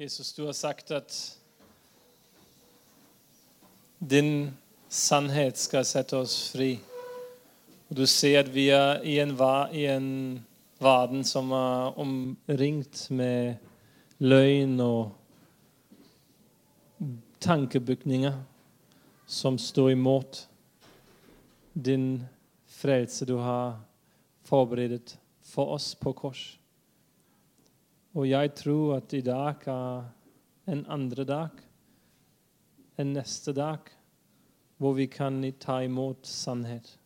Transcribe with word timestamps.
Jesus, 0.00 0.32
du 0.32 0.46
har 0.46 0.52
sagt 0.52 0.90
at 0.90 1.38
din 3.98 4.52
sannhet 4.88 5.58
skal 5.58 5.82
sette 5.82 6.14
oss 6.14 6.36
fri. 6.52 6.76
Og 7.90 7.98
du 7.98 8.04
ser 8.06 8.44
at 8.44 8.50
vi 8.54 8.68
er 8.70 9.02
i 9.02 9.16
en, 9.18 9.32
i 9.74 9.88
en 9.90 10.06
verden 10.78 11.26
som 11.26 11.50
er 11.50 11.98
omringt 11.98 13.08
med 13.10 13.58
løgn 14.22 14.78
og 14.84 15.10
tankebygninger 17.42 18.38
som 19.26 19.58
står 19.58 19.96
imot 19.96 20.44
din 21.74 22.22
frelse 22.70 23.26
du 23.26 23.40
har 23.42 23.80
forberedt 24.46 25.18
for 25.42 25.74
oss 25.74 25.90
på 25.98 26.14
kors. 26.22 26.52
Og 28.18 28.26
jeg 28.26 28.50
tror 28.58 28.96
at 28.96 29.12
i 29.14 29.20
dag 29.22 29.62
er 29.66 30.02
en 30.66 30.80
andre 30.90 31.24
dag, 31.24 31.48
en 32.98 33.12
neste 33.14 33.52
dag, 33.54 33.78
hvor 34.76 34.92
vi 34.92 35.06
kan 35.06 35.38
ta 35.60 35.76
imot 35.86 36.26
sannhet. 36.26 36.98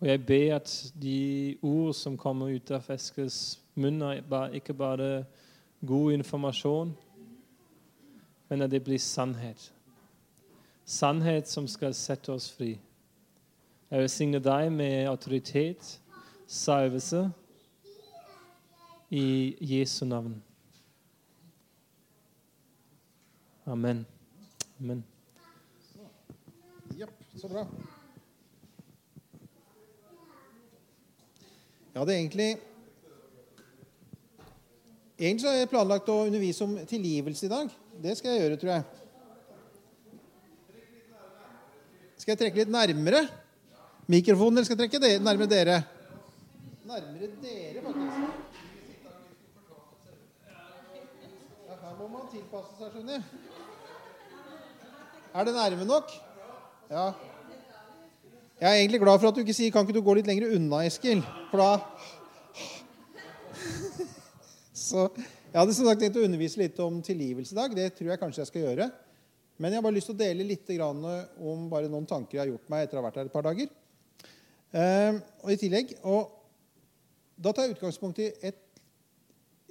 Og 0.00 0.06
jeg 0.08 0.26
ber 0.26 0.54
at 0.54 0.92
de 1.02 1.56
ord 1.62 1.94
som 1.94 2.16
kommer 2.16 2.54
ut 2.54 2.70
av 2.70 2.86
Eskils 2.94 3.58
munn, 3.74 4.02
ikke 4.54 4.74
bare 4.74 5.24
god 5.86 6.12
informasjon, 6.12 6.94
men 8.48 8.62
at 8.62 8.70
det 8.70 8.84
blir 8.84 9.02
sannhet. 9.02 9.72
Sannhet 10.84 11.48
som 11.48 11.66
skal 11.66 11.94
sette 11.94 12.30
oss 12.30 12.52
fri. 12.54 12.76
Jeg 13.90 14.06
velsigner 14.06 14.38
deg 14.38 14.70
med 14.72 15.08
autoritet, 15.10 15.98
salvelse, 16.46 17.32
i 19.12 19.56
Jesu 19.60 20.06
navn. 20.08 20.42
Amen. 23.64 24.06
Amen. 24.80 25.04
Ja, 26.96 27.06
så 27.36 27.48
bra. 27.48 27.66
Jeg 31.92 32.00
hadde 32.00 32.16
egentlig 32.16 32.50
Egentlig 35.22 35.46
har 35.46 35.58
jeg 35.60 35.68
planlagt 35.70 36.08
å 36.10 36.24
undervise 36.24 36.64
om 36.64 36.72
tilgivelse 36.88 37.46
i 37.46 37.50
dag. 37.52 37.68
Det 38.02 38.16
skal 38.18 38.32
jeg 38.32 38.40
gjøre, 38.42 38.56
tror 38.58 38.72
jeg. 38.72 38.82
Skal 42.16 42.32
jeg 42.32 42.40
trekke 42.40 42.62
litt 42.64 42.72
nærmere 42.72 43.20
mikrofonen, 44.10 44.56
eller 44.56 44.66
skal 44.66 44.80
jeg 44.80 44.88
trekke 44.88 45.20
nærmere 45.22 45.52
dere? 45.52 45.78
Nærmere 46.88 47.30
dere, 47.44 47.84
faktisk. 47.84 48.01
Må 52.02 52.08
man 52.18 52.24
tilpasse 52.32 52.72
seg, 52.78 52.88
skjønner 52.96 53.20
du? 53.20 53.26
Er 55.32 55.46
det 55.46 55.52
nærme 55.54 55.84
nok? 55.86 56.10
Ja. 56.90 57.04
Jeg 58.58 58.68
er 58.70 58.80
egentlig 58.80 59.00
glad 59.02 59.20
for 59.20 59.28
at 59.28 59.36
du 59.36 59.40
ikke 59.40 59.54
sier 59.54 59.70
'Kan 59.70 59.86
ikke 59.86 59.94
du 59.98 60.02
gå 60.02 60.14
litt 60.14 60.26
lenger 60.26 60.56
unna, 60.56 60.82
Eskil?' 60.86 61.22
For 61.50 61.58
da 61.58 61.80
Så 64.74 65.08
jeg 65.16 65.60
hadde 65.60 65.74
som 65.74 65.86
sagt 65.86 66.00
tenkt 66.00 66.16
å 66.16 66.24
undervise 66.24 66.58
litt 66.58 66.78
om 66.80 67.02
tilgivelse 67.02 67.54
i 67.54 67.60
dag. 67.60 67.76
Det 67.76 67.94
tror 67.94 68.08
jeg 68.10 68.18
kanskje 68.18 68.40
jeg 68.40 68.46
skal 68.46 68.62
gjøre. 68.62 68.90
Men 69.58 69.70
jeg 69.70 69.78
har 69.78 69.82
bare 69.82 69.94
lyst 69.94 70.06
til 70.10 70.14
å 70.16 70.18
dele 70.18 70.44
litt 70.44 70.70
om 70.80 71.70
bare 71.70 71.88
noen 71.88 72.06
tanker 72.06 72.38
jeg 72.38 72.40
har 72.40 72.52
gjort 72.52 72.70
meg 72.70 72.82
etter 72.82 72.98
å 72.98 73.02
ha 73.02 73.06
vært 73.10 73.16
her 73.16 73.26
et 73.26 73.32
par 73.32 73.42
dager. 73.42 73.68
Ehm, 74.72 75.22
og 75.42 75.52
i 75.52 75.56
tillegg, 75.56 75.94
og 76.02 76.38
Da 77.42 77.50
tar 77.52 77.62
jeg 77.62 77.74
utgangspunkt 77.74 78.18
i 78.18 78.32
et 78.42 78.71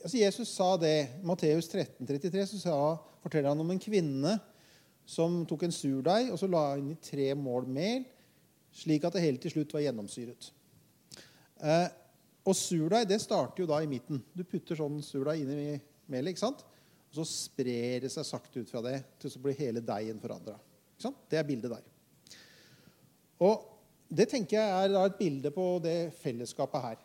altså 0.04 0.18
Jesus 0.18 0.54
sa 0.56 0.74
det. 0.82 1.22
Matteus 1.24 1.70
13, 1.70 2.08
33, 2.08 2.48
så 2.54 2.62
sa, 2.62 2.78
forteller 3.24 3.54
han 3.54 3.64
om 3.64 3.72
en 3.74 3.82
kvinne 3.82 4.38
som 5.08 5.42
tok 5.50 5.66
en 5.68 5.76
surdeig 5.76 6.32
og 6.32 6.40
så 6.40 6.50
la 6.50 6.66
inn 6.80 6.94
i 6.94 7.00
tre 7.02 7.32
mål 7.38 7.68
mel, 7.70 8.06
slik 8.76 9.06
at 9.08 9.18
det 9.18 9.26
helt 9.26 9.42
til 9.44 9.56
slutt 9.56 9.74
var 9.76 9.84
gjennomsyret. 9.86 10.52
Eh, 11.62 11.88
og 12.48 12.58
surdeig 12.58 13.08
det 13.10 13.20
starter 13.22 13.64
jo 13.64 13.70
da 13.70 13.82
i 13.84 13.90
midten. 13.90 14.22
Du 14.34 14.44
putter 14.48 14.78
sånn 14.80 15.02
surdeig 15.06 15.44
inn 15.44 15.52
i 15.54 15.80
melet. 16.12 16.34
ikke 16.34 16.46
sant? 16.46 16.64
Og 17.12 17.20
så 17.20 17.26
sprer 17.28 18.06
det 18.06 18.12
seg 18.14 18.26
sakte 18.26 18.64
ut 18.64 18.72
fra 18.72 18.82
det 18.86 18.98
til 19.20 19.34
så 19.34 19.42
blir 19.44 19.58
hele 19.60 19.84
deigen 19.84 20.22
forandra. 20.22 20.56
Det 21.02 21.38
er 21.38 21.46
bildet 21.48 21.74
der. 21.74 21.86
Og 23.42 23.68
det 24.12 24.28
tenker 24.32 24.60
jeg 24.60 24.90
er 24.92 24.96
et 25.02 25.20
bilde 25.20 25.52
på 25.56 25.66
det 25.84 26.14
fellesskapet 26.22 26.86
her. 26.86 27.04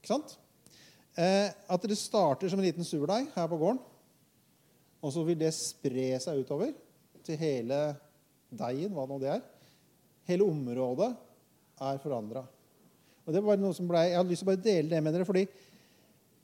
Ikke 0.00 0.12
sant? 0.12 0.36
Eh, 1.18 1.48
at 1.50 1.88
det 1.88 1.98
starter 1.98 2.50
som 2.50 2.60
en 2.60 2.66
liten 2.66 2.86
surdeig 2.86 3.30
her 3.34 3.48
på 3.50 3.58
gården. 3.58 3.80
Og 5.00 5.14
så 5.14 5.24
vil 5.24 5.38
det 5.40 5.50
spre 5.56 6.12
seg 6.20 6.42
utover 6.44 6.74
til 7.24 7.38
hele 7.40 7.80
deigen, 8.50 8.92
hva 8.94 9.06
nå 9.08 9.18
det 9.22 9.32
er. 9.38 9.42
Hele 10.28 10.46
området 10.46 11.10
er 11.80 12.00
forandra. 12.02 12.44
Og 13.26 13.34
det 13.34 13.42
var 13.44 13.58
noe 13.60 13.74
som 13.76 13.88
ble, 13.88 14.06
Jeg 14.08 14.18
hadde 14.18 14.32
lyst 14.32 14.42
til 14.44 14.48
å 14.48 14.52
bare 14.52 14.64
dele 14.64 14.90
det 14.90 15.02
med 15.02 15.14
dere. 15.14 15.24
fordi 15.24 15.46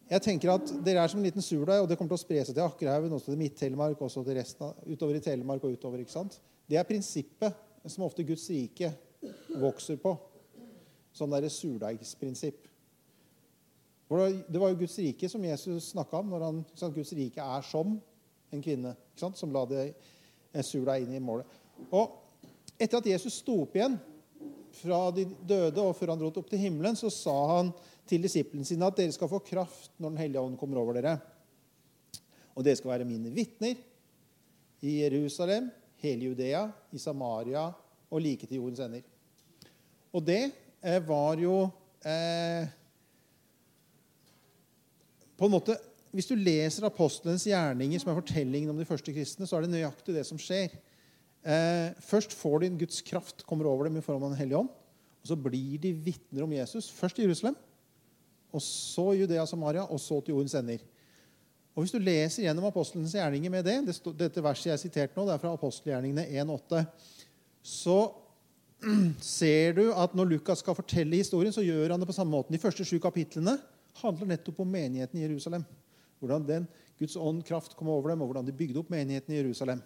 jeg 0.06 0.22
tenker 0.22 0.52
at 0.52 0.68
Dere 0.86 1.02
er 1.02 1.10
som 1.10 1.18
en 1.18 1.26
liten 1.26 1.42
surdeig, 1.42 1.80
og 1.82 1.88
det 1.88 1.96
kommer 1.98 2.14
til 2.14 2.20
å 2.20 2.22
spre 2.22 2.44
seg 2.44 2.54
til 2.54 2.62
Akkerhaugen, 2.62 3.12
også 3.12 3.32
til 3.32 3.40
Midt-Telemark, 3.40 4.00
også 4.00 4.22
til 4.22 4.36
resten 4.38 4.68
av, 4.68 4.76
utover 4.86 5.18
i 5.18 5.20
Telemark 5.20 5.64
og 5.66 5.74
utover. 5.74 5.98
ikke 5.98 6.14
sant? 6.14 6.38
Det 6.68 6.78
er 6.78 6.86
prinsippet 6.86 7.58
som 7.90 8.04
ofte 8.06 8.22
Guds 8.22 8.46
rike 8.50 8.92
vokser 9.58 9.98
på. 9.98 10.12
Sånn 11.16 11.32
derre 11.34 11.50
surdeigsprinsipp. 11.50 12.68
Det 14.06 14.58
var 14.58 14.70
jo 14.70 14.78
Guds 14.78 14.98
rike 15.02 15.28
som 15.28 15.44
Jesus 15.44 15.90
snakka 15.90 16.20
om 16.20 16.28
når 16.30 16.44
han 16.46 16.60
sa 16.74 16.86
at 16.86 16.94
Guds 16.94 17.10
rike 17.16 17.42
er 17.42 17.64
som 17.66 17.96
en 18.54 18.62
kvinne 18.62 18.94
sant? 19.18 19.38
som 19.38 19.50
la 19.54 19.64
det 19.66 19.86
sula 20.64 20.98
inn 21.02 21.16
i 21.16 21.22
målet. 21.22 21.48
Og 21.90 22.14
etter 22.78 23.00
at 23.00 23.08
Jesus 23.10 23.40
sto 23.42 23.58
opp 23.64 23.74
igjen 23.76 23.96
fra 24.76 25.08
de 25.14 25.24
døde, 25.26 25.80
og 25.80 25.96
før 25.96 26.12
han 26.12 26.20
dro 26.20 26.30
opp 26.30 26.50
til 26.50 26.60
himmelen, 26.60 26.96
så 26.98 27.10
sa 27.12 27.34
han 27.56 27.72
til 28.06 28.22
disiplene 28.22 28.66
sine 28.68 28.86
at 28.86 28.98
dere 28.98 29.14
skal 29.14 29.30
få 29.30 29.40
kraft 29.44 29.96
når 29.98 30.12
Den 30.12 30.22
hellige 30.22 30.44
ånd 30.44 30.58
kommer 30.60 30.80
over 30.80 31.00
dere. 31.00 31.16
Og 32.54 32.64
dere 32.64 32.78
skal 32.78 32.94
være 32.94 33.08
mine 33.08 33.32
vitner 33.34 33.74
i 34.86 35.00
Jerusalem, 35.02 35.70
hele 36.04 36.30
Judea, 36.30 36.66
i 36.92 37.00
Samaria 37.00 37.66
og 38.06 38.22
like 38.22 38.46
til 38.46 38.60
jordens 38.60 38.84
ender. 38.84 39.04
Og 40.14 40.22
det 40.24 40.42
eh, 40.84 41.00
var 41.08 41.40
jo 41.40 41.64
eh, 42.06 42.68
På 45.36 45.48
en 45.48 45.54
måte 45.56 45.76
Hvis 46.16 46.30
du 46.30 46.36
leser 46.38 46.86
apostlenes 46.86 47.44
gjerninger, 47.44 48.00
som 48.00 48.08
er 48.08 48.16
fortellingen 48.16 48.70
om 48.72 48.78
de 48.78 48.86
første 48.88 49.12
kristne, 49.12 49.44
så 49.44 49.58
er 49.58 49.66
det 49.66 49.72
nøyaktig 49.74 50.14
det 50.14 50.22
som 50.24 50.38
skjer. 50.40 50.72
Eh, 51.44 51.90
først 52.00 52.32
får 52.32 52.62
de 52.62 52.70
en 52.70 52.78
Guds 52.80 53.02
kraft 53.04 53.44
kommer 53.44 53.68
over 53.68 53.84
dem 53.84 53.98
i 53.98 54.04
form 54.04 54.22
av 54.22 54.30
Den 54.30 54.38
hellige 54.38 54.62
ånd. 54.62 54.70
Og 55.20 55.28
så 55.28 55.36
blir 55.36 55.76
de 55.82 55.92
vitner 55.92 56.46
om 56.46 56.54
Jesus. 56.56 56.88
Først 56.88 57.18
i 57.18 57.26
Jerusalem, 57.26 57.58
og 58.54 58.62
så 58.62 59.10
Judea 59.18 59.44
Samaria, 59.44 59.84
og 59.84 60.00
så 60.00 60.22
til 60.22 60.32
jordens 60.32 60.54
ender. 60.56 60.80
Og 61.74 61.82
Hvis 61.82 61.92
du 61.92 61.98
leser 62.00 62.46
gjennom 62.46 62.64
apostlenes 62.70 63.12
gjerninger 63.12 63.52
med 63.52 63.66
det, 63.66 63.76
det 63.84 64.18
Dette 64.18 64.42
verset 64.42 64.70
jeg 64.70 64.86
siterte 64.86 65.18
nå, 65.18 65.26
det 65.26 65.34
er 65.34 65.42
fra 65.42 65.52
apostelgjerningene 65.52 66.24
1,8. 66.40 66.86
Så 67.60 67.98
ser 69.20 69.76
du 69.76 69.90
at 69.92 70.14
når 70.16 70.30
Lukas 70.30 70.64
skal 70.64 70.78
fortelle 70.78 71.20
historien, 71.20 71.52
så 71.52 71.64
gjør 71.66 71.92
han 71.92 72.00
det 72.00 72.08
på 72.08 72.16
samme 72.16 72.32
måten. 72.32 72.56
De 72.56 72.62
første 72.62 72.86
sju 72.86 72.96
kapitlene 73.02 73.58
handler 74.02 74.32
nettopp 74.32 74.60
om 74.64 74.70
menigheten 74.70 75.20
i 75.20 75.24
Jerusalem. 75.24 75.64
Hvordan 76.20 76.46
den 76.48 76.68
Guds 76.98 77.16
ånd 77.20 77.42
kraft 77.44 77.76
kom 77.76 77.90
over 77.92 78.12
dem, 78.12 78.22
og 78.22 78.30
hvordan 78.30 78.46
de 78.46 78.54
bygde 78.56 78.80
opp 78.80 78.92
menigheten 78.92 79.34
i 79.34 79.40
Jerusalem. 79.40 79.82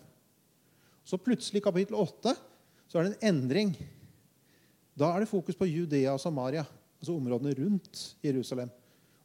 Så 1.04 1.18
plutselig, 1.18 1.58
i 1.58 1.64
kapittel 1.64 1.96
8, 1.98 2.34
så 2.86 2.98
er 2.98 3.06
det 3.06 3.16
en 3.16 3.34
endring. 3.34 3.72
Da 4.94 5.10
er 5.10 5.22
det 5.22 5.30
fokus 5.30 5.58
på 5.58 5.66
Judea 5.66 6.12
og 6.14 6.22
Samaria, 6.22 6.62
altså 7.00 7.16
områdene 7.16 7.56
rundt 7.58 8.02
Jerusalem. 8.22 8.70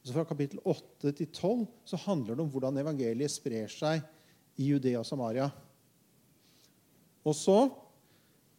Og 0.02 0.08
så 0.08 0.14
Fra 0.16 0.26
kapittel 0.30 0.62
8 0.64 1.12
til 1.18 1.28
12 1.28 1.66
så 1.86 1.98
handler 2.06 2.36
det 2.36 2.44
om 2.46 2.50
hvordan 2.54 2.78
evangeliet 2.78 3.34
sprer 3.34 3.70
seg 3.72 4.04
i 4.62 4.70
Judea 4.70 5.02
og 5.02 5.08
Samaria. 5.08 5.50
Og 7.26 7.34
så, 7.34 7.58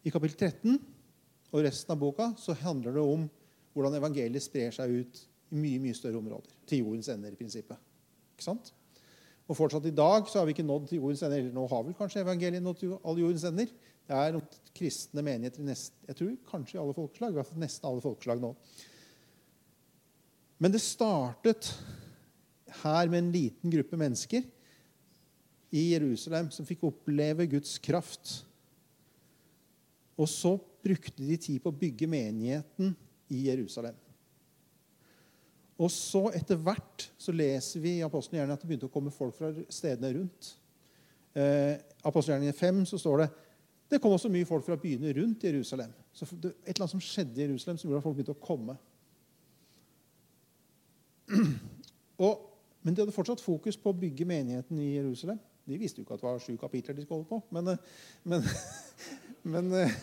i 0.02 0.10
kapittel 0.10 0.50
13 0.50 0.78
og 1.52 1.62
resten 1.62 1.94
av 1.94 2.00
boka, 2.02 2.32
så 2.38 2.54
handler 2.58 2.98
det 2.98 3.02
om 3.02 3.28
hvordan 3.76 3.94
evangeliet 3.98 4.42
sprer 4.42 4.74
seg 4.74 4.90
ut 5.00 5.22
i 5.52 5.60
mye 5.60 5.82
mye 5.82 5.96
større 5.96 6.18
områder. 6.18 6.54
Til 6.66 6.82
jordens 6.82 7.10
ender, 7.12 7.34
i 7.34 7.38
prinsippet. 7.38 7.78
Ikke 8.34 8.46
sant? 8.46 8.72
Og 9.46 9.54
fortsatt 9.58 9.86
i 9.86 9.94
dag 9.94 10.26
så 10.26 10.40
har 10.40 10.48
vi 10.48 10.56
ikke 10.56 10.66
nådd 10.66 10.88
til 10.90 11.00
jordens 11.00 11.22
ender. 11.22 11.44
Eller 11.44 11.54
nå 11.54 11.66
har 11.70 11.84
vel 11.86 11.96
kanskje 11.98 12.24
evangeliet 12.24 12.64
nådd 12.64 12.80
til 12.82 12.96
alle 12.96 13.22
jordens 13.22 13.46
ender. 13.46 13.70
Det 14.06 14.18
er 14.22 14.40
kristne 14.76 15.22
menigheter 15.26 15.62
i 15.62 15.66
nest, 15.66 15.94
jeg 16.06 16.18
tror 16.18 16.34
kanskje 16.50 16.76
i 16.76 16.82
alle 16.82 16.94
folkeslag. 16.94 17.32
I 17.32 17.38
hvert 17.38 17.48
fall 17.48 17.62
nesten 17.62 17.88
alle 17.88 18.04
folkeslag 18.04 18.42
nå. 18.42 18.52
Men 20.62 20.72
det 20.72 20.82
startet 20.82 21.72
her 22.82 23.10
med 23.10 23.18
en 23.18 23.32
liten 23.34 23.72
gruppe 23.72 23.98
mennesker 23.98 24.46
i 25.74 25.82
Jerusalem 25.92 26.50
som 26.54 26.66
fikk 26.68 26.86
oppleve 26.86 27.48
Guds 27.50 27.76
kraft. 27.82 28.40
Og 30.16 30.28
så 30.30 30.54
brukte 30.86 31.22
de 31.22 31.36
tid 31.36 31.60
på 31.62 31.72
å 31.72 31.76
bygge 31.76 32.08
menigheten 32.08 32.94
i 33.32 33.46
Jerusalem. 33.48 33.96
Og 35.76 35.90
så 35.92 36.22
etter 36.36 36.56
hvert 36.56 37.10
så 37.20 37.34
leser 37.36 37.82
vi 37.84 37.98
i 37.98 38.04
apostelgjerningen 38.06 38.56
at 38.56 38.62
det 38.62 38.68
begynte 38.70 38.88
å 38.88 38.92
komme 38.92 39.12
folk 39.12 39.36
fra 39.36 39.50
stedene 39.68 40.14
rundt. 40.16 40.54
Eh, 41.36 41.76
apostelgjerningen 42.08 42.56
5 42.56 42.86
så 42.92 43.00
står 43.00 43.24
det 43.24 43.28
det 43.86 44.00
kom 44.02 44.16
også 44.16 44.30
mye 44.32 44.46
folk 44.48 44.64
fra 44.66 44.78
byene 44.80 45.12
rundt 45.14 45.44
Jerusalem. 45.46 45.92
Så 46.12 46.26
det, 46.32 46.56
et 46.64 46.72
eller 46.72 46.86
annet 46.86 46.94
som 46.96 47.02
skjedde 47.04 47.38
i 47.38 47.44
Jerusalem, 47.44 47.78
som 47.78 47.90
gjorde 47.90 48.00
at 48.00 48.06
folk 48.06 48.16
begynte 48.16 48.34
å 48.34 48.42
komme. 48.42 48.74
Og, 52.26 52.40
men 52.82 52.96
de 52.96 53.04
hadde 53.04 53.14
fortsatt 53.14 53.44
fokus 53.44 53.78
på 53.78 53.92
å 53.92 53.98
bygge 54.00 54.26
menigheten 54.26 54.80
i 54.82 54.94
Jerusalem. 54.96 55.38
De 55.66 55.78
visste 55.78 56.00
jo 56.00 56.06
ikke 56.06 56.16
at 56.16 56.22
det 56.22 56.28
var 56.28 56.42
sju 56.42 56.56
kapitler 56.58 56.96
de 56.96 57.04
skulle 57.04 57.20
holde 57.20 57.30
på. 57.30 57.38
Men, 57.54 57.70
eh, 57.74 57.78
men, 58.24 58.48
men 59.54 59.70
eh, 59.84 59.94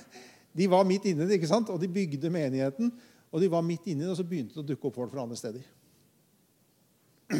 de 0.55 0.69
var 0.71 0.87
midt 0.87 1.09
inne 1.11 1.27
ikke 1.35 1.49
sant? 1.49 1.71
og 1.73 1.81
de 1.81 1.91
bygde 1.91 2.31
menigheten. 2.31 2.93
Og 3.33 3.41
de 3.41 3.49
var 3.49 3.65
midt 3.65 3.87
inne 3.89 4.03
i 4.03 4.05
det, 4.05 4.11
og 4.13 4.19
så 4.19 4.25
begynte 4.27 4.53
det 4.53 4.61
å 4.61 4.67
dukke 4.67 4.87
opp 4.87 4.97
folk 4.99 5.09
fra 5.09 5.23
andre 5.25 5.37
steder. 5.39 5.65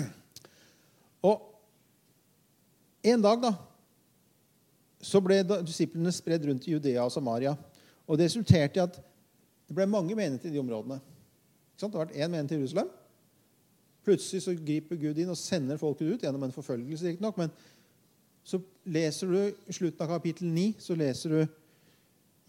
Og 1.29 1.43
en 3.13 3.21
dag 3.21 3.43
da, 3.43 3.51
så 5.03 5.19
ble 5.21 5.37
disiplene 5.67 6.11
spredd 6.15 6.47
rundt 6.47 6.65
i 6.65 6.73
Judea 6.73 7.03
og 7.05 7.11
Samaria. 7.13 7.53
Og 8.07 8.17
Det 8.17 8.25
resulterte 8.25 8.79
i 8.79 8.83
at 8.83 8.97
det 8.97 9.75
ble 9.75 9.85
mange 9.89 10.15
menigheter 10.17 10.49
i 10.49 10.55
de 10.55 10.61
områdene. 10.63 10.97
Det 11.77 11.85
har 11.85 12.05
vært 12.05 12.15
én 12.15 12.31
menighet 12.31 12.55
i 12.55 12.59
Jerusalem. 12.61 12.89
Plutselig 14.03 14.41
så 14.43 14.55
griper 14.57 14.99
Gud 14.99 15.19
inn 15.19 15.31
og 15.31 15.39
sender 15.39 15.79
folket 15.79 16.09
ut 16.09 16.23
gjennom 16.25 16.43
en 16.47 16.55
forfølgelse. 16.55 17.13
Ikke 17.13 17.23
nok, 17.23 17.37
men 17.39 17.53
så 18.43 18.59
leser 18.83 19.29
du 19.29 19.37
i 19.69 19.75
slutten 19.75 20.03
av 20.03 20.15
kapittel 20.15 20.49
9 20.51 20.65
så 20.83 20.97
leser 20.99 21.35
du 21.35 21.43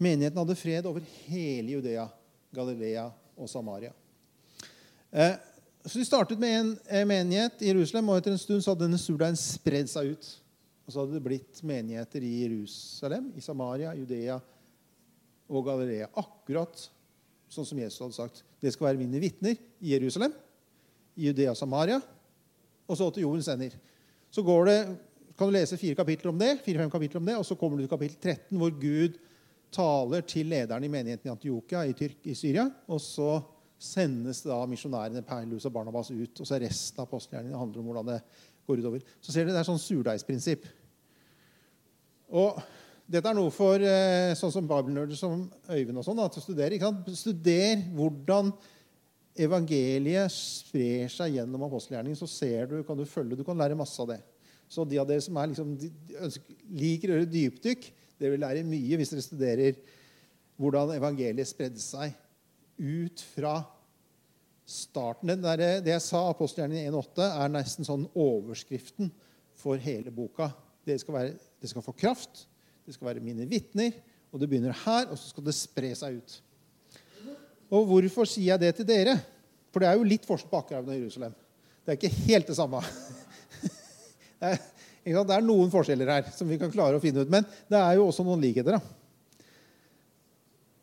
menigheten 0.03 0.41
hadde 0.41 0.57
fred 0.59 0.89
over 0.89 1.05
hele 1.27 1.77
Judea, 1.77 2.09
Galilea 2.55 3.05
og 3.37 3.49
Samaria. 3.51 3.93
Eh, 5.11 5.35
så 5.85 5.99
De 5.99 6.07
startet 6.07 6.41
med 6.41 6.55
en 6.59 6.71
eh, 6.89 7.05
menighet 7.07 7.61
i 7.61 7.69
Jerusalem, 7.69 8.09
og 8.09 8.19
etter 8.19 8.33
en 8.33 8.41
stund 8.41 8.63
så 8.63 8.73
hadde 8.73 8.87
denne 8.87 8.99
surdeigen 9.01 9.37
spredd 9.39 9.91
seg 9.91 10.15
ut. 10.15 10.31
Og 10.85 10.93
så 10.93 11.01
hadde 11.01 11.17
det 11.17 11.25
blitt 11.25 11.61
menigheter 11.65 12.25
i 12.25 12.33
Jerusalem, 12.43 13.31
i 13.37 13.41
Samaria, 13.41 13.93
Judea 13.97 14.39
og 15.49 15.65
Galilea. 15.65 16.09
Akkurat 16.17 16.87
sånn 17.51 17.67
som 17.67 17.79
Jesus 17.79 18.01
hadde 18.01 18.17
sagt. 18.17 18.43
Det 18.61 18.73
skal 18.73 18.89
være 18.89 19.01
mine 19.01 19.21
vitner 19.21 19.55
i 19.55 19.93
Jerusalem, 19.93 20.33
i 21.15 21.29
Judea 21.29 21.53
og 21.53 21.59
Samaria, 21.59 21.99
og 22.85 22.97
så 22.97 23.07
til 23.13 23.25
jordens 23.25 23.49
ender. 23.53 23.73
Så 24.33 24.43
går 24.45 24.69
det, 24.69 24.79
kan 25.37 25.49
du 25.49 25.55
lese 25.55 25.79
fire 25.79 25.97
kapitler 25.97 26.31
om 26.31 26.41
det, 26.41 26.57
fire-fem 26.65 26.91
kapitler 26.91 27.21
om 27.21 27.29
det, 27.29 27.37
og 27.39 27.45
så 27.47 27.57
kommer 27.59 27.77
du 27.77 27.85
til 27.85 27.93
kapittel 27.93 28.17
13, 28.19 28.57
hvor 28.59 28.73
Gud 28.73 29.17
taler 29.75 30.23
til 30.27 30.47
lederen 30.51 30.87
i 30.87 30.91
menigheten 30.91 31.29
i 31.29 31.33
Antiokia 31.33 31.83
i, 31.85 32.09
i 32.31 32.37
Syria. 32.37 32.65
Og 32.87 33.01
så 33.03 33.35
sendes 33.81 34.41
da 34.45 34.61
misjonærene 34.69 35.23
Paulus 35.27 35.67
og 35.67 35.75
Barnabas 35.75 36.11
ut. 36.13 36.39
Og 36.39 36.47
så 36.47 36.57
er 36.57 36.65
resten 36.69 37.01
av 37.01 37.09
apostelgjerningene 37.09 37.59
handler 37.59 37.81
om 37.81 37.91
hvordan 37.91 38.11
det 38.13 38.19
går 38.65 38.81
utover. 38.81 39.05
Så 39.19 39.31
ser 39.33 39.45
dere, 39.45 39.57
Det 39.57 39.61
er 39.63 39.69
sånn 39.69 39.81
surdeigsprinsipp. 39.81 40.69
Og 42.35 42.61
dette 43.05 43.29
er 43.29 43.37
noe 43.37 43.51
for 43.53 43.81
eh, 43.85 44.33
sånn 44.37 44.53
som 44.53 44.69
bibelnerder 44.69 45.17
som 45.19 45.43
Øyvind 45.69 46.01
og 46.01 46.07
sånn, 46.07 46.23
til 46.25 46.41
å 46.41 46.45
studere. 46.45 46.77
Ikke 46.77 46.89
sant? 46.89 47.11
Studer 47.19 47.83
hvordan 47.93 48.53
evangeliet 49.35 50.31
sprer 50.31 51.11
seg 51.11 51.35
gjennom 51.37 51.67
apostelgjerningen. 51.67 52.17
Så 52.17 52.29
ser 52.31 52.71
du, 52.71 52.79
kan 52.87 52.97
du 52.97 53.05
følge, 53.09 53.37
du 53.37 53.45
kan 53.45 53.59
lære 53.59 53.77
masse 53.77 53.99
av 54.01 54.09
det. 54.13 54.21
Så 54.71 54.87
de 54.89 54.97
av 54.97 55.05
dere 55.05 55.21
som 55.21 55.37
liksom, 55.37 55.75
de 55.77 55.91
ønsker, 56.25 56.57
liker 56.73 57.11
å 57.11 57.19
gjøre 57.19 57.29
dypdykk, 57.29 57.89
dere 58.19 58.35
vil 58.35 58.43
lære 58.43 58.65
mye 58.67 58.99
hvis 58.99 59.13
dere 59.13 59.25
studerer 59.25 59.79
hvordan 60.61 60.93
evangeliet 60.95 61.49
spredde 61.49 61.81
seg 61.83 62.13
ut 62.79 63.23
fra 63.35 63.57
starten. 64.65 65.31
Der, 65.43 65.63
det 65.83 65.93
jeg 65.93 66.03
sa, 66.03 66.25
apostelgjerningen 66.31 66.95
1,8, 66.95 67.27
er 67.27 67.53
nesten 67.53 67.87
sånn 67.87 68.07
overskriften 68.11 69.11
for 69.59 69.79
hele 69.81 70.13
boka. 70.15 70.49
Det 70.85 70.97
skal, 71.01 71.17
være, 71.17 71.35
det 71.61 71.71
skal, 71.71 71.85
få 71.85 71.95
kraft, 71.97 72.45
det 72.85 72.95
skal 72.95 73.09
være 73.11 73.23
mine 73.25 73.47
vitner, 73.49 73.95
og 74.31 74.41
det 74.41 74.49
begynner 74.51 74.75
her, 74.85 75.07
og 75.09 75.17
så 75.17 75.31
skal 75.31 75.45
det 75.47 75.55
spre 75.57 75.91
seg 75.97 76.19
ut. 76.19 76.35
Og 77.73 77.87
hvorfor 77.89 78.27
sier 78.29 78.53
jeg 78.53 78.61
det 78.61 78.75
til 78.77 78.87
dere? 78.87 79.15
For 79.73 79.81
det 79.81 79.89
er 79.89 79.97
jo 79.97 80.07
litt 80.07 80.27
forskjell 80.27 80.51
på 80.51 80.59
Akerhaugen 80.61 80.93
og 80.93 80.99
Jerusalem. 80.99 81.33
Det 81.85 81.93
er 81.93 81.97
ikke 81.99 82.25
helt 82.29 82.51
det 82.51 82.57
samme. 82.57 82.81
Det 84.35 84.49
er, 84.51 84.57
det 85.05 85.35
er 85.35 85.45
noen 85.45 85.69
forskjeller 85.69 86.09
her 86.09 86.29
som 86.33 86.49
vi 86.49 86.57
kan 86.57 86.71
klare 86.73 86.97
å 86.97 87.03
finne 87.03 87.21
ut, 87.21 87.29
men 87.31 87.45
det 87.69 87.77
er 87.77 87.99
jo 87.99 88.07
også 88.07 88.25
noen 88.25 88.41
likheter. 88.41 88.79
da. 88.79 89.05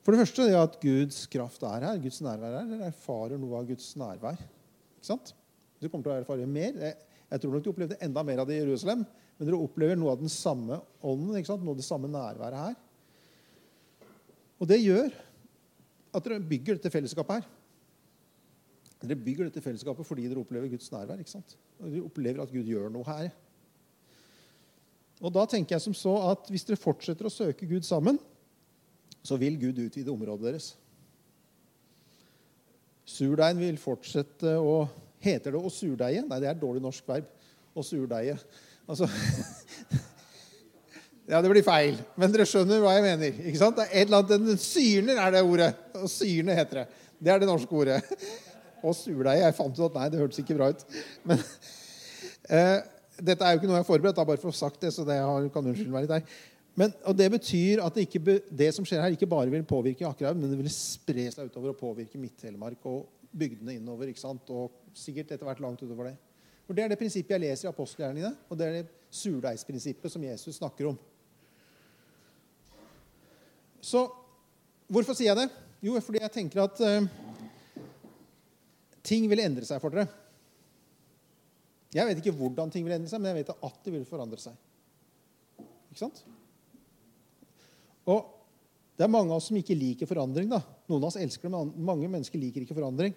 For 0.02 0.14
det 0.14 0.22
første 0.24 0.46
det 0.48 0.58
at 0.58 0.76
Guds 0.82 1.24
kraft 1.30 1.62
er 1.66 1.86
her. 1.86 1.98
Guds 2.02 2.20
nærvær 2.22 2.50
er 2.50 2.60
her. 2.60 2.70
Dere 2.72 2.90
erfarer 2.90 3.38
noe 3.38 3.58
av 3.60 3.66
Guds 3.68 3.92
nærvær. 3.98 4.38
Ikke 4.38 5.10
sant? 5.10 5.34
Du 5.78 5.88
kommer 5.88 6.06
til 6.06 6.14
å 6.14 6.20
erfare 6.20 6.46
mer. 6.46 6.78
Jeg 6.82 7.42
tror 7.42 7.54
nok 7.54 7.64
du 7.64 7.70
opplevde 7.70 7.98
enda 8.02 8.24
mer 8.26 8.42
av 8.42 8.50
det 8.50 8.58
i 8.58 8.62
Jerusalem. 8.64 9.04
Men 9.38 9.48
dere 9.48 9.60
opplever 9.62 9.98
noe 9.98 10.14
av 10.14 10.22
den 10.22 10.30
samme 10.30 10.80
ånden, 11.02 11.36
ikke 11.38 11.52
sant? 11.52 11.62
noe 11.66 11.74
av 11.74 11.82
det 11.82 11.86
samme 11.86 12.10
nærværet 12.10 12.64
her. 12.66 12.76
Og 14.62 14.68
det 14.70 14.78
gjør 14.82 15.10
at 16.12 16.26
dere 16.26 16.42
bygger 16.50 16.78
dette 16.78 16.92
fellesskapet 16.94 17.40
her. 17.40 17.48
Dere 19.02 19.18
bygger 19.18 19.48
dette 19.48 19.62
fellesskapet 19.64 20.06
fordi 20.06 20.28
dere 20.28 20.42
opplever 20.42 20.70
Guds 20.70 20.90
nærvær. 20.94 21.22
ikke 21.22 21.34
sant? 21.34 21.56
Og 21.80 21.88
dere 21.88 22.06
opplever 22.06 22.42
at 22.42 22.54
Gud 22.54 22.70
gjør 22.70 22.90
noe 22.94 23.06
her. 23.06 23.32
Og 25.22 25.30
da 25.34 25.44
tenker 25.46 25.76
jeg 25.76 25.84
som 25.84 25.94
så 25.96 26.16
at 26.32 26.50
Hvis 26.50 26.66
dere 26.66 26.80
fortsetter 26.80 27.28
å 27.28 27.32
søke 27.32 27.68
Gud 27.70 27.86
sammen, 27.86 28.18
så 29.22 29.38
vil 29.38 29.58
Gud 29.60 29.78
utvide 29.78 30.10
området 30.10 30.48
deres. 30.48 30.72
Surdeigen 33.06 33.62
vil 33.62 33.78
fortsette 33.80 34.56
å 34.58 34.82
Heter 35.22 35.54
det 35.54 35.58
å 35.62 35.70
surdeie? 35.70 36.18
Nei, 36.26 36.36
det 36.42 36.48
er 36.48 36.56
et 36.56 36.58
dårlig 36.58 36.80
norsk 36.82 37.06
verb. 37.06 37.28
Å 37.78 37.82
surdeie. 37.86 38.34
Altså 38.90 39.06
Ja, 41.30 41.38
det 41.38 41.52
blir 41.52 41.62
feil, 41.62 42.00
men 42.18 42.32
dere 42.34 42.42
skjønner 42.50 42.80
hva 42.82 42.96
jeg 42.96 43.04
mener. 43.04 43.36
ikke 43.38 43.60
sant? 43.60 43.76
Det 43.78 43.84
er 43.86 44.00
et 44.00 44.10
eller 44.10 44.24
annet, 44.26 44.60
Syrner 44.60 45.20
er 45.22 45.36
det 45.36 45.42
ordet. 45.46 45.68
Og 46.00 46.10
syrne 46.10 46.56
heter 46.58 46.80
det. 46.80 46.84
Det 47.22 47.30
er 47.30 47.38
det 47.38 47.48
norske 47.48 47.76
ordet. 47.78 48.00
Og 48.82 48.96
surdeie. 48.98 49.44
Jeg 49.44 49.54
fant 49.54 49.78
ut 49.78 49.84
at 49.86 50.00
nei, 50.00 50.08
det 50.10 50.18
hørtes 50.18 50.42
ikke 50.42 50.56
bra 50.58 50.72
ut. 50.74 50.82
Men 51.30 51.44
eh, 52.50 52.82
dette 53.22 53.46
er 53.46 53.54
jo 53.54 53.60
ikke 53.60 53.70
noe 53.70 53.78
jeg 53.78 53.84
har 53.84 53.88
forberedt. 53.88 54.18
Da, 54.18 54.26
bare 54.26 54.40
for 54.40 54.50
å 54.50 54.54
ha 54.54 54.58
sagt 54.58 54.82
det, 54.82 54.90
så 54.94 55.06
det 55.06 55.18
kan 55.54 55.68
unnskylde 55.68 55.94
meg 55.94 56.06
litt 56.06 56.14
der. 56.14 56.40
Men, 56.78 56.94
og 57.04 57.16
Det 57.16 57.28
betyr 57.34 57.82
at 57.84 57.94
det, 57.96 58.06
ikke, 58.08 58.38
det, 58.48 58.70
som 58.74 58.86
skjer 58.88 59.02
her, 59.04 59.14
ikke 59.14 59.28
bare 59.28 59.52
vil 59.52 59.64
påvirke 59.68 60.08
Akerhaug, 60.08 60.38
men 60.40 60.52
det 60.52 60.60
vil 60.60 60.72
spre 60.72 61.26
seg 61.34 61.50
utover 61.50 61.74
og 61.74 61.80
påvirke 61.80 62.20
Midt-Telemark 62.20 62.86
og 62.88 63.06
bygdene 63.32 63.76
innover. 63.76 64.08
ikke 64.08 64.22
sant? 64.22 64.48
Og 64.52 64.72
sikkert 64.96 65.34
etter 65.34 65.48
hvert 65.48 65.60
langt 65.64 65.82
utover 65.84 66.10
det. 66.10 66.16
For 66.66 66.76
Det 66.76 66.84
er 66.84 66.92
det 66.92 66.98
prinsippet 67.00 67.34
jeg 67.34 67.42
leser 67.42 67.68
i 67.68 67.72
apostelgjerningene, 67.72 68.32
og 68.48 68.58
det 68.58 68.66
er 68.66 68.76
det 68.78 68.86
surdeigsprinsippet 69.12 70.12
som 70.12 70.24
Jesus 70.24 70.56
snakker 70.56 70.88
om. 70.92 70.98
Så 73.82 74.06
hvorfor 74.86 75.16
sier 75.18 75.32
jeg 75.32 75.42
det? 75.42 75.48
Jo, 75.82 75.98
fordi 76.00 76.22
jeg 76.22 76.32
tenker 76.32 76.62
at 76.62 76.80
uh, 76.80 77.08
ting 79.02 79.26
vil 79.28 79.42
endre 79.42 79.66
seg 79.66 79.82
for 79.82 79.92
dere. 79.92 80.06
Jeg 81.92 82.08
vet 82.08 82.20
ikke 82.22 82.34
hvordan 82.36 82.70
ting 82.72 82.86
vil 82.86 82.94
endre 82.96 83.10
seg, 83.10 83.20
men 83.20 83.32
jeg 83.32 83.42
vet 83.42 83.52
at 83.68 83.82
det 83.84 83.92
vil 83.92 84.06
forandre 84.08 84.40
seg. 84.40 84.54
Ikke 85.92 86.00
sant? 86.00 86.22
Og 88.08 88.30
det 88.96 89.04
er 89.04 89.12
mange 89.12 89.32
av 89.32 89.40
oss 89.40 89.50
som 89.50 89.58
ikke 89.60 89.76
liker 89.76 90.08
forandring. 90.08 90.48
da. 90.48 90.62
Noen 90.88 91.02
av 91.02 91.10
oss 91.10 91.20
elsker 91.20 91.48
det, 91.48 91.52
men 91.52 91.86
mange 91.88 92.08
mennesker 92.08 92.40
liker 92.40 92.64
ikke 92.64 92.76
forandring. 92.78 93.14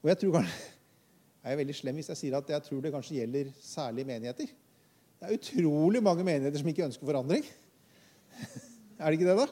Og 0.00 0.10
jeg 0.12 0.20
tror 0.22 0.38
kanskje, 0.38 0.72
jeg 1.44 1.52
er 1.52 1.60
veldig 1.60 1.76
slem 1.76 2.00
hvis 2.00 2.10
jeg 2.12 2.20
sier 2.22 2.38
at 2.38 2.50
jeg 2.54 2.64
tror 2.66 2.80
det 2.84 2.94
kanskje 2.94 3.20
gjelder 3.20 3.52
særlig 3.64 4.06
menigheter. 4.08 4.50
Det 5.18 5.28
er 5.28 5.36
utrolig 5.36 6.02
mange 6.04 6.24
menigheter 6.24 6.62
som 6.62 6.70
ikke 6.70 6.86
ønsker 6.86 7.08
forandring. 7.08 7.44
er 9.00 9.04
det 9.04 9.18
ikke 9.18 9.28
det, 9.28 9.36
da? 9.40 9.48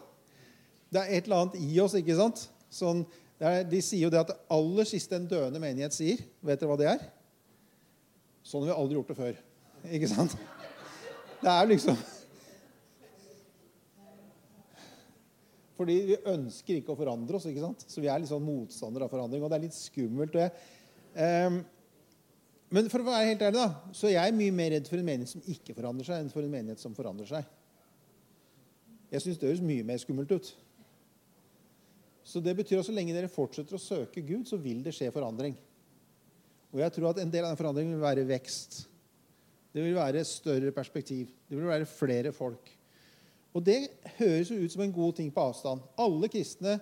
Det 0.92 1.02
er 1.02 1.12
et 1.12 1.28
eller 1.28 1.42
annet 1.44 1.60
i 1.60 1.80
oss. 1.82 1.96
ikke 1.98 2.16
sant? 2.16 2.46
Sånn, 2.72 3.04
er, 3.36 3.64
de 3.68 3.82
sier 3.84 4.06
jo 4.06 4.12
det 4.12 4.22
at 4.22 4.32
det 4.32 4.38
aller 4.54 4.88
siste 4.88 5.18
en 5.18 5.28
døende 5.28 5.60
menighet 5.60 5.96
sier, 5.96 6.24
vet 6.46 6.62
dere 6.62 6.70
hva 6.70 6.78
det 6.80 6.90
er? 6.94 7.04
Sånn 8.46 8.62
har 8.62 8.70
vi 8.70 8.76
aldri 8.78 8.98
gjort 8.98 9.10
det 9.10 9.18
før. 9.18 9.38
Ikke 9.96 10.10
sant? 10.10 10.36
Det 11.40 11.50
er 11.52 11.66
liksom 11.68 11.98
Fordi 15.76 15.94
vi 16.08 16.16
ønsker 16.32 16.78
ikke 16.78 16.94
å 16.94 16.96
forandre 16.96 17.36
oss. 17.36 17.44
ikke 17.50 17.60
sant? 17.60 17.82
Så 17.84 18.00
vi 18.00 18.08
er 18.08 18.22
litt 18.22 18.30
sånn 18.30 18.44
motstandere 18.44 19.04
av 19.04 19.12
forandring. 19.12 19.42
Og 19.44 19.50
det 19.52 19.58
er 19.58 19.64
litt 19.66 19.76
skummelt. 19.76 20.38
Um, 21.12 21.58
men 22.72 22.88
for 22.88 23.02
å 23.02 23.08
være 23.10 23.28
helt 23.28 23.44
ærlig, 23.44 23.60
da, 23.60 23.92
så 23.94 24.08
jeg 24.08 24.22
er 24.22 24.38
mye 24.38 24.54
mer 24.56 24.72
redd 24.72 24.88
for 24.88 24.98
en 24.98 25.06
menighet 25.06 25.34
som 25.34 25.44
ikke 25.52 25.76
forandrer 25.76 26.08
seg, 26.08 26.22
enn 26.22 26.32
for 26.32 26.46
en 26.46 26.54
menighet 26.54 26.80
som 26.80 26.96
forandrer 26.96 27.28
seg. 27.28 27.52
Jeg 29.12 29.22
syns 29.22 29.38
det 29.42 29.50
høres 29.50 29.62
mye 29.68 29.84
mer 29.86 30.00
skummelt 30.02 30.32
ut. 30.32 30.48
Så 32.26 32.40
det 32.42 32.56
betyr 32.58 32.80
at 32.80 32.88
så 32.88 32.96
lenge 32.96 33.14
dere 33.14 33.30
fortsetter 33.30 33.76
å 33.76 33.82
søke 33.82 34.24
Gud, 34.24 34.48
så 34.48 34.58
vil 34.58 34.80
det 34.82 34.96
skje 34.96 35.12
forandring. 35.14 35.54
Og 36.74 36.82
jeg 36.82 36.92
tror 36.96 37.10
at 37.12 37.22
en 37.22 37.32
del 37.32 37.44
av 37.44 37.52
den 37.52 37.60
forandringen 37.60 37.96
vil 37.96 38.04
være 38.04 38.26
vekst. 38.28 38.82
Det 39.76 39.84
vil 39.84 39.96
være 39.96 40.24
større 40.24 40.72
perspektiv. 40.72 41.28
Det 41.48 41.58
vil 41.58 41.68
være 41.68 41.88
flere 41.88 42.32
folk. 42.32 42.70
Og 43.56 43.64
det 43.64 43.88
høres 44.18 44.50
jo 44.50 44.58
ut 44.60 44.72
som 44.72 44.82
en 44.84 44.92
god 44.92 45.16
ting 45.16 45.32
på 45.32 45.40
avstand. 45.40 45.84
Alle 46.00 46.28
kristne 46.32 46.78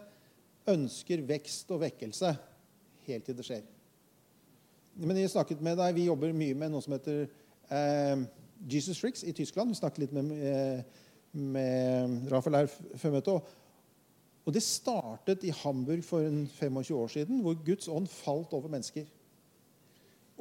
ønsker 0.71 1.23
vekst 1.27 1.71
og 1.75 1.83
vekkelse 1.85 2.33
helt 3.07 3.27
til 3.27 3.37
det 3.39 3.47
skjer. 3.47 3.65
Men 4.95 5.19
jeg 5.19 5.33
snakket 5.33 5.63
med 5.63 5.79
deg, 5.79 5.95
Vi 5.95 6.07
jobber 6.07 6.33
mye 6.33 6.55
med 6.55 6.71
noe 6.71 6.83
som 6.83 6.95
heter 6.95 7.27
eh, 7.71 8.25
Jesus 8.71 9.01
Tricks 9.01 9.25
i 9.25 9.35
Tyskland. 9.35 9.71
Vi 9.71 9.81
snakket 9.81 10.05
litt 10.05 10.15
med, 10.15 10.31
eh, 10.31 10.83
med 11.33 12.31
Rafael 12.31 12.63
her 12.63 12.71
før 12.71 13.17
møtet. 13.17 13.35
Og, 13.35 13.43
og 14.45 14.55
det 14.55 14.63
startet 14.63 15.45
i 15.45 15.55
Hamburg 15.65 16.05
for 16.07 16.27
en 16.27 16.45
25 16.47 16.97
år 16.97 17.09
siden, 17.09 17.43
hvor 17.43 17.59
Guds 17.67 17.89
ånd 17.89 18.07
falt 18.11 18.55
over 18.55 18.71
mennesker. 18.71 19.07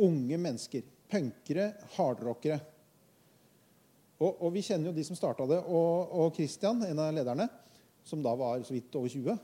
Unge 0.02 0.38
mennesker. 0.42 0.86
Punkere, 1.14 1.74
hardrockere. 1.98 2.60
Og, 4.24 4.30
og, 4.32 4.50
vi 4.56 4.64
kjenner 4.64 4.90
jo 4.90 4.96
de 4.96 5.04
som 5.06 5.18
starta 5.18 5.46
det. 5.50 5.60
Og, 5.68 6.14
og 6.16 6.36
Christian, 6.38 6.82
en 6.88 7.02
av 7.04 7.12
lederne, 7.16 7.48
som 8.08 8.24
da 8.24 8.34
var 8.40 8.64
så 8.66 8.76
vidt 8.76 8.96
over 9.00 9.12
20, 9.12 9.38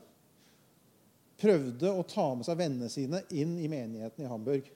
prøvde 1.40 1.92
å 1.92 2.04
ta 2.08 2.26
med 2.36 2.46
seg 2.46 2.58
vennene 2.60 2.90
sine 2.92 3.22
inn 3.32 3.56
i 3.60 3.68
menigheten 3.70 4.24
i 4.24 4.30
Hamburg. 4.30 4.66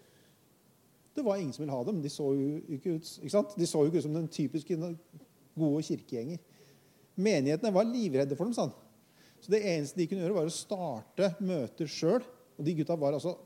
Det 1.15 1.23
var 1.23 1.39
ingen 1.39 1.53
som 1.55 1.63
ville 1.65 1.77
ha 1.77 1.85
dem. 1.87 2.01
De 2.03 2.11
så 2.11 2.27
jo 2.35 2.61
ikke 2.75 2.97
ut, 2.97 3.11
ikke 3.21 3.35
sant? 3.35 3.55
De 3.59 3.69
så 3.69 3.85
jo 3.85 3.91
ikke 3.91 4.01
ut 4.03 4.07
som 4.07 4.17
den 4.17 4.31
typiske 4.33 4.79
gode 4.79 5.85
kirkegjenger. 5.87 6.41
Menighetene 7.15 7.75
var 7.75 7.87
livredde 7.87 8.39
for 8.39 8.49
dem. 8.49 8.57
Sånn. 8.57 8.73
Så 9.45 9.53
det 9.53 9.63
eneste 9.75 10.01
de 10.01 10.09
kunne 10.11 10.25
gjøre, 10.25 10.39
var 10.39 10.51
å 10.51 10.55
starte 10.55 11.31
møter 11.45 11.91
sjøl. 11.91 12.25
Og 12.57 12.67
de 12.67 12.75
gutta 12.81 12.97
var 12.99 13.17
altså 13.17 13.37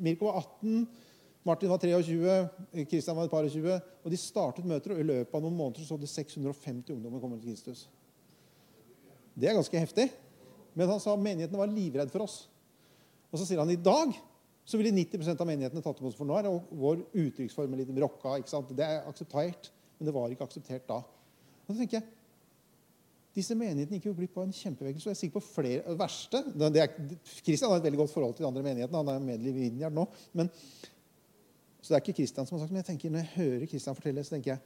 Mirko 0.00 0.30
var 0.30 0.40
18, 0.40 0.84
Martin 1.44 1.68
var 1.68 1.78
23, 1.78 2.36
Kristian 2.88 3.16
var 3.18 3.26
et 3.26 3.32
par 3.32 3.44
og 3.44 3.52
20. 3.52 3.76
Og 4.04 4.12
de 4.12 4.20
startet 4.20 4.68
møter, 4.68 4.94
og 4.94 5.00
i 5.00 5.06
løpet 5.06 5.36
av 5.36 5.44
noen 5.44 5.58
måneder 5.58 5.84
så 5.84 5.98
hadde 5.98 6.08
650 6.08 6.94
ungdommer 6.96 7.20
kommet 7.20 7.42
til 7.42 7.52
Kristus. 7.52 7.84
Det 9.36 9.50
er 9.50 9.58
ganske 9.58 9.82
heftig. 9.82 10.08
Men 10.74 10.90
han 10.90 11.02
sa 11.02 11.14
menighetene 11.20 11.60
var 11.60 11.70
livredde 11.70 12.14
for 12.14 12.24
oss. 12.24 12.38
Og 13.30 13.38
så 13.38 13.46
sier 13.48 13.60
han 13.60 13.70
i 13.70 13.80
dag 13.80 14.14
så 14.64 14.80
ville 14.80 14.94
90% 14.96 15.42
av 15.42 15.48
menighetene 15.50 15.84
tatt 15.84 16.00
imot 16.00 16.14
oss. 16.14 16.18
For 16.18 16.28
nå 16.28 16.38
er 16.38 16.48
vår 16.48 17.04
uttrykksform 17.12 17.76
litt 17.76 17.92
rocka. 18.00 18.38
ikke 18.40 18.52
sant? 18.54 18.72
Det 18.72 18.86
er 18.86 19.08
akseptert, 19.10 19.68
men 19.98 20.08
det 20.08 20.14
var 20.16 20.32
ikke 20.32 20.48
akseptert 20.48 20.88
da. 20.88 21.02
Og 21.64 21.74
så 21.74 21.82
tenker 21.82 22.00
jeg, 22.00 22.12
Disse 23.34 23.56
menighetene 23.58 23.98
gikk 23.98 24.12
jo 24.12 24.14
glipp 24.14 24.36
av 24.38 24.44
en 24.46 24.54
kjempevekkelse. 24.54 25.08
Jeg 25.08 25.16
er 25.16 25.18
sikker 25.18 25.40
på 25.40 25.48
flere, 25.56 25.94
verste, 25.98 26.38
er, 26.68 26.92
Kristian 27.42 27.72
har 27.72 27.80
et 27.80 27.86
veldig 27.88 27.98
godt 28.04 28.12
forhold 28.12 28.36
til 28.38 28.44
de 28.44 28.46
andre 28.46 28.62
menighetene. 28.62 29.00
Han 29.00 29.10
er 29.10 29.24
medlem 29.24 29.56
i 29.58 29.64
Vinjard 29.64 29.96
nå. 29.96 30.04
Men, 30.38 30.50
så 31.84 31.92
det 31.92 31.98
er 31.98 32.00
ikke 32.00 32.22
Kristian 32.22 32.46
som 32.48 32.56
har 32.56 32.62
sagt 32.62 32.72
men 32.72 32.80
jeg 32.80 32.88
tenker, 32.88 33.12
når 33.12 33.20
jeg 33.26 33.32
hører 33.34 33.68
Kristian 33.68 33.96
fortelle, 33.98 34.22
så 34.24 34.32
tenker 34.32 34.54
jeg 34.54 34.62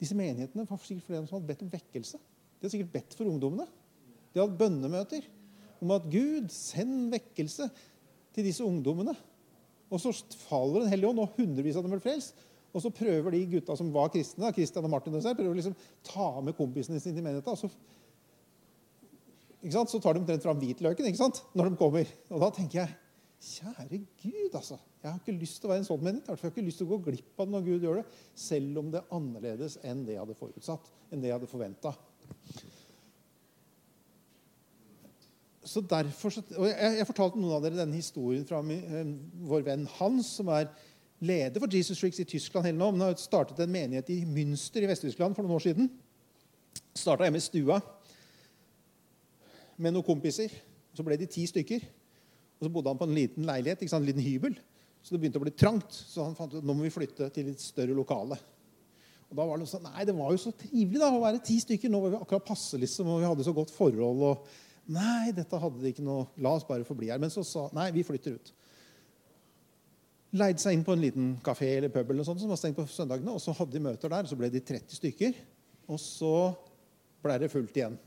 disse 0.00 0.16
menighetene 0.16 0.64
var 0.66 0.80
sikkert 0.80 1.04
flere 1.04 1.26
som 1.28 1.36
hadde 1.36 1.50
bedt 1.50 1.64
om 1.66 1.72
vekkelse. 1.72 2.16
De 2.16 2.64
har 2.64 2.72
sikkert 2.72 2.94
bedt 2.94 3.16
for 3.18 3.28
ungdommene. 3.28 3.66
De 4.32 4.40
hatt 4.40 4.56
bønnemøter 4.58 5.28
om 5.84 5.92
at 5.92 6.08
Gud, 6.08 6.48
send 6.52 7.12
vekkelse 7.12 7.68
til 8.34 8.48
disse 8.48 8.64
ungdommene. 8.64 9.12
Og 9.92 10.00
så 10.00 10.14
faller 10.48 10.80
Den 10.86 10.94
hellige 10.94 11.12
ånd, 11.12 11.20
og 11.20 11.36
hundrevis 11.36 11.76
av 11.76 11.84
dem 11.84 11.92
blir 11.92 12.02
frelst. 12.02 12.40
Og 12.72 12.82
så 12.82 12.90
prøver 12.90 13.36
de 13.36 13.44
gutta 13.52 13.76
som 13.78 13.92
var 13.94 14.08
kristne, 14.10 14.50
Kristian 14.56 14.88
og 14.88 14.90
Martin 14.96 15.14
og 15.14 15.22
seg, 15.22 15.36
prøver 15.38 15.60
liksom 15.60 15.76
ta 16.08 16.32
med 16.40 16.56
kompisene 16.58 16.98
sine 16.98 17.20
til 17.20 17.26
menigheten. 17.26 17.60
Så, 17.60 17.68
så 19.92 20.00
tar 20.00 20.16
de 20.16 20.24
omtrent 20.24 20.42
fram 20.42 20.58
hvitløken 20.58 21.06
ikke 21.12 21.20
sant? 21.20 21.44
når 21.52 21.70
de 21.70 21.80
kommer. 21.84 22.10
Og 22.32 22.42
da 22.42 22.50
tenker 22.56 22.80
jeg 22.80 22.96
Kjære 23.44 24.00
Gud, 24.22 24.54
altså. 24.54 24.78
Jeg 25.02 25.10
har 25.10 25.18
ikke 25.20 25.36
lyst 25.36 25.60
til 25.60 25.68
å 25.68 25.72
være 25.74 25.82
en 25.82 25.88
sånn 25.88 26.04
menighet. 26.04 26.30
Jeg 26.30 26.40
har 26.40 26.52
ikke 26.54 26.64
lyst 26.64 26.80
til 26.80 26.88
å 26.88 26.94
gå 26.94 27.10
glipp 27.10 27.40
av 27.40 27.48
det 27.48 27.54
når 27.54 27.66
Gud 27.66 27.84
gjør 27.84 28.00
det, 28.00 28.04
selv 28.40 28.80
om 28.80 28.88
det 28.92 29.02
er 29.02 29.18
annerledes 29.18 29.76
enn 29.84 30.06
det 30.06 30.16
jeg 30.16 30.22
hadde 30.22 30.38
forutsatt, 30.38 30.88
enn 31.12 31.20
det 31.20 31.28
jeg 31.28 31.36
hadde 31.36 31.50
forventa. 31.50 31.92
så 35.64 35.80
derfor, 35.80 36.32
og 36.56 36.66
jeg, 36.68 36.96
jeg, 36.98 37.06
fortalte 37.08 37.40
noen 37.40 37.56
av 37.56 37.62
dere 37.64 37.78
denne 37.78 37.96
historien 37.96 38.44
fra 38.46 38.60
min, 38.62 38.82
eh, 38.84 39.12
vår 39.48 39.64
venn 39.66 39.86
Hans, 39.96 40.34
som 40.38 40.50
er 40.52 40.68
leder 41.24 41.60
for 41.62 41.72
Jesus 41.72 42.00
Tricks 42.00 42.20
i 42.20 42.26
Tyskland. 42.28 42.66
hele 42.66 42.78
nå. 42.78 42.90
Han 42.92 43.00
har 43.00 43.16
startet 43.20 43.60
en 43.60 43.72
menighet 43.72 44.10
i 44.12 44.20
Münster 44.28 44.84
i 44.84 44.90
Vest-Tyskland 44.90 45.34
for 45.34 45.42
noen 45.42 45.56
år 45.56 45.64
siden. 45.64 45.90
Starta 46.94 47.24
hjemme 47.24 47.40
i 47.40 47.44
stua 47.44 47.80
med 49.76 49.94
noen 49.94 50.06
kompiser. 50.06 50.52
Så 50.94 51.02
ble 51.02 51.16
de 51.18 51.26
ti 51.26 51.46
stykker. 51.48 51.82
Og 52.64 52.70
så 52.70 52.72
bodde 52.72 52.88
han 52.88 53.00
på 53.00 53.04
en 53.04 53.16
liten 53.16 53.44
leilighet, 53.44 53.84
en 53.84 54.06
liten 54.08 54.24
hybel. 54.24 54.56
Så 55.04 55.12
det 55.12 55.20
begynte 55.20 55.36
å 55.36 55.44
bli 55.44 55.52
trangt. 55.52 55.92
Så 55.92 56.24
han 56.24 56.36
fant 56.38 56.54
ut 56.54 56.64
nå 56.64 56.72
må 56.72 56.86
vi 56.86 56.92
flytte 56.94 57.28
til 57.34 57.50
et 57.52 57.60
større 57.60 57.92
lokale. 57.92 58.38
Og 59.28 59.36
da 59.36 59.44
var 59.44 59.60
det 59.60 59.68
sånn, 59.68 59.84
Nei, 59.84 60.06
det 60.08 60.14
var 60.16 60.32
jo 60.32 60.40
så 60.40 60.52
trivelig 60.56 61.02
da, 61.02 61.10
å 61.12 61.20
være 61.20 61.42
ti 61.44 61.58
stykker. 61.60 61.92
Nå 61.92 62.00
var 62.06 62.14
vi 62.14 62.20
akkurat 62.24 62.46
passe, 62.48 62.80
liksom, 62.80 63.10
og 63.12 63.20
vi 63.20 63.28
hadde 63.28 63.44
så 63.44 63.52
godt 63.52 63.72
forhold. 63.74 64.24
og 64.30 64.94
Nei, 64.96 65.32
dette 65.36 65.60
hadde 65.60 65.80
de 65.80 65.92
ikke 65.92 66.04
noe 66.04 66.28
La 66.44 66.54
oss 66.56 66.64
bare 66.68 66.88
få 66.88 66.96
bli 66.96 67.10
her. 67.12 67.20
Men 67.20 67.32
så 67.32 67.44
sa 67.44 67.66
nei, 67.76 67.90
vi 67.92 68.04
flytter 68.06 68.38
ut. 68.38 68.54
Leide 70.40 70.62
seg 70.64 70.78
inn 70.78 70.86
på 70.86 70.96
en 70.96 71.04
liten 71.04 71.28
kafé 71.44 71.68
eller 71.76 71.92
pub 71.92 72.08
eller 72.10 72.26
sånt, 72.26 72.40
som 72.40 72.50
var 72.50 72.58
stengt 72.60 72.80
på 72.80 72.88
søndagene. 72.88 73.36
Og 73.36 73.44
så 73.44 73.52
hadde 73.60 73.76
de 73.76 73.84
møter 73.84 74.12
der. 74.12 74.30
Så 74.30 74.40
ble 74.40 74.48
de 74.52 74.64
30 74.64 74.96
stykker. 75.02 75.36
Og 75.92 76.00
så 76.00 76.34
ble 77.24 77.36
det 77.44 77.52
fullt 77.52 77.76
igjen. 77.76 78.00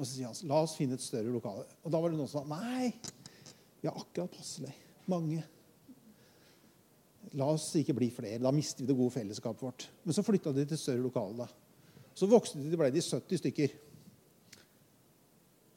Og 0.00 0.04
så 0.04 0.12
sier 0.14 0.28
han 0.28 0.52
la 0.52 0.60
oss 0.64 0.76
finne 0.76 0.96
et 0.96 1.04
større 1.04 1.32
lokale. 1.32 1.66
Og 1.84 1.92
da 1.92 2.00
var 2.00 2.12
det 2.12 2.20
noen 2.20 2.30
som 2.30 2.44
sa 2.44 2.60
nei, 2.60 2.92
har 3.88 3.96
akkurat 3.96 4.32
passelig 4.34 4.74
mange. 5.08 5.42
La 7.38 7.46
oss 7.52 7.68
ikke 7.78 7.94
bli 7.96 8.10
flere. 8.12 8.40
Da 8.42 8.52
mister 8.54 8.82
vi 8.82 8.90
det 8.90 8.96
gode 8.98 9.14
fellesskapet 9.14 9.62
vårt. 9.62 9.86
Men 10.04 10.16
så 10.16 10.24
flytta 10.26 10.52
de 10.56 10.66
til 10.68 10.80
større 10.80 11.04
lokale. 11.04 11.46
da. 11.46 12.10
Så 12.14 12.28
vokste 12.28 12.58
de, 12.58 12.68
til 12.68 12.80
ble 12.80 12.90
de 12.92 13.02
70 13.04 13.42
stykker. 13.42 13.76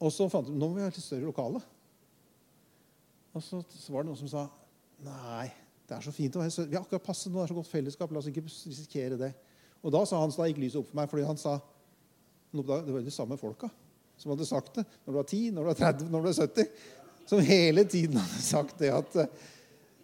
Og 0.04 0.12
så 0.12 0.26
fant 0.28 0.48
de 0.48 0.56
nå 0.56 0.68
må 0.68 0.76
vi 0.76 0.84
ha 0.84 0.90
litt 0.90 1.00
større 1.00 1.28
lokale. 1.28 1.62
Og 3.34 3.42
så, 3.42 3.62
så, 3.70 3.92
var 3.92 4.04
det 4.04 4.10
noen 4.10 4.20
som 4.20 4.30
sa 4.30 4.44
nei, 5.04 5.48
det 5.88 5.96
er 5.96 6.04
så 6.04 6.12
fint 6.14 6.36
å 6.36 6.42
være 6.42 6.54
større. 6.54 6.70
Vi 6.72 6.78
har 6.78 6.84
akkurat 6.84 7.06
passet 7.06 7.30
nå, 7.30 7.38
det 7.38 7.46
er 7.46 7.54
så 7.54 7.60
godt 7.60 7.70
fellesskap. 7.70 8.12
La 8.12 8.20
oss 8.20 8.30
ikke 8.30 8.44
risikere 8.46 9.20
det. 9.20 9.32
Og 9.84 9.94
da 9.94 10.02
sa 10.08 10.20
han, 10.20 10.32
så 10.32 10.42
da 10.42 10.50
gikk 10.50 10.62
lyset 10.62 10.80
opp 10.80 10.90
for 10.90 10.98
meg, 10.98 11.10
fordi 11.12 11.26
han 11.28 11.40
sa 11.40 11.58
det 12.54 12.62
var 12.94 13.02
de 13.02 13.10
samme 13.10 13.34
folka 13.34 13.66
som 14.14 14.30
hadde 14.30 14.46
sagt 14.46 14.76
det 14.78 14.84
når 14.86 15.08
du 15.08 15.16
var 15.16 15.26
10, 15.26 15.38
når 15.54 15.64
du 15.64 15.68
var 15.72 15.78
30, 15.80 16.10
når 16.10 16.22
du 16.22 16.28
var 16.28 16.36
70. 16.38 16.68
Som 17.28 17.42
hele 17.44 17.86
tiden 17.88 18.20
hadde 18.20 18.44
sagt 18.44 18.80
det 18.82 18.92
at 18.94 19.14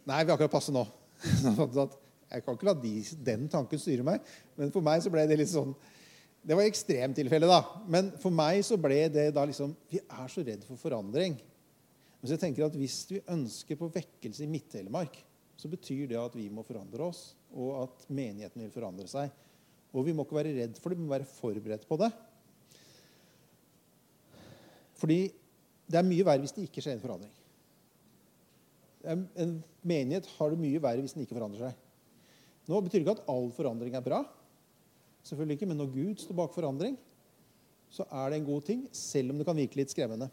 Nei, 0.08 0.22
vi 0.24 0.32
akkurat 0.32 0.50
passet 0.50 0.74
nå. 0.74 0.86
Jeg 2.30 2.44
kan 2.46 2.56
ikke 2.56 2.66
la 2.66 2.74
de, 2.78 2.92
den 3.26 3.48
tanken 3.52 3.78
styre 3.78 4.06
meg. 4.06 4.24
Men 4.58 4.70
for 4.74 4.82
meg 4.84 5.02
så 5.04 5.10
ble 5.12 5.26
det 5.28 5.36
litt 5.38 5.50
sånn 5.52 5.74
det 6.40 6.56
var 6.56 6.64
ekstremtilfellet, 6.64 7.50
da. 7.50 7.84
Men 7.92 8.06
for 8.20 8.32
meg 8.32 8.62
så 8.64 8.78
ble 8.80 9.02
det 9.12 9.26
da 9.36 9.44
liksom 9.44 9.74
Vi 9.92 10.00
er 10.00 10.30
så 10.32 10.44
redd 10.46 10.62
for 10.64 10.80
forandring. 10.80 11.36
Men 12.20 12.28
så 12.28 12.36
jeg 12.36 12.42
tenker 12.46 12.66
at 12.66 12.76
hvis 12.76 13.02
vi 13.10 13.20
ønsker 13.32 13.76
på 13.80 13.90
vekkelse 13.92 14.44
i 14.44 14.48
Midt-Telemark, 14.48 15.18
så 15.60 15.68
betyr 15.72 16.06
det 16.08 16.18
at 16.20 16.36
vi 16.36 16.48
må 16.52 16.64
forandre 16.64 17.04
oss, 17.10 17.34
og 17.52 17.82
at 17.82 18.04
menigheten 18.08 18.64
vil 18.64 18.72
forandre 18.72 19.08
seg. 19.08 19.32
Og 19.92 20.06
vi 20.06 20.14
må 20.16 20.24
ikke 20.24 20.38
være 20.38 20.54
redd 20.56 20.80
for 20.80 20.92
det, 20.92 21.00
vi 21.00 21.04
må 21.04 21.12
være 21.12 21.28
forberedt 21.28 21.86
på 21.88 21.98
det. 22.00 22.10
Fordi 25.00 25.20
det 25.90 25.98
er 25.98 26.06
mye 26.06 26.26
verre 26.26 26.44
hvis 26.44 26.54
det 26.54 26.66
ikke 26.68 26.82
skjer 26.84 26.96
en 26.96 27.02
forandring. 27.02 27.32
En 29.10 29.54
menighet 29.82 30.28
har 30.36 30.52
det 30.52 30.60
mye 30.60 30.82
verre 30.82 31.02
hvis 31.02 31.16
den 31.16 31.24
ikke 31.24 31.38
forandrer 31.38 31.70
seg. 31.70 31.86
Nå 32.70 32.78
betyr 32.84 33.02
ikke 33.02 33.16
at 33.16 33.24
all 33.32 33.48
forandring 33.56 33.96
er 33.98 34.04
bra. 34.04 34.20
Selvfølgelig 35.26 35.58
ikke, 35.58 35.66
Men 35.66 35.80
når 35.82 35.94
Gud 35.94 36.20
står 36.22 36.36
bak 36.38 36.54
forandring, 36.54 36.98
så 37.90 38.06
er 38.06 38.30
det 38.30 38.38
en 38.38 38.46
god 38.46 38.62
ting, 38.62 38.86
selv 38.94 39.32
om 39.32 39.40
det 39.40 39.46
kan 39.48 39.58
virke 39.58 39.80
litt 39.80 39.90
skremmende. 39.90 40.30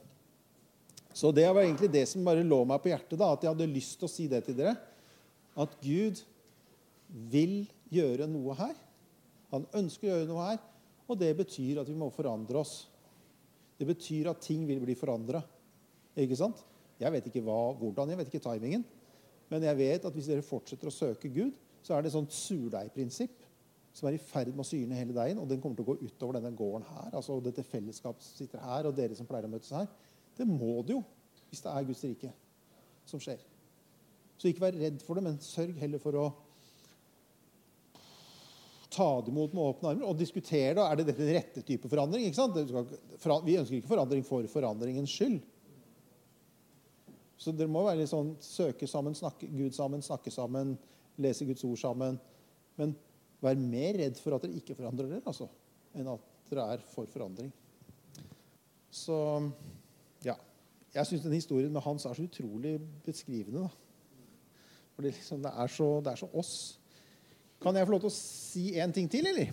Så 1.18 1.32
det 1.34 1.48
var 1.50 1.64
egentlig 1.64 1.90
det 1.90 2.06
som 2.08 2.26
bare 2.26 2.46
lå 2.46 2.60
meg 2.70 2.82
på 2.84 2.92
hjertet, 2.92 3.18
da, 3.18 3.32
at 3.34 3.42
jeg 3.42 3.50
hadde 3.50 3.72
lyst 3.72 3.98
til 3.98 4.06
å 4.06 4.12
si 4.12 4.28
det 4.30 4.44
til 4.46 4.58
dere. 4.60 4.76
At 5.58 5.74
Gud 5.82 6.22
vil 7.32 7.64
gjøre 7.90 8.28
noe 8.30 8.54
her. 8.60 8.76
Han 9.56 9.66
ønsker 9.80 10.06
å 10.06 10.12
gjøre 10.12 10.30
noe 10.30 10.50
her. 10.52 10.62
Og 11.08 11.18
det 11.18 11.32
betyr 11.40 11.82
at 11.82 11.90
vi 11.90 11.96
må 11.98 12.12
forandre 12.14 12.62
oss. 12.62 12.84
Det 13.78 13.88
betyr 13.88 14.32
at 14.32 14.42
ting 14.44 14.66
vil 14.68 14.82
bli 14.82 14.96
forandra. 14.98 15.42
Ikke 16.18 16.38
sant? 16.40 16.64
Jeg 16.98 17.14
vet 17.14 17.28
ikke 17.30 17.44
hva, 17.46 17.74
hvordan, 17.78 18.10
jeg 18.10 18.20
vet 18.20 18.32
ikke 18.32 18.46
timingen. 18.46 18.86
Men 19.52 19.64
jeg 19.64 19.78
vet 19.80 20.08
at 20.08 20.16
hvis 20.16 20.30
dere 20.30 20.46
fortsetter 20.46 20.90
å 20.90 20.94
søke 20.94 21.30
Gud, 21.32 21.54
så 21.86 21.96
er 21.96 22.04
det 22.04 22.10
et 22.10 22.18
sånt 22.18 22.34
surdeigprinsipp 22.36 23.46
som 23.98 24.10
er 24.10 24.18
i 24.18 24.22
ferd 24.22 24.52
med 24.52 24.62
å 24.62 24.68
syne 24.68 24.98
hele 24.98 25.14
deigen, 25.16 25.40
og 25.42 25.48
den 25.50 25.62
kommer 25.62 25.78
til 25.78 25.88
å 25.88 25.94
gå 25.94 26.06
utover 26.06 26.38
denne 26.38 26.52
gården 26.54 26.84
her. 26.86 27.14
altså 27.18 27.40
dette 27.42 27.64
fellesskapet 27.66 28.22
som 28.22 28.36
sitter 28.38 28.62
her, 28.62 28.86
og 28.86 28.98
dere 28.98 29.16
som 29.18 29.26
pleier 29.26 29.48
å 29.48 29.50
møtes 29.50 29.72
her. 29.74 29.88
Det 30.38 30.46
må 30.46 30.84
det 30.86 30.94
jo, 30.94 31.00
hvis 31.50 31.64
det 31.66 31.72
er 31.72 31.88
Guds 31.88 32.04
rike 32.06 32.30
som 33.10 33.22
skjer. 33.24 33.42
Så 34.38 34.52
ikke 34.52 34.68
vær 34.68 34.78
redd 34.78 35.02
for 35.02 35.18
det, 35.18 35.24
men 35.26 35.40
sørg 35.42 35.80
heller 35.82 36.02
for 36.04 36.20
å 36.20 36.28
ta 38.98 39.10
det 39.22 39.32
imot 39.32 39.54
med 39.54 39.64
åpne 39.64 39.92
armer 39.94 40.10
og 40.10 40.18
diskutere 40.18 40.74
det. 40.78 40.84
Er 40.84 41.00
det 41.00 41.08
dette 41.12 41.30
rette 41.38 41.64
type 41.68 41.90
forandring? 41.92 42.26
ikke 42.28 42.40
sant? 42.42 42.58
Vi 43.46 43.58
ønsker 43.60 43.78
ikke 43.78 43.94
forandring 43.94 44.26
for 44.26 44.50
forandringens 44.52 45.14
skyld. 45.14 45.40
Så 47.38 47.54
dere 47.54 47.70
må 47.70 47.84
være 47.86 48.02
litt 48.02 48.10
sånn 48.10 48.34
søke 48.42 48.90
sammen, 48.90 49.14
snakke 49.16 49.50
Gud 49.54 49.76
sammen, 49.78 50.02
snakke 50.02 50.34
sammen, 50.34 50.74
lese 51.22 51.46
Guds 51.46 51.66
ord 51.68 51.78
sammen. 51.78 52.18
Men 52.78 52.96
Vær 53.44 53.58
mer 53.60 54.00
redd 54.02 54.18
for 54.18 54.34
at 54.34 54.46
dere 54.46 54.58
ikke 54.58 54.76
forandrer 54.78 55.12
dere, 55.12 55.22
altså, 55.30 55.46
enn 55.94 56.10
at 56.10 56.30
dere 56.50 56.64
er 56.74 56.86
for 56.90 57.10
forandring. 57.12 57.52
Så 58.90 59.18
ja. 60.26 60.34
Jeg 60.96 61.06
syns 61.06 61.26
den 61.28 61.36
historien 61.36 61.74
med 61.74 61.84
Hans 61.86 62.08
er 62.10 62.18
så 62.18 62.26
utrolig 62.26 62.78
beskrivende. 63.06 63.68
da. 63.68 64.16
Fordi 64.96 65.12
liksom 65.12 65.44
det, 65.44 65.52
er 65.54 65.70
så, 65.70 65.90
det 66.02 66.12
er 66.12 66.22
så 66.24 66.30
oss. 66.34 66.54
Kan 67.64 67.78
jeg 67.78 67.88
få 67.88 67.96
lov 67.96 68.04
til 68.06 68.12
å 68.12 68.18
si 68.18 68.66
en 68.78 68.94
ting 68.94 69.08
til, 69.10 69.28
eller? 69.30 69.50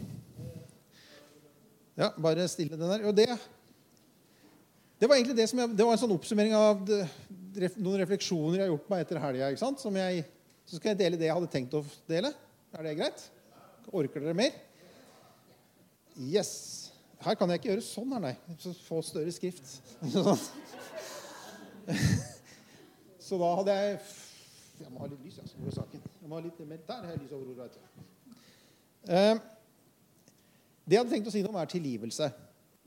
Ja, 1.97 2.11
bare 2.19 2.49
stille 2.51 2.77
den 2.77 2.91
der. 2.91 3.05
Og 3.09 3.15
det, 3.17 3.29
det 5.01 5.09
var 5.09 5.17
egentlig 5.17 5.39
det 5.39 5.49
som 5.51 5.63
jeg, 5.63 5.73
det 5.79 5.87
var 5.87 5.97
en 5.97 6.03
sånn 6.03 6.17
oppsummering 6.17 6.57
av 6.59 6.83
det, 6.89 7.01
noen 7.79 8.01
refleksjoner 8.03 8.59
jeg 8.59 8.67
har 8.67 8.73
gjort 8.73 8.91
meg 8.93 9.05
etter 9.05 9.23
helga. 9.23 9.51
så 9.57 10.77
skal 10.77 10.91
jeg 10.93 11.01
dele 11.01 11.21
det 11.21 11.29
jeg 11.29 11.37
hadde 11.39 11.53
tenkt 11.53 11.77
å 11.79 11.85
dele. 12.11 12.35
Er 12.75 12.89
det 12.89 12.97
greit? 12.99 13.27
Orker 13.95 14.25
dere 14.25 14.37
mer? 14.37 14.57
Yes. 16.19 16.91
Her 17.25 17.39
kan 17.39 17.51
jeg 17.51 17.63
ikke 17.63 17.73
gjøre 17.73 17.87
sånn, 17.87 18.13
her, 18.17 18.23
nei. 18.27 18.35
Så 18.61 18.75
få 18.85 19.01
større 19.07 19.33
skrift. 19.33 19.79
Så 23.25 23.39
da 23.41 23.55
hadde 23.59 23.75
jeg 23.79 23.99
Jeg 24.83 24.91
må 24.91 25.05
ha 25.05 25.09
litt 25.09 25.23
lys 25.25 25.39
jeg, 25.39 25.49
så 25.49 25.63
går 25.63 25.77
saken. 25.79 26.14
Jeg 26.25 26.31
må 26.33 26.39
ha 26.39 26.41
litt 26.41 26.57
Der 26.89 27.03
har 27.05 27.11
jeg 27.13 27.19
lys 27.21 27.33
over 27.37 27.49
ordet. 27.53 27.75
Eh, 29.13 29.41
det 30.89 30.95
jeg 30.97 31.01
hadde 31.03 31.13
tenkt 31.13 31.27
å 31.29 31.33
si 31.35 31.43
noe 31.45 31.53
om, 31.53 31.59
er 31.61 31.69
tilgivelse. 31.69 32.29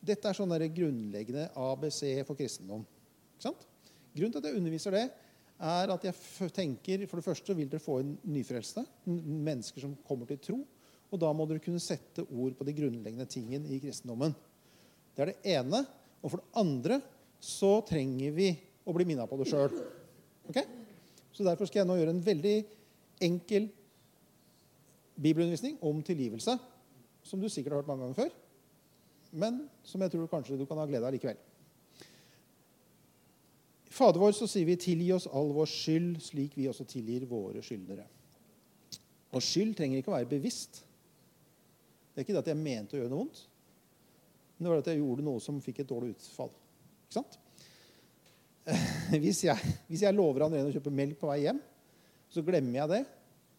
Dette 0.09 0.25
er 0.25 0.33
sånn 0.33 0.55
grunnleggende 0.73 1.43
ABC 1.53 1.99
for 2.25 2.33
kristendom. 2.39 2.81
Grunnen 3.37 4.33
til 4.33 4.41
at 4.41 4.47
jeg 4.49 4.57
underviser 4.57 4.97
det, 4.97 5.03
er 5.69 5.93
at 5.93 6.07
jeg 6.07 6.49
tenker 6.55 7.03
For 7.05 7.21
det 7.21 7.25
første 7.27 7.55
vil 7.59 7.69
dere 7.69 7.83
få 7.83 7.99
inn 8.01 8.15
nyfrelste. 8.25 8.81
Mennesker 9.05 9.85
som 9.85 9.93
kommer 10.07 10.25
til 10.31 10.41
tro. 10.41 10.57
Og 11.13 11.21
da 11.21 11.29
må 11.29 11.45
dere 11.45 11.61
kunne 11.61 11.81
sette 11.81 12.25
ord 12.25 12.55
på 12.57 12.65
de 12.65 12.73
grunnleggende 12.73 13.29
tingene 13.29 13.69
i 13.69 13.77
kristendommen. 13.83 14.33
Det 15.13 15.27
er 15.27 15.33
det 15.35 15.53
ene. 15.59 15.83
Og 16.23 16.33
for 16.33 16.41
det 16.41 16.57
andre 16.57 16.97
så 17.37 17.75
trenger 17.85 18.33
vi 18.33 18.49
å 18.81 18.97
bli 18.97 19.05
minna 19.05 19.29
på 19.29 19.37
det 19.37 19.47
sjøl. 19.53 19.77
Okay? 20.49 20.65
Så 21.29 21.45
derfor 21.45 21.69
skal 21.69 21.83
jeg 21.83 21.91
nå 21.91 21.99
gjøre 21.99 22.17
en 22.17 22.25
veldig 22.25 22.55
enkel 23.21 23.69
bibelundervisning 25.17 25.77
om 25.81 26.01
tilgivelse, 26.05 26.57
som 27.23 27.41
du 27.41 27.49
sikkert 27.49 27.73
har 27.73 27.81
hørt 27.81 27.89
mange 27.89 28.05
ganger 28.05 28.19
før, 28.21 28.35
men 29.31 29.61
som 29.83 30.01
jeg 30.01 30.13
tror 30.13 30.29
kanskje 30.31 30.57
du 30.59 30.65
kan 30.65 30.79
ha 30.79 30.85
glede 30.87 31.07
av 31.07 31.15
likevel. 31.15 31.39
I 33.87 33.93
Fader 33.97 34.21
vår 34.21 34.35
så 34.37 34.47
sier 34.47 34.67
vi 34.67 34.75
'tilgi 34.75 35.11
oss 35.15 35.27
all 35.27 35.49
vår 35.55 35.65
skyld, 35.65 36.21
slik 36.21 36.57
vi 36.57 36.67
også 36.67 36.85
tilgir 36.85 37.25
våre 37.25 37.63
skyldnere'. 37.63 38.05
Og 39.31 39.41
skyld 39.41 39.75
trenger 39.75 39.97
ikke 39.97 40.11
å 40.11 40.17
være 40.17 40.29
bevisst. 40.29 40.83
Det 42.13 42.21
er 42.21 42.25
ikke 42.25 42.33
det 42.33 42.45
at 42.45 42.47
jeg 42.53 42.57
mente 42.57 42.95
å 42.95 42.99
gjøre 42.99 43.09
noe 43.09 43.25
vondt, 43.25 43.47
men 44.57 44.65
det 44.65 44.71
var 44.71 44.79
at 44.81 44.87
jeg 44.87 45.01
gjorde 45.01 45.25
noe 45.25 45.41
som 45.43 45.61
fikk 45.61 45.79
et 45.79 45.89
dårlig 45.89 46.15
utfall. 46.15 46.49
Ikke 47.05 47.19
sant? 47.19 47.39
Hvis 49.23 49.43
jeg, 49.43 49.75
hvis 49.87 50.01
jeg 50.03 50.15
lover 50.15 50.43
André 50.43 50.59
å 50.65 50.71
kjøpe 50.73 50.91
melk 50.91 51.15
på 51.21 51.29
vei 51.29 51.37
hjem, 51.45 51.61
så 52.31 52.43
glemmer 52.45 52.81
jeg 52.81 52.93
det. 52.93 53.03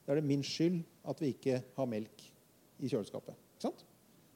Da 0.05 0.15
er 0.15 0.21
det 0.21 0.29
min 0.29 0.45
skyld 0.47 0.81
at 1.09 1.21
vi 1.23 1.33
ikke 1.35 1.61
har 1.77 1.89
melk 1.91 2.25
i 2.79 2.91
kjøleskapet. 2.91 3.37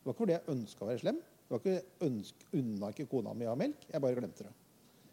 Det 0.03 0.09
var 0.09 0.17
ikke 0.17 0.25
fordi 0.25 0.35
jeg 0.35 0.51
ønska 0.51 0.83
å 0.83 0.89
være 0.89 0.99
slem. 0.99 1.19
Det 1.23 1.55
var 1.55 1.61
ikke 1.63 2.07
ønsk, 2.09 2.41
Unna 2.59 2.89
ikke 2.91 3.05
kona 3.07 3.35
mi 3.39 3.47
å 3.47 3.53
ha 3.53 3.59
melk. 3.61 3.85
Jeg 3.87 4.03
bare 4.03 4.17
glemte 4.19 4.49
det. 4.49 4.55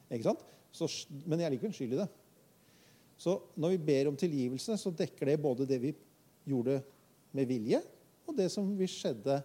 Ikke 0.09 0.25
sant? 0.31 0.41
Så, 0.73 0.87
men 1.29 1.37
jeg 1.37 1.45
er 1.45 1.53
likevel 1.53 1.75
skyld 1.77 1.93
i 1.93 1.99
det. 1.99 2.07
Så 3.21 3.35
når 3.59 3.75
vi 3.75 3.81
ber 3.91 4.09
om 4.09 4.17
tilgivelse, 4.17 4.77
så 4.81 4.93
dekker 4.97 5.29
det 5.29 5.41
både 5.43 5.67
det 5.69 5.77
vi 5.83 5.91
gjorde 6.49 6.79
med 7.37 7.49
vilje, 7.51 7.83
og 8.25 8.37
det 8.37 8.47
som 8.49 8.65
vi 8.79 8.87
skjedde 8.89 9.35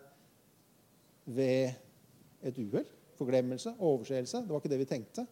ved 1.29 1.75
et 2.45 2.61
uhell. 2.63 2.89
Forglemmelse, 3.19 3.75
overseelse. 3.79 4.41
Det 4.43 4.51
var 4.51 4.63
ikke 4.63 4.73
det 4.73 4.81
vi 4.81 4.89
tenkte. 4.89 5.27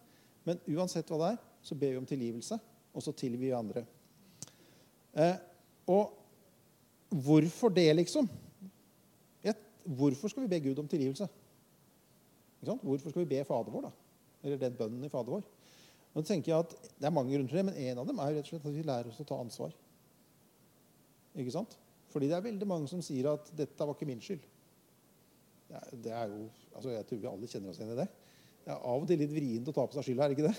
Men 0.45 0.61
uansett 0.75 1.09
hva 1.09 1.23
det 1.23 1.33
er, 1.33 1.41
så 1.65 1.79
ber 1.79 1.95
vi 1.95 2.03
om 2.03 2.07
tilgivelse, 2.07 2.59
og 2.93 3.05
så 3.05 3.15
tilgir 3.17 3.49
vi 3.49 3.57
andre. 3.57 3.87
Eh, 5.13 5.35
og 5.93 6.13
hvorfor 7.11 7.69
det, 7.69 7.91
liksom? 7.97 8.29
Hvorfor 9.85 10.29
skal 10.29 10.43
vi 10.43 10.49
be 10.49 10.61
Gud 10.61 10.79
om 10.79 10.89
tilgivelse? 10.89 11.29
Hvorfor 12.61 13.11
skal 13.11 13.25
vi 13.25 13.29
be 13.35 13.45
Fader 13.45 13.71
vår, 13.71 13.81
da? 13.81 13.91
Eller 14.43 14.57
den 14.59 14.77
bønnen 14.79 15.05
i 15.05 15.11
Fader 15.11 15.35
vår? 15.35 15.43
Nå 16.15 16.23
tenker 16.23 16.53
jeg 16.53 16.59
at 16.59 16.75
Det 17.01 17.07
er 17.07 17.15
mange 17.15 17.33
grunner 17.33 17.49
til 17.49 17.59
det, 17.59 17.65
men 17.65 17.75
en 17.75 17.99
av 17.99 18.07
dem 18.07 18.19
er 18.19 18.31
jo 18.31 18.37
rett 18.37 18.47
og 18.47 18.53
slett 18.53 18.67
at 18.67 18.77
vi 18.77 18.87
lærer 18.87 19.11
oss 19.11 19.21
å 19.21 19.27
ta 19.27 19.39
ansvar. 19.41 19.75
Ikke 21.35 21.55
sant? 21.55 21.79
Fordi 22.13 22.29
det 22.29 22.37
er 22.37 22.45
veldig 22.45 22.69
mange 22.69 22.89
som 22.89 23.03
sier 23.03 23.31
at 23.33 23.51
'dette 23.57 23.87
var 23.87 23.95
ikke 23.95 24.07
min 24.07 24.21
skyld'. 24.21 24.49
Det 25.69 25.77
er, 25.77 25.97
det 26.05 26.13
er 26.13 26.27
jo, 26.29 26.49
altså 26.75 26.91
Jeg 26.91 27.07
tror 27.07 27.19
vi 27.19 27.27
alle 27.27 27.47
kjenner 27.47 27.71
oss 27.71 27.79
igjen 27.79 27.93
i 27.93 27.97
det. 27.97 28.09
Det 28.65 28.73
er 28.73 28.77
av 28.77 29.03
og 29.03 29.09
til 29.09 29.19
litt 29.19 29.33
vrient 29.33 29.69
å 29.69 29.73
ta 29.73 29.87
på 29.87 29.95
seg 29.95 30.05
skylda, 30.05 30.25
er 30.25 30.31
ikke 30.31 30.49
det? 30.49 30.57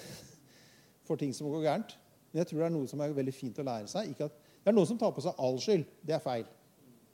For 1.07 1.15
ting 1.15 1.33
som 1.33 1.47
går 1.47 1.63
gærent. 1.63 1.97
Men 2.31 2.39
jeg 2.41 2.47
tror 2.47 2.59
det 2.59 2.65
er 2.65 2.73
noe 2.73 2.87
som 2.87 2.99
er 2.99 3.13
veldig 3.13 3.33
fint 3.33 3.59
å 3.59 3.63
lære 3.63 3.87
seg. 3.87 4.09
Ikke 4.09 4.25
at 4.25 4.42
det 4.63 4.71
er 4.71 4.75
noen 4.77 4.87
som 4.87 4.99
tar 4.99 5.11
på 5.11 5.23
seg 5.23 5.39
all 5.43 5.57
skyld. 5.59 5.83
Det 6.07 6.15
er 6.15 6.23
feil. 6.23 6.45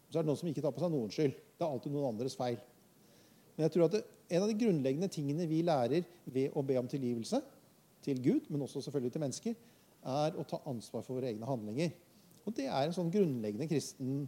Så 0.09 0.19
er 0.19 0.25
det 0.25 0.29
noen 0.29 0.37
som 0.37 0.49
ikke 0.51 0.61
tar 0.61 0.73
på 0.73 0.83
seg 0.83 0.91
noen 0.93 1.13
skyld. 1.13 1.33
Det 1.33 1.65
er 1.65 1.71
alltid 1.73 1.93
noen 1.93 2.11
andres 2.11 2.37
feil. 2.37 2.59
Men 3.55 3.65
jeg 3.65 3.73
tror 3.73 3.87
at 3.87 3.95
det, 3.97 4.03
en 4.29 4.43
av 4.45 4.51
de 4.51 4.57
grunnleggende 4.61 5.09
tingene 5.11 5.47
vi 5.49 5.63
lærer 5.65 6.05
ved 6.29 6.53
å 6.53 6.61
be 6.65 6.77
om 6.77 6.89
tilgivelse 6.89 7.41
til 8.05 8.21
Gud, 8.21 8.51
men 8.53 8.61
også 8.63 8.83
selvfølgelig 8.85 9.15
til 9.15 9.23
mennesker, 9.25 9.57
er 10.09 10.37
å 10.37 10.45
ta 10.47 10.61
ansvar 10.69 11.03
for 11.03 11.17
våre 11.17 11.31
egne 11.33 11.49
handlinger. 11.49 11.89
Og 12.45 12.53
det 12.55 12.69
er 12.69 12.85
en 12.85 12.95
sånn 12.95 13.11
grunnleggende 13.13 13.67
kristen 13.69 14.21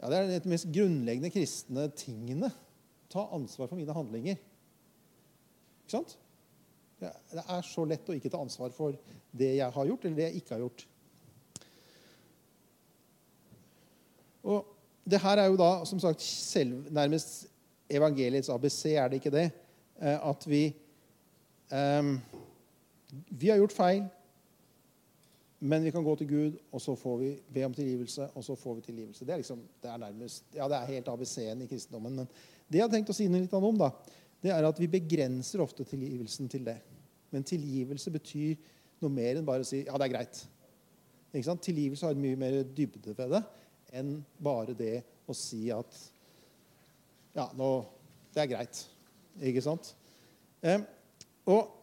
ja, 0.00 0.08
Det 0.08 0.18
er 0.18 0.30
de 0.32 0.50
mest 0.50 0.70
grunnleggende 0.72 1.30
kristne 1.30 1.84
tingene. 1.98 2.48
Ta 3.12 3.26
ansvar 3.34 3.68
for 3.70 3.78
mine 3.78 3.94
handlinger. 3.94 4.38
Ikke 5.82 5.94
sant? 5.98 6.16
Det 7.02 7.42
er 7.42 7.66
så 7.66 7.84
lett 7.86 8.08
å 8.10 8.16
ikke 8.16 8.30
ta 8.30 8.40
ansvar 8.42 8.72
for 8.74 8.96
det 9.34 9.52
jeg 9.58 9.74
har 9.74 9.88
gjort, 9.88 10.06
eller 10.06 10.18
det 10.18 10.28
jeg 10.28 10.42
ikke 10.42 10.56
har 10.56 10.64
gjort. 10.64 10.86
Og 14.42 14.66
det 15.04 15.20
her 15.22 15.42
er 15.42 15.50
jo 15.50 15.58
da 15.58 15.84
som 15.88 16.00
sagt 16.00 16.22
selv, 16.22 16.84
nærmest 16.90 17.46
evangeliets 17.90 18.48
ABC, 18.48 18.84
er 18.94 19.08
det 19.08 19.20
ikke 19.20 19.34
det? 19.34 19.50
Eh, 20.00 20.28
at 20.28 20.48
vi 20.48 20.64
um, 21.72 22.20
Vi 23.40 23.48
har 23.48 23.56
gjort 23.56 23.72
feil, 23.72 24.04
men 25.60 25.84
vi 25.84 25.90
kan 25.90 26.04
gå 26.04 26.14
til 26.16 26.28
Gud, 26.28 26.52
og 26.72 26.80
så 26.80 26.94
får 26.94 27.16
vi 27.16 27.40
be 27.54 27.64
om 27.64 27.74
tilgivelse, 27.74 28.28
og 28.34 28.44
så 28.44 28.54
får 28.54 28.74
vi 28.74 28.80
tilgivelse. 28.80 29.24
Det 29.24 29.32
er 29.32 29.36
liksom, 29.36 29.60
det 29.82 29.90
er 29.90 29.96
nærmest, 29.96 30.44
ja, 30.54 30.68
det 30.68 30.76
er 30.76 30.84
helt 30.84 31.08
ABC-en 31.08 31.62
i 31.62 31.66
kristendommen. 31.66 32.16
Men 32.16 32.26
det 32.68 32.78
jeg 32.78 32.84
har 32.84 32.90
tenkt 32.90 33.12
å 33.12 33.16
si 33.16 33.28
litt 33.28 33.52
om, 33.52 33.78
da, 33.78 33.90
det 34.42 34.50
er 34.50 34.66
at 34.66 34.80
vi 34.80 34.88
begrenser 34.90 35.60
ofte 35.62 35.84
tilgivelsen 35.84 36.48
til 36.48 36.64
det. 36.66 36.78
Men 37.30 37.44
tilgivelse 37.44 38.10
betyr 38.10 38.56
noe 39.02 39.12
mer 39.12 39.38
enn 39.38 39.46
bare 39.46 39.62
å 39.62 39.68
si 39.68 39.84
ja, 39.84 39.98
det 39.98 40.08
er 40.08 40.14
greit. 40.16 40.42
Tilgivelse 41.32 42.06
har 42.06 42.18
mye 42.18 42.36
mer 42.36 42.62
dybde 42.64 43.14
ved 43.16 43.36
det 43.36 43.44
enn 43.92 44.16
bare 44.40 44.74
det 44.76 45.02
å 45.28 45.36
si 45.36 45.66
at 45.72 45.98
ja, 47.36 47.46
nå, 47.56 47.68
det 48.32 48.42
er 48.42 48.50
greit. 48.50 48.82
Ikke 49.40 49.62
sant? 49.64 49.94
Eh, 50.64 50.82
og 51.48 51.78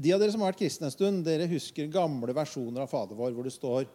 de 0.00 0.12
av 0.14 0.20
dere 0.22 0.32
som 0.32 0.40
har 0.40 0.52
vært 0.52 0.62
kristne 0.62 0.88
en 0.88 0.94
stund, 0.94 1.24
dere 1.26 1.48
husker 1.50 1.90
gamle 1.92 2.32
versjoner 2.36 2.84
av 2.84 2.92
Fader 2.92 3.18
vår 3.18 3.34
hvor 3.36 3.46
det 3.46 3.54
står 3.56 3.88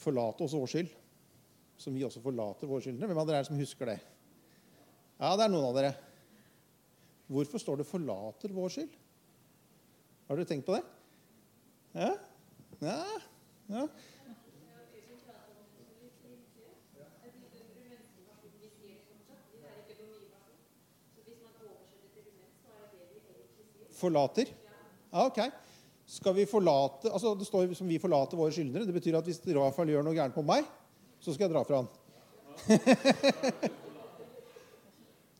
'Forlat 0.00 0.38
oss 0.40 0.54
vår 0.56 0.68
skyld', 0.70 0.92
som 1.76 1.92
vi 1.92 2.04
også 2.06 2.22
forlater 2.24 2.68
våre 2.68 2.80
skyldnere. 2.80 3.10
Hvem 3.10 3.18
av 3.20 3.26
dere 3.26 3.40
er 3.40 3.42
det 3.42 3.50
som 3.50 3.58
husker 3.60 3.90
det? 3.90 3.98
Ja, 5.20 5.34
det 5.36 5.44
er 5.44 5.52
noen 5.52 5.66
av 5.66 5.74
dere. 5.76 5.90
Hvorfor 7.28 7.60
står 7.60 7.76
det 7.76 7.86
'forlater 7.86 8.54
vår 8.54 8.72
skyld'? 8.72 8.96
Har 10.28 10.36
dere 10.36 10.46
tenkt 10.46 10.64
på 10.64 10.78
det? 10.78 10.84
Ja? 11.92 12.14
Ja? 12.80 13.20
Ja. 13.70 13.88
Forlater? 24.00 24.46
Ja, 25.10 25.26
ok. 25.26 25.38
Skal 26.06 26.34
vi 26.34 26.46
forlate, 26.46 27.12
altså 27.12 27.34
Det 27.34 27.46
står 27.46 27.74
som 27.74 27.88
'vi 27.88 27.98
forlater 27.98 28.36
våre 28.36 28.50
skyldnere'. 28.50 28.86
Det 28.86 28.94
betyr 28.94 29.18
at 29.18 29.24
hvis 29.24 29.40
Rafael 29.46 29.88
gjør 29.88 30.02
noe 30.02 30.14
gærent 30.14 30.34
på 30.34 30.42
meg, 30.42 30.64
så 31.20 31.34
skal 31.34 31.44
jeg 31.44 31.54
dra 31.54 31.62
fra 31.62 31.76
han. 31.76 31.88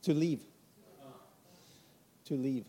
to 0.04 0.12
leave. 0.12 0.40
To 2.24 2.36
leave. 2.36 2.64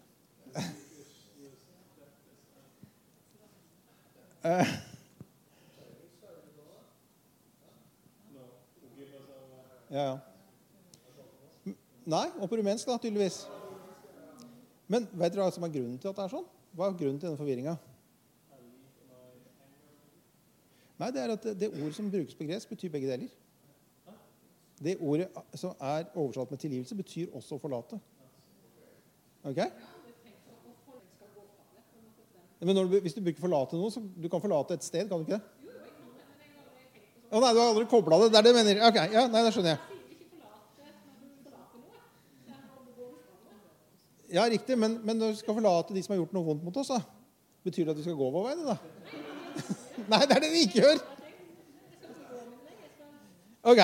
uh, 4.45 4.65
ja, 9.91 10.04
ja. 10.06 11.73
Nei, 12.06 12.27
og 12.39 12.49
på 12.49 12.58
rumensk, 12.58 12.88
da, 12.88 12.97
tydeligvis. 12.97 13.43
Men 14.91 15.06
vet 15.13 15.34
dere 15.34 15.45
hva 15.45 15.54
som 15.54 15.63
er 15.67 15.73
grunnen 15.73 15.99
til 16.01 16.10
at 16.10 16.17
det 16.17 16.23
er 16.25 16.34
sånn? 16.34 16.47
Hva 16.75 16.88
er 16.88 16.97
grunnen 16.97 17.19
til 17.19 17.30
denne 17.30 17.39
forvirringa? 17.39 17.75
Nei, 21.01 21.10
det 21.13 21.21
er 21.21 21.34
at 21.34 21.45
det, 21.45 21.54
det 21.60 21.69
ordet 21.71 21.95
som 21.97 22.10
brukes 22.12 22.38
på 22.38 22.47
gresk, 22.49 22.69
betyr 22.69 22.91
begge 22.93 23.10
deler. 23.10 23.30
Det 24.82 24.97
ordet 24.97 25.30
som 25.58 25.77
er 25.77 26.10
oversatt 26.15 26.51
med 26.51 26.62
tilgivelse, 26.62 26.97
betyr 26.97 27.34
også 27.38 27.58
å 27.58 27.62
forlate. 27.62 27.99
Ok? 29.45 29.62
Men 32.62 32.77
du, 32.77 32.99
hvis 33.01 33.13
du 33.13 33.21
bruker 33.21 33.41
'forlate' 33.41 33.77
noe, 33.77 33.91
så 33.91 34.01
du 34.23 34.30
kan 34.30 34.41
forlate 34.41 34.73
et 34.77 34.84
sted, 34.86 35.10
kan 35.10 35.17
du 35.17 35.25
ikke 35.25 35.39
det? 35.39 35.61
Å 37.32 37.39
nei, 37.39 37.54
du 37.56 37.62
har 37.62 37.70
aldri 37.72 37.88
kobla 37.88 38.17
det. 38.20 38.34
Det 38.34 38.39
er 38.39 38.46
det 38.46 38.52
du 38.52 38.58
mener. 38.58 38.82
Ok, 38.89 38.98
ja, 39.13 39.24
nei, 39.32 39.41
det 39.46 39.54
skjønner 39.56 39.72
jeg. 39.72 39.88
Ja, 44.32 44.46
riktig, 44.52 44.78
men, 44.80 44.98
men 45.04 45.20
når 45.20 45.34
du 45.34 45.39
skal 45.41 45.56
forlate 45.56 45.96
de 45.96 46.04
som 46.04 46.13
har 46.13 46.22
gjort 46.22 46.36
noe 46.36 46.48
vondt 46.48 46.63
mot 46.63 46.78
oss, 46.80 46.91
da, 46.91 47.02
betyr 47.67 47.88
det 47.88 47.96
at 47.96 48.00
vi 48.00 48.06
skal 48.06 48.20
gå 48.20 48.30
vår 48.32 48.46
vei? 48.48 48.54
da? 48.63 48.78
nei, 50.12 50.22
det 50.24 50.38
er 50.38 50.44
det 50.44 50.52
vi 50.54 50.63
ikke 50.67 50.84
gjør. 50.86 51.02
Ok. 53.72 53.82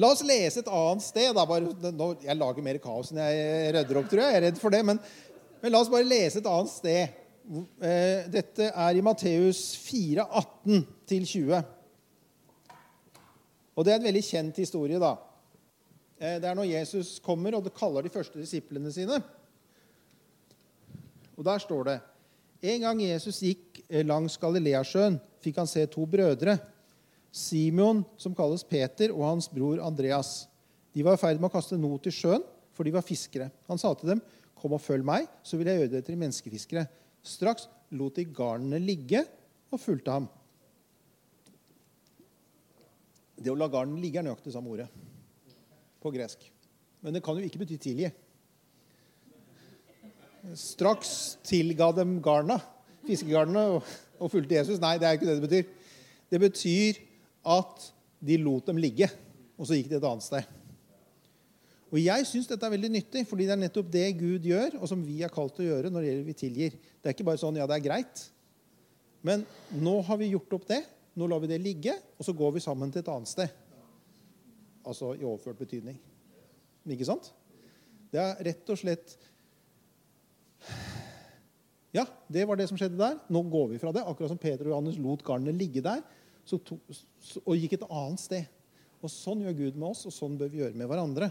La 0.00 0.08
oss 0.12 0.22
lese 0.24 0.62
et 0.62 0.68
annet 0.72 1.04
sted. 1.04 1.32
Da. 1.36 1.44
Bare, 1.48 1.92
nå, 1.92 2.08
jeg 2.24 2.38
lager 2.40 2.64
mer 2.64 2.78
kaos 2.80 3.12
enn 3.12 3.20
jeg 3.20 3.72
rydder 3.76 4.00
opp, 4.00 4.08
tror 4.08 4.22
jeg. 4.22 4.32
Jeg 4.32 4.40
er 4.40 4.46
redd 4.48 4.60
for 4.60 4.72
det. 4.72 4.80
Men, 4.88 5.00
men 5.60 5.74
la 5.74 5.80
oss 5.82 5.90
bare 5.92 6.08
lese 6.08 6.40
et 6.40 6.48
annet 6.48 6.72
sted. 6.72 7.18
Eh, 7.42 8.28
dette 8.30 8.68
er 8.70 8.96
i 8.96 9.02
Matteus 9.02 9.72
4, 9.82 10.22
18-20. 10.22 11.62
Og 13.72 13.84
det 13.84 13.92
er 13.92 13.98
en 13.98 14.06
veldig 14.06 14.22
kjent 14.24 14.60
historie, 14.62 15.00
da. 15.02 15.16
Eh, 16.20 16.38
det 16.38 16.46
er 16.48 16.54
når 16.58 16.70
Jesus 16.70 17.16
kommer 17.24 17.56
og 17.58 17.66
kaller 17.74 18.06
de 18.06 18.12
første 18.14 18.38
disiplene 18.38 18.92
sine. 18.94 19.18
Og 21.36 21.44
der 21.44 21.58
står 21.58 21.84
det 21.88 22.00
En 22.62 22.80
gang 22.84 23.00
Jesus 23.02 23.40
gikk 23.42 23.80
eh, 23.88 24.04
langs 24.06 24.36
Galileasjøen, 24.38 25.18
fikk 25.42 25.56
han 25.58 25.66
se 25.66 25.82
to 25.90 26.06
brødre. 26.06 26.60
Simon, 27.32 28.04
som 28.16 28.36
kalles 28.38 28.62
Peter, 28.62 29.10
og 29.10 29.26
hans 29.26 29.48
bror 29.50 29.80
Andreas. 29.82 30.46
De 30.94 31.02
var 31.02 31.16
i 31.16 31.18
ferd 31.18 31.40
med 31.40 31.48
å 31.48 31.56
kaste 31.56 31.74
not 31.80 32.06
i 32.06 32.12
sjøen, 32.14 32.44
for 32.70 32.86
de 32.86 32.92
var 32.94 33.02
fiskere. 33.02 33.50
Han 33.66 33.80
sa 33.80 33.90
til 33.94 34.14
dem, 34.14 34.22
'Kom 34.54 34.72
og 34.72 34.80
følg 34.80 35.02
meg, 35.02 35.26
så 35.42 35.56
vil 35.56 35.66
jeg 35.66 35.78
gjøre 35.80 35.90
dere 35.90 36.06
til 36.06 36.18
menneskefiskere.' 36.18 36.86
Straks 37.22 37.68
lot 37.94 38.16
de 38.18 38.24
garnene 38.34 38.80
ligge 38.82 39.22
og 39.72 39.80
fulgte 39.80 40.14
ham. 40.14 40.26
Det 43.42 43.50
å 43.50 43.58
la 43.58 43.68
garnen 43.70 44.00
ligge 44.02 44.20
er 44.20 44.26
nøyaktig 44.26 44.54
samme 44.54 44.70
ordet 44.70 44.88
på 46.02 46.10
gresk. 46.14 46.44
Men 47.02 47.14
det 47.14 47.22
kan 47.24 47.38
jo 47.38 47.46
ikke 47.46 47.62
bety 47.62 47.78
tilgi. 47.82 48.10
Straks 50.58 51.12
tilga 51.46 51.92
dem 51.94 52.16
garna, 52.22 52.58
fiskegarnene, 53.06 53.82
og 54.22 54.30
fulgte 54.30 54.58
Jesus. 54.58 54.80
Nei, 54.82 54.96
det 54.98 55.08
er 55.08 55.18
ikke 55.18 55.28
det 55.28 55.38
det 55.38 55.46
betyr. 55.46 55.92
Det 56.32 56.40
betyr 56.42 57.00
at 57.54 57.86
de 58.22 58.38
lot 58.42 58.66
dem 58.70 58.78
ligge, 58.82 59.08
og 59.58 59.66
så 59.66 59.78
gikk 59.78 59.90
de 59.90 59.98
et 59.98 60.06
annet 60.06 60.26
sted. 60.26 60.61
Og 61.92 62.00
Jeg 62.00 62.24
syns 62.24 62.48
dette 62.48 62.64
er 62.64 62.72
veldig 62.72 62.88
nyttig, 62.94 63.26
fordi 63.28 63.44
det 63.44 63.52
er 63.52 63.60
nettopp 63.60 63.90
det 63.92 64.06
Gud 64.16 64.46
gjør, 64.48 64.78
og 64.80 64.88
som 64.88 65.02
vi 65.04 65.18
er 65.24 65.32
kalt 65.32 65.52
til 65.56 65.66
å 65.66 65.74
gjøre 65.74 65.90
når 65.92 66.00
det 66.00 66.08
gjelder 66.08 66.30
vi 66.30 66.36
tilgir. 66.40 66.78
Det 66.80 67.10
er 67.10 67.16
ikke 67.16 67.26
bare 67.28 67.40
sånn 67.42 67.58
ja, 67.60 67.66
det 67.68 67.76
er 67.76 67.84
greit. 67.84 68.22
Men 69.22 69.44
nå 69.76 69.98
har 70.06 70.18
vi 70.20 70.30
gjort 70.32 70.56
opp 70.56 70.64
det. 70.70 70.80
Nå 71.20 71.28
lar 71.28 71.42
vi 71.42 71.50
det 71.50 71.60
ligge, 71.60 71.92
og 72.16 72.24
så 72.24 72.32
går 72.36 72.56
vi 72.56 72.64
sammen 72.64 72.94
til 72.94 73.02
et 73.02 73.10
annet 73.12 73.28
sted. 73.28 73.52
Altså 74.88 75.12
i 75.18 75.26
overført 75.26 75.60
betydning. 75.60 76.00
Ikke 76.96 77.06
sant? 77.06 77.28
Det 78.12 78.20
er 78.20 78.40
rett 78.48 78.72
og 78.72 78.80
slett 78.80 79.14
Ja, 81.92 82.06
det 82.32 82.46
var 82.48 82.56
det 82.56 82.70
som 82.70 82.78
skjedde 82.80 82.96
der. 82.96 83.20
Nå 83.28 83.44
går 83.52 83.74
vi 83.74 83.82
fra 83.82 83.92
det. 83.92 84.06
Akkurat 84.08 84.32
som 84.32 84.40
Peter 84.40 84.64
og 84.64 84.72
Johannes 84.72 84.96
lot 84.96 85.20
garnet 85.26 85.60
ligge 85.60 85.84
der 85.84 86.00
to, 86.48 86.78
og 87.44 87.56
gikk 87.56 87.76
et 87.76 87.88
annet 87.88 88.22
sted. 88.22 88.48
Og 89.02 89.10
Sånn 89.10 89.42
gjør 89.44 89.58
Gud 89.58 89.78
med 89.78 89.90
oss, 89.92 90.06
og 90.08 90.14
sånn 90.14 90.38
bør 90.38 90.50
vi 90.50 90.62
gjøre 90.62 90.78
med 90.78 90.88
hverandre. 90.90 91.30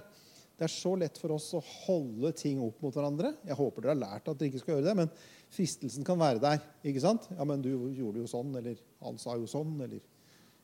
Det 0.58 0.68
er 0.68 0.74
så 0.74 0.94
lett 1.00 1.18
for 1.18 1.34
oss 1.34 1.48
å 1.58 1.62
holde 1.62 2.34
ting 2.38 2.60
opp 2.62 2.82
mot 2.84 2.94
hverandre. 2.94 3.34
Jeg 3.48 3.58
håper 3.58 3.84
dere 3.84 3.96
har 3.96 4.02
lært 4.02 4.28
at 4.30 4.38
dere 4.38 4.52
ikke 4.52 4.62
skal 4.62 4.76
gjøre 4.76 4.88
det, 4.90 4.98
men 5.00 5.14
fristelsen 5.52 6.06
kan 6.08 6.20
være 6.22 6.42
der. 6.44 6.62
ikke 6.86 7.04
sant? 7.04 7.26
Ja, 7.34 7.48
men 7.48 7.64
du 7.66 7.72
gjorde 7.72 8.22
jo 8.22 8.28
sånn, 8.30 8.54
eller 8.60 8.78
han 9.02 9.18
sa 9.22 9.38
jo 9.40 9.50
sånn, 9.50 9.78
eller 9.82 10.02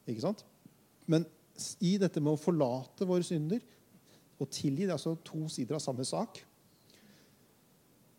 Ikke 0.08 0.24
sant? 0.24 0.46
Men 1.12 1.26
i 1.84 1.98
dette 2.00 2.22
med 2.24 2.38
å 2.38 2.40
forlate 2.40 3.04
våre 3.10 3.26
synder 3.28 3.60
og 4.40 4.48
tilgi, 4.54 4.86
det 4.86 4.94
er 4.94 4.96
altså 4.96 5.18
to 5.26 5.50
sider 5.52 5.76
av 5.76 5.84
samme 5.84 6.06
sak. 6.08 6.40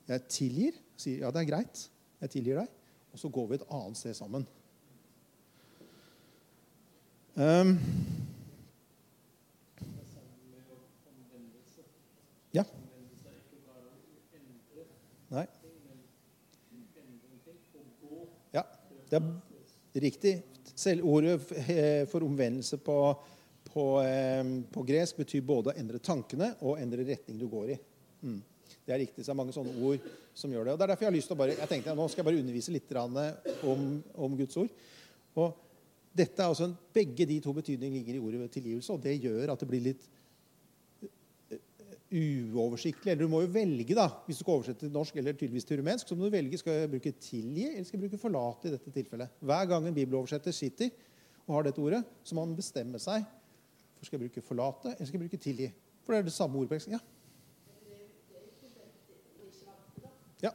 Jeg 0.08 0.24
tilgir, 0.32 0.76
sier 1.00 1.22
ja, 1.24 1.32
det 1.32 1.44
er 1.44 1.48
greit, 1.48 1.82
jeg 2.20 2.34
tilgir 2.34 2.60
deg, 2.60 2.76
og 3.12 3.22
så 3.22 3.30
går 3.32 3.48
vi 3.48 3.58
et 3.58 3.66
annet 3.78 4.00
sted 4.00 4.18
sammen. 4.18 4.44
Um, 7.38 7.76
ja. 12.56 12.64
Nei. 15.28 15.44
Ja, 18.54 18.62
det 19.10 19.18
er 19.18 20.06
riktig. 20.06 20.34
Selv 20.78 21.04
ordet 21.10 21.36
for 22.08 22.24
omvendelse 22.24 22.78
på, 22.80 22.98
på, 23.68 23.84
på, 24.72 24.84
gresk 24.88 25.20
betyr 25.20 25.44
både 25.44 25.72
å 25.72 25.80
endre 25.80 26.00
tankene 26.00 26.54
og 26.64 26.80
endre 26.80 27.04
retning 27.08 27.40
du 27.40 27.48
går 27.50 27.74
i. 27.74 27.78
Mm. 28.22 28.40
Det 28.86 28.94
er 28.94 29.02
riktig. 29.02 29.20
Så 29.22 29.30
det 29.30 29.34
er 29.34 29.40
mange 29.42 29.56
sånne 29.56 29.74
ord 29.84 30.04
som 30.36 30.52
gjør 30.52 30.68
det. 30.68 30.74
Og 30.74 30.78
det 30.78 30.86
er 30.86 30.92
derfor 30.94 31.06
jeg 31.06 31.10
har 31.10 31.18
lyst 31.18 31.28
til 31.28 31.36
å 31.36 31.40
bare, 31.42 31.56
jeg 31.58 31.70
tenkte 31.72 31.96
Nå 31.98 32.06
skal 32.08 32.22
jeg 32.22 32.28
bare 32.30 32.42
undervise 32.44 32.74
litt 32.74 32.94
om, 33.68 33.88
om 34.24 34.36
Guds 34.38 34.60
ord. 34.62 34.70
Og 35.38 35.64
dette 36.18 36.42
er 36.42 36.54
også 36.54 36.70
en, 36.70 36.76
Begge 36.94 37.26
de 37.28 37.40
to 37.44 37.52
betydningene 37.56 38.00
ligger 38.00 38.16
i 38.16 38.22
ordet 38.22 38.54
tilgivelse, 38.54 38.94
og 38.94 39.02
det 39.04 39.18
gjør 39.20 39.52
at 39.52 39.60
det 39.60 39.68
blir 39.70 39.84
litt 39.90 40.08
uoversiktlig. 42.12 43.12
Eller 43.12 43.26
du 43.26 43.32
må 43.32 43.42
jo 43.44 43.50
velge, 43.52 43.96
da, 43.96 44.08
hvis 44.26 44.40
du 44.40 44.44
skal 44.44 44.58
oversette 44.58 44.86
til 44.86 44.94
norsk 44.94 45.16
eller 45.20 45.36
tydeligvis 45.36 45.68
til 45.68 45.80
rumensk, 45.80 46.08
så 46.08 46.16
må 46.16 46.28
du 46.28 46.34
velge 46.34 46.60
skal 46.60 46.72
jeg 46.82 46.90
bruke 46.92 47.12
'tilgi' 47.12 47.68
eller 47.74 47.84
skal 47.84 48.00
jeg 48.00 48.08
bruke 48.08 48.22
'forlate' 48.22 48.68
i 48.68 48.72
dette 48.76 48.94
tilfellet. 48.94 49.28
Hver 49.40 49.68
gang 49.68 49.86
en 49.86 49.94
bibeloversetter 49.94 50.52
sitter 50.52 50.90
og 51.46 51.54
har 51.54 51.62
dette 51.68 51.80
ordet, 51.80 52.04
så 52.24 52.34
må 52.34 52.44
han 52.44 52.56
bestemme 52.56 52.98
seg 52.98 53.26
for 53.98 54.06
skal 54.06 54.20
jeg 54.20 54.30
bruke 54.30 54.46
'forlate' 54.46 54.94
eller 54.94 55.06
skal 55.06 55.20
jeg 55.20 55.28
bruke 55.28 55.42
'tilgi'. 55.42 55.72
For 56.04 56.12
det 56.12 56.18
er 56.18 56.22
det 56.22 56.32
samme 56.32 56.66
på 56.66 56.78
Ja. 60.42 60.50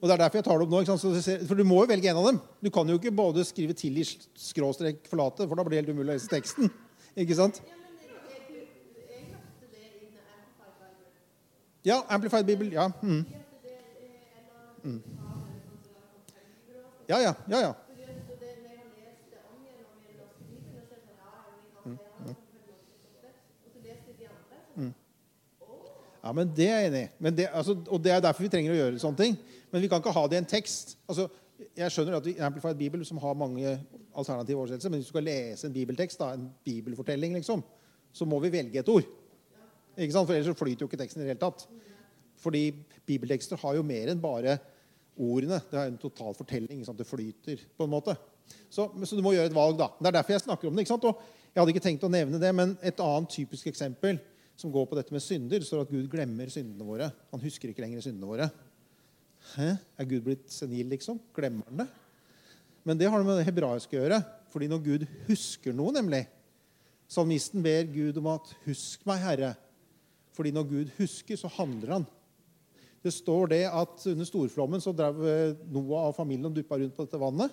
Og 0.00 0.08
det 0.08 0.12
er 0.14 0.16
derfor 0.16 0.38
jeg 0.38 0.44
tar 0.44 0.58
det 0.58 0.64
opp 0.64 0.70
nå. 0.70 1.46
For 1.46 1.54
du 1.54 1.64
må 1.64 1.82
jo 1.82 1.88
velge 1.90 2.08
en 2.08 2.16
av 2.16 2.26
dem. 2.26 2.40
Du 2.62 2.70
kan 2.70 2.88
jo 2.88 2.94
ikke 2.98 3.10
både 3.10 3.44
skrive 3.44 3.74
'tilgi' 3.74 4.28
skråstrek 4.34 5.04
'forlate', 5.04 5.48
for 5.48 5.54
da 5.54 5.62
blir 5.62 5.80
det 5.80 5.86
helt 5.86 5.96
umulig 5.96 6.10
å 6.10 6.14
lese 6.14 6.28
teksten. 6.28 6.70
Ikke 7.16 7.34
sant? 7.34 7.60
Ja, 11.84 12.00
Amplified 12.08 12.44
Bibel. 12.44 12.72
Ja. 12.72 12.90
Mm. 13.02 13.24
Mm. 14.82 15.02
Ja, 17.08 17.18
ja. 17.18 17.34
ja, 17.48 17.60
ja. 17.60 17.72
Mm. 21.84 21.98
mm. 24.76 24.94
Ja, 26.24 26.32
men 26.32 26.52
Det 26.56 26.68
er 26.68 26.78
jeg 26.78 26.86
enig 26.86 27.40
i. 27.40 27.46
Altså, 27.52 27.76
og 27.88 28.04
det 28.04 28.12
er 28.12 28.20
derfor 28.20 28.42
vi 28.42 28.48
trenger 28.48 28.72
å 28.72 28.76
gjøre 28.76 28.98
sånne 28.98 29.16
ting. 29.16 29.38
Men 29.70 29.82
vi 29.82 29.88
kan 29.88 30.02
ikke 30.02 30.12
ha 30.12 30.26
det 30.28 30.36
i 30.36 30.42
en 30.42 30.50
tekst. 30.50 30.98
Altså, 31.08 31.28
jeg 31.76 31.92
skjønner 31.92 32.18
at 32.18 32.28
Amplified 32.40 32.76
Bibel, 32.76 33.04
som 33.06 33.18
har 33.18 33.34
mange 33.34 33.80
alternative 34.16 34.58
oversettelser, 34.58 34.90
men 34.90 35.00
hvis 35.00 35.08
du 35.08 35.14
skal 35.14 35.24
lese 35.24 35.66
en 35.66 35.72
bibeltekst, 35.72 36.20
da, 36.20 36.34
en 36.34 36.50
bibelfortelling, 36.64 37.34
liksom, 37.34 37.62
så 38.12 38.24
må 38.24 38.38
vi 38.38 38.52
velge 38.52 38.78
et 38.78 38.88
ord. 38.88 39.08
Ikke 40.00 40.14
sant? 40.16 40.28
For 40.28 40.36
Ellers 40.36 40.48
så 40.48 40.58
flyter 40.58 40.84
jo 40.84 40.90
ikke 40.90 41.00
teksten 41.00 41.22
i 41.22 41.26
det 41.26 41.34
hele 41.34 41.42
tatt. 41.42 41.66
Fordi 42.40 42.70
bibeltekster 43.08 43.60
har 43.60 43.76
jo 43.76 43.84
mer 43.86 44.12
enn 44.12 44.22
bare 44.22 44.56
ordene. 45.20 45.60
Det 45.68 45.76
er 45.76 45.90
en 45.90 46.00
total 46.00 46.36
fortelling. 46.38 46.82
Det 46.96 47.08
flyter 47.08 47.66
på 47.76 47.86
en 47.86 47.92
måte. 47.92 48.16
Så, 48.72 48.88
så, 49.04 49.16
du 49.16 49.22
må 49.22 49.34
gjøre 49.36 49.50
et 49.50 49.56
valg, 49.56 49.76
da. 49.78 49.90
Det 49.98 50.10
er 50.10 50.16
derfor 50.18 50.34
jeg 50.34 50.44
snakker 50.46 50.70
om 50.70 50.76
det. 50.76 50.86
ikke 50.86 50.94
sant? 50.94 51.06
Og 51.10 51.20
jeg 51.50 51.60
hadde 51.60 51.74
ikke 51.74 51.84
tenkt 51.84 52.06
å 52.06 52.12
nevne 52.12 52.40
det, 52.42 52.50
men 52.56 52.74
et 52.86 53.02
annet 53.04 53.32
typisk 53.34 53.68
eksempel 53.70 54.18
som 54.60 54.72
går 54.72 54.88
på 54.88 54.96
dette 54.98 55.14
med 55.14 55.24
synder, 55.24 55.62
står 55.64 55.84
at 55.84 55.92
Gud 55.92 56.08
glemmer 56.12 56.50
syndene 56.52 56.84
våre. 56.84 57.08
Han 57.32 57.42
husker 57.42 57.70
ikke 57.70 57.84
lenger 57.84 58.04
syndene 58.04 58.28
våre. 58.28 58.50
Hæ? 59.54 59.70
Er 59.96 60.08
Gud 60.08 60.26
blitt 60.26 60.50
senil, 60.52 60.90
liksom? 60.92 61.20
Glemmer 61.36 61.68
han 61.70 61.82
det? 61.82 61.88
Men 62.84 63.00
det 63.00 63.08
har 63.08 63.20
det 63.20 63.28
med 63.28 63.40
det 63.40 63.46
hebraiske 63.48 63.96
å 63.96 64.02
gjøre. 64.02 64.20
Fordi 64.52 64.68
når 64.68 64.84
Gud 64.84 65.06
husker 65.28 65.76
noe, 65.76 65.94
nemlig 65.96 66.26
Salmisten 67.10 67.62
ber 67.64 67.88
Gud 67.90 68.20
om 68.20 68.28
at 68.30 68.52
'Husk 68.62 69.02
meg, 69.08 69.18
Herre'. 69.18 69.56
Fordi 70.40 70.54
når 70.56 70.68
Gud 70.70 70.92
husker, 70.96 71.36
så 71.36 71.50
handler 71.52 71.98
han. 71.98 72.04
Det 73.04 73.12
står 73.12 73.50
det 73.52 73.64
at 73.68 74.06
under 74.08 74.24
storflommen 74.24 74.80
så 74.80 74.94
drev 74.96 75.18
eh, 75.28 75.58
Noah 75.68 76.06
og 76.08 76.14
familien 76.16 76.48
og 76.48 76.54
duppa 76.56 76.78
rundt 76.80 76.94
på 76.96 77.04
dette 77.04 77.20
vannet. 77.20 77.52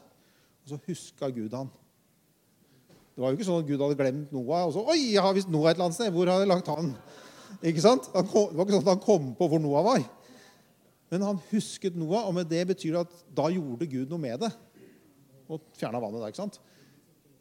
Og 0.63 0.71
så 0.71 0.77
huska 0.85 1.27
Gud 1.35 1.51
han. 1.51 1.67
Det 2.87 3.19
var 3.19 3.33
jo 3.33 3.39
ikke 3.39 3.47
sånn 3.47 3.59
at 3.59 3.67
Gud 3.67 3.83
hadde 3.83 3.97
glemt 3.99 4.31
Noah. 4.31 4.69
Og 4.69 4.77
så, 4.77 4.85
'Oi, 4.87 5.17
jeg 5.17 5.23
har 5.25 5.35
visst 5.35 5.51
Noah 5.51 5.71
et 5.71 5.75
eller 5.75 5.89
annet 5.89 5.99
sted. 5.99 6.13
Hvor 6.15 6.31
har 6.31 6.39
jeg 6.39 6.51
lagt 6.51 6.71
han?' 6.71 6.93
Ikke 7.59 7.83
sant? 7.83 8.07
det 8.13 8.23
var 8.23 8.63
ikke 8.63 8.75
sånn 8.77 8.85
at 8.85 8.93
han 8.93 9.03
kom 9.03 9.27
på 9.35 9.49
hvor 9.51 9.59
Noah 9.59 9.83
var. 9.83 10.07
Men 11.11 11.27
han 11.27 11.43
husket 11.51 11.95
Noah, 11.99 12.23
og 12.27 12.35
med 12.39 12.47
det 12.47 12.63
betyr 12.71 12.95
det 12.95 13.03
at 13.03 13.19
da 13.35 13.49
gjorde 13.51 13.87
Gud 13.91 14.11
noe 14.11 14.21
med 14.21 14.39
det. 14.45 14.51
Og 15.51 15.59
fjerna 15.75 15.99
vannet 15.99 16.23
der. 16.23 16.31
ikke 16.31 16.43
sant? 16.43 16.59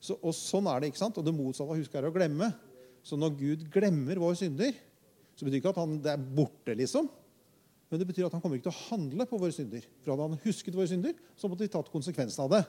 Så, 0.02 0.18
og 0.18 0.34
sånn 0.34 0.66
er 0.70 0.82
det. 0.82 0.90
ikke 0.90 1.04
sant? 1.04 1.18
Og 1.18 1.26
det 1.26 1.34
motsatte 1.34 1.70
av 1.70 1.78
huske 1.78 1.98
er 1.98 2.10
å 2.10 2.14
glemme. 2.14 2.50
Så 3.06 3.14
når 3.14 3.38
Gud 3.38 3.66
glemmer 3.70 4.18
våre 4.18 4.38
synder, 4.38 4.74
så 5.36 5.44
betyr 5.44 5.60
ikke 5.60 5.72
at 5.74 5.80
han, 5.82 5.98
det 6.02 6.12
er 6.14 6.26
borte, 6.36 6.74
liksom. 6.78 7.08
Men 7.90 8.00
det 8.00 8.08
betyr 8.08 8.26
at 8.26 8.34
han 8.34 8.42
kommer 8.42 8.58
ikke 8.58 8.66
til 8.70 8.74
å 8.74 8.86
handle 8.88 9.26
på 9.28 9.38
våre 9.38 9.54
synder. 9.54 9.84
For 10.02 10.12
hadde 10.14 10.26
han 10.26 10.42
husket 10.42 10.74
våre 10.74 10.88
synder, 10.90 11.14
så 11.38 11.50
måtte 11.50 11.66
vi 11.66 11.70
tatt 11.70 11.92
konsekvensen 11.92 12.42
av 12.46 12.54
det. 12.56 12.62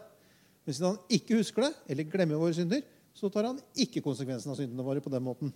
Men 0.68 0.76
siden 0.76 0.92
han 0.92 1.18
ikke 1.18 1.40
husker 1.40 1.66
det, 1.66 1.72
eller 1.88 2.10
glemmer 2.12 2.42
våre 2.42 2.54
synder, 2.58 2.84
så 3.18 3.32
tar 3.34 3.48
han 3.50 3.62
ikke 3.80 4.04
konsekvensen 4.06 4.52
av 4.54 4.60
syndene 4.60 4.86
våre 4.86 5.02
på 5.02 5.14
den 5.14 5.26
måten. 5.26 5.54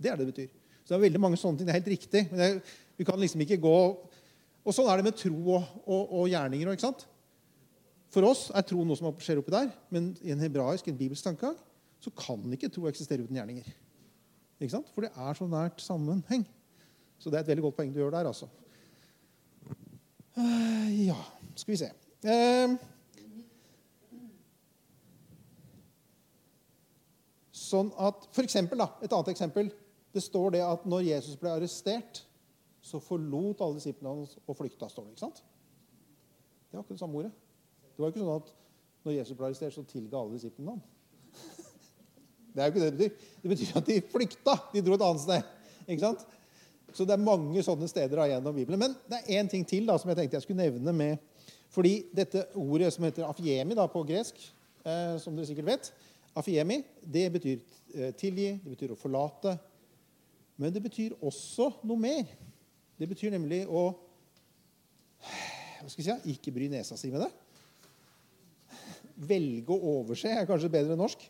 Det 0.00 0.10
er 0.10 0.18
det 0.18 0.26
det 0.26 0.32
betyr. 0.32 0.48
Så 0.82 0.92
det 0.92 0.96
er 0.96 1.04
veldig 1.06 1.22
mange 1.22 1.38
sånne 1.40 1.60
ting. 1.60 1.68
Det 1.68 1.74
er 1.74 1.78
helt 1.78 1.92
riktig. 1.94 2.24
men 2.32 2.40
det, 2.40 2.76
vi 2.98 3.06
kan 3.06 3.20
liksom 3.20 3.44
ikke 3.44 3.60
gå... 3.62 3.76
Og 4.64 4.72
sånn 4.72 4.88
er 4.88 4.98
det 4.98 5.06
med 5.06 5.18
tro 5.20 5.36
og, 5.58 5.70
og, 5.84 6.02
og 6.16 6.28
gjerninger. 6.32 6.72
ikke 6.72 6.86
sant? 6.86 7.04
For 8.14 8.26
oss 8.26 8.48
er 8.56 8.64
tro 8.66 8.82
noe 8.86 8.98
som 8.98 9.12
skjer 9.20 9.40
oppi 9.40 9.52
der, 9.52 9.70
men 9.92 10.12
i 10.24 10.32
en 10.32 10.42
hebraisk, 10.42 10.88
en 10.88 10.98
bibelsk 10.98 11.26
tankegang, 11.26 11.56
så 12.02 12.12
kan 12.16 12.42
ikke 12.56 12.70
tro 12.72 12.88
eksistere 12.88 13.24
uten 13.26 13.36
gjerninger. 13.36 13.68
Ikke 14.64 14.78
sant? 14.78 14.90
For 14.94 15.04
det 15.04 15.12
er 15.12 15.36
så 15.36 15.46
nært 15.50 15.82
sammenheng. 15.84 16.46
Så 17.20 17.30
det 17.30 17.38
er 17.38 17.44
et 17.44 17.50
veldig 17.52 17.66
godt 17.66 17.76
poeng 17.76 17.92
du 17.92 18.00
gjør 18.00 18.14
der, 18.16 18.28
altså. 18.30 18.48
Uh, 20.34 20.88
ja, 21.04 21.16
skal 21.54 21.72
vi 21.74 21.78
se. 21.78 21.90
Uh, 22.24 22.74
sånn 27.54 27.92
at, 28.00 28.24
for 28.34 28.46
eksempel, 28.46 28.80
da, 28.80 28.88
Et 29.04 29.12
annet 29.12 29.32
eksempel. 29.34 29.70
Det 30.14 30.22
står 30.22 30.56
det 30.56 30.62
at 30.64 30.84
når 30.86 31.08
Jesus 31.10 31.36
ble 31.38 31.52
arrestert, 31.52 32.22
så 32.84 33.00
forlot 33.02 33.62
alle 33.64 33.80
disiplene 33.80 34.12
hans 34.14 34.36
og 34.44 34.56
flykta. 34.56 34.88
står 34.88 35.06
det, 35.06 35.14
ikke 35.14 35.26
sant? 35.26 35.40
Det 36.70 36.78
var 36.78 36.84
ikke 36.84 36.96
det 36.96 37.02
samme 37.02 37.20
ordet. 37.20 37.32
Det 37.94 38.02
var 38.02 38.12
ikke 38.12 38.22
sånn 38.22 38.36
at 38.42 38.52
når 39.04 39.16
Jesus 39.18 39.38
ble 39.38 39.48
arrestert, 39.48 39.76
så 39.76 39.84
tilga 39.88 40.20
alle 40.20 40.38
disiplene 40.38 40.76
ham. 40.76 40.84
Det 42.54 42.62
er 42.62 42.70
jo 42.70 42.72
ikke 42.72 42.84
det 42.84 42.90
det 42.94 42.98
betyr. 43.02 43.28
Det 43.42 43.50
betyr 43.50 43.76
at 43.80 43.88
de 43.90 44.00
flykta. 44.12 44.56
De 44.72 44.82
dro 44.86 44.94
et 44.94 45.04
annet 45.04 45.24
sted. 45.24 45.52
Ikke 45.88 46.04
sant? 46.04 46.24
Så 46.94 47.04
det 47.04 47.16
er 47.16 47.26
mange 47.26 47.62
sånne 47.66 47.88
steder 47.90 48.22
gjennom 48.30 48.54
Bibelen. 48.54 48.78
Men 48.80 48.94
det 49.10 49.18
er 49.20 49.40
én 49.40 49.50
ting 49.50 49.66
til 49.66 49.88
da, 49.88 49.98
som 49.98 50.12
jeg 50.12 50.20
tenkte 50.20 50.38
jeg 50.38 50.46
skulle 50.46 50.62
nevne 50.62 50.94
med 50.94 51.16
Fordi 51.74 52.04
dette 52.14 52.44
ordet 52.54 52.92
som 52.94 53.02
heter 53.02 53.26
afiemi 53.26 53.74
da, 53.74 53.88
på 53.90 54.04
gresk, 54.06 54.38
eh, 54.86 55.16
som 55.18 55.34
dere 55.34 55.48
sikkert 55.48 55.66
vet 55.66 55.88
Afiemi, 56.38 56.80
det 57.02 57.32
betyr 57.34 57.58
eh, 57.94 58.12
tilgi, 58.14 58.52
det 58.62 58.70
betyr 58.70 58.94
å 58.94 58.98
forlate. 58.98 59.56
Men 60.58 60.70
det 60.74 60.82
betyr 60.82 61.16
også 61.18 61.72
noe 61.82 61.98
mer. 61.98 62.30
Det 62.98 63.08
betyr 63.10 63.34
nemlig 63.34 63.64
å 63.66 63.88
hva 65.84 65.90
skal 65.92 66.06
jeg 66.06 66.22
si, 66.22 66.34
ikke 66.34 66.52
bry 66.54 66.66
nesa 66.72 66.96
si 66.96 67.10
med 67.12 67.26
det. 67.26 67.30
Velge 69.28 69.74
å 69.74 69.98
overse 69.98 70.30
er 70.32 70.46
kanskje 70.48 70.70
bedre 70.72 70.94
enn 70.94 71.02
norsk. 71.02 71.26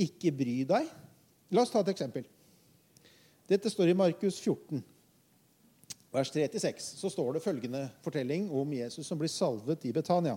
Ikke 0.00 0.32
bry 0.32 0.62
deg. 0.68 0.88
La 1.50 1.64
oss 1.64 1.72
ta 1.72 1.82
et 1.82 1.92
eksempel. 1.92 2.24
Dette 3.50 3.70
står 3.72 3.90
i 3.90 3.96
Markus 3.98 4.38
14, 4.38 4.78
vers 6.14 6.30
3-6. 6.30 6.84
Så 7.00 7.10
står 7.10 7.34
det 7.34 7.42
følgende 7.42 7.82
fortelling 8.04 8.46
om 8.54 8.72
Jesus 8.72 9.10
som 9.10 9.18
blir 9.18 9.32
salvet 9.32 9.84
i 9.88 9.92
Betania. 9.92 10.36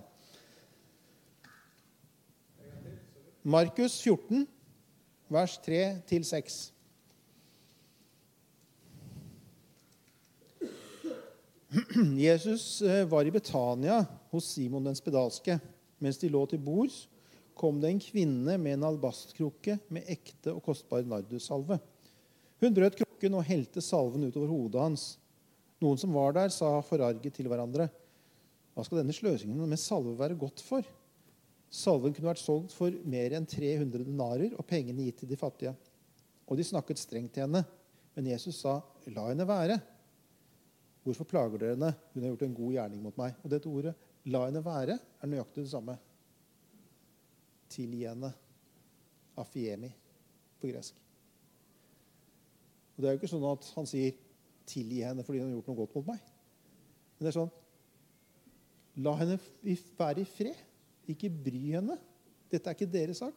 Markus 3.44 4.00
14, 4.02 4.46
vers 5.30 5.58
3-6. 5.62 6.74
Jesus 12.18 12.82
eh, 12.82 13.04
var 13.08 13.24
i 13.24 13.30
Betania 13.30 14.06
hos 14.30 14.44
Simon 14.54 14.84
den 14.84 14.96
spedalske. 14.96 15.58
Mens 15.98 16.18
de 16.18 16.28
lå 16.28 16.46
til 16.46 16.58
bords, 16.58 17.08
kom 17.54 17.80
det 17.80 17.90
en 17.90 18.02
kvinne 18.02 18.56
med 18.60 18.76
en 18.76 18.86
albastkrukke 18.90 19.78
med 19.94 20.08
ekte 20.10 20.52
og 20.54 20.62
kostbar 20.66 21.04
nardussalve. 21.06 21.78
Hun 22.62 22.74
brøt 22.74 22.96
krukken 22.98 23.36
og 23.38 23.46
helte 23.46 23.82
salven 23.84 24.26
utover 24.26 24.50
hodet 24.50 24.82
hans. 24.82 25.06
Noen 25.82 26.00
som 26.00 26.14
var 26.16 26.34
der, 26.36 26.52
sa 26.54 26.78
forarget 26.86 27.34
til 27.36 27.48
hverandre. 27.50 27.88
Hva 28.74 28.84
skal 28.86 29.02
denne 29.02 29.14
sløsingen 29.14 29.68
med 29.70 29.80
salve 29.80 30.14
være 30.18 30.38
godt 30.38 30.62
for? 30.64 30.86
Salven 31.74 32.14
kunne 32.14 32.30
vært 32.30 32.42
solgt 32.42 32.74
for 32.74 32.94
mer 33.10 33.34
enn 33.34 33.46
300 33.50 34.06
denarer 34.06 34.54
og 34.54 34.66
pengene 34.68 35.06
gitt 35.06 35.22
til 35.22 35.30
de 35.30 35.38
fattige. 35.38 35.74
Og 36.46 36.58
de 36.58 36.66
snakket 36.66 37.02
strengt 37.02 37.34
til 37.34 37.46
henne. 37.46 37.64
Men 38.14 38.30
Jesus 38.30 38.60
sa, 38.62 38.80
'La 39.06 39.28
henne 39.30 39.46
være.' 39.46 39.80
Hvorfor 41.04 41.24
plager 41.24 41.58
dere 41.58 41.74
henne? 41.74 41.94
Hun 42.14 42.22
har 42.22 42.30
gjort 42.30 42.42
en 42.42 42.54
god 42.54 42.72
gjerning 42.72 43.02
mot 43.02 43.16
meg. 43.18 43.34
Og 43.42 43.50
dette 43.50 43.68
ordet 43.68 43.94
'la 44.26 44.46
henne 44.46 44.64
være' 44.64 44.98
er 45.22 45.26
nøyaktig 45.26 45.64
det 45.64 45.70
samme 45.70 45.98
tilgi 47.72 48.04
henne. 48.06 48.30
Afiemi 49.40 49.90
på 50.60 50.70
gresk. 50.70 50.98
Og 52.94 53.02
Det 53.02 53.08
er 53.08 53.16
jo 53.16 53.18
ikke 53.18 53.32
sånn 53.32 53.46
at 53.50 53.72
han 53.74 53.86
sier 53.90 54.14
'tilgi 54.64 55.02
henne 55.02 55.24
fordi 55.26 55.40
hun 55.40 55.48
har 55.48 55.56
gjort 55.56 55.66
noe 55.68 55.76
godt 55.76 55.94
mot 55.96 56.06
meg'. 56.06 56.22
Men 57.18 57.26
det 57.26 57.30
er 57.32 57.40
sånn 57.40 57.52
La 58.96 59.16
henne 59.18 59.40
være 59.98 60.20
i 60.20 60.24
fred. 60.24 60.54
Ikke 61.08 61.28
bry 61.28 61.72
henne. 61.72 61.98
Dette 62.50 62.70
er 62.70 62.76
ikke 62.76 62.92
deres 62.92 63.18
sak. 63.18 63.34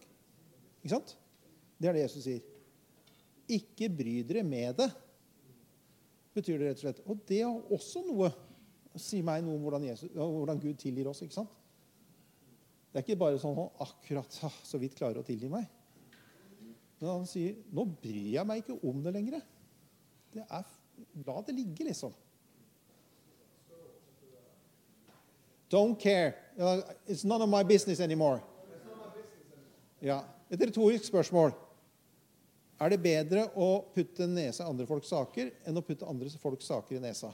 Ikke 0.84 0.94
sant? 0.94 1.18
Det 1.82 1.90
er 1.90 1.94
det 1.94 2.04
Jesus 2.04 2.24
sier. 2.24 2.44
Ikke 3.50 3.90
bry 3.90 4.22
dere 4.22 4.44
med 4.44 4.78
det, 4.78 4.92
betyr 6.36 6.60
det 6.60 6.68
rett 6.68 6.78
og 6.78 6.84
slett. 6.84 7.02
Og 7.08 7.18
det 7.28 7.42
er 7.42 7.74
også 7.74 8.04
noe 8.06 8.30
sier 9.02 9.26
meg 9.26 9.44
noe 9.46 9.58
om 9.58 9.66
hvordan, 9.66 9.86
Jesus, 9.90 10.12
hvordan 10.14 10.60
Gud 10.62 10.78
tilgir 10.82 11.10
oss. 11.10 11.22
ikke 11.22 11.38
sant? 11.38 11.54
Det 12.92 13.00
er 13.00 13.06
ikke 13.06 13.20
bare 13.20 13.40
sånn 13.42 13.58
at 13.62 13.82
akkurat 13.88 14.38
så 14.38 14.80
vidt 14.82 14.96
klarer 14.98 15.22
å 15.22 15.28
tilgi 15.28 15.50
meg. 15.52 15.68
Men 16.98 17.12
han 17.12 17.28
sier 17.30 17.58
nå 17.76 17.86
bryr 18.02 18.32
jeg 18.38 18.48
meg 18.48 18.64
ikke 18.64 18.80
om 18.90 19.04
det 19.06 19.14
lenger. 19.14 19.44
Det 20.34 20.44
er, 20.44 20.72
la 21.28 21.42
det 21.46 21.56
ligge, 21.58 21.86
liksom. 21.86 22.16
Don't 25.70 26.00
care. 26.00 26.34
It's 27.06 27.26
none 27.28 27.44
of 27.44 27.50
my 27.50 27.64
business 27.64 28.00
anymore. 28.00 28.40
Ja. 30.02 30.24
Et 30.50 30.62
retorisk 30.62 31.10
spørsmål. 31.10 31.52
Er 32.80 32.94
det 32.94 33.02
bedre 33.02 33.48
å 33.58 33.82
putte 33.94 34.28
nesa 34.30 34.64
i 34.64 34.70
andre 34.70 34.86
folks 34.88 35.10
saker 35.12 35.50
enn 35.68 35.80
å 35.80 35.84
putte 35.84 36.08
andre 36.08 36.30
folks 36.40 36.70
saker 36.70 37.00
i 37.00 37.02
nesa? 37.04 37.32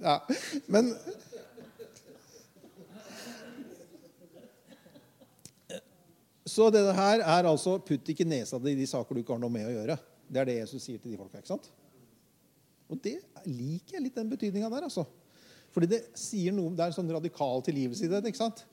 Ja, 0.00 0.16
men 0.66 0.94
Så 6.50 6.66
det 6.74 6.80
her 6.96 7.20
er 7.22 7.46
altså 7.46 7.76
putt 7.86 8.08
ikke 8.10 8.26
nesa 8.26 8.58
di 8.58 8.72
i 8.74 8.78
de 8.80 8.86
saker 8.88 9.14
du 9.14 9.20
ikke 9.22 9.36
har 9.36 9.42
noe 9.42 9.52
med 9.54 9.68
å 9.68 9.74
gjøre. 9.74 9.94
Det 10.26 10.40
er 10.40 10.48
det 10.48 10.56
Jesus 10.56 10.82
sier 10.82 10.98
til 10.98 11.12
de 11.12 11.18
folka. 11.20 11.38
ikke 11.38 11.52
sant? 11.52 11.68
Og 12.90 12.98
det 13.04 13.20
liker 13.46 13.96
jeg 13.96 14.02
litt, 14.02 14.16
den 14.16 14.32
betydninga 14.32 14.70
der. 14.72 14.88
altså. 14.88 15.04
Fordi 15.70 15.86
det 15.92 16.00
sier 16.18 16.54
noe, 16.54 16.72
det 16.74 16.82
er 16.82 16.90
en 16.90 16.96
sånn 16.96 17.12
radikal 17.14 17.62
tilgivelse 17.66 18.06
i 18.06 18.10
det. 18.10 18.24
ikke 18.32 18.40
sant? 18.40 18.64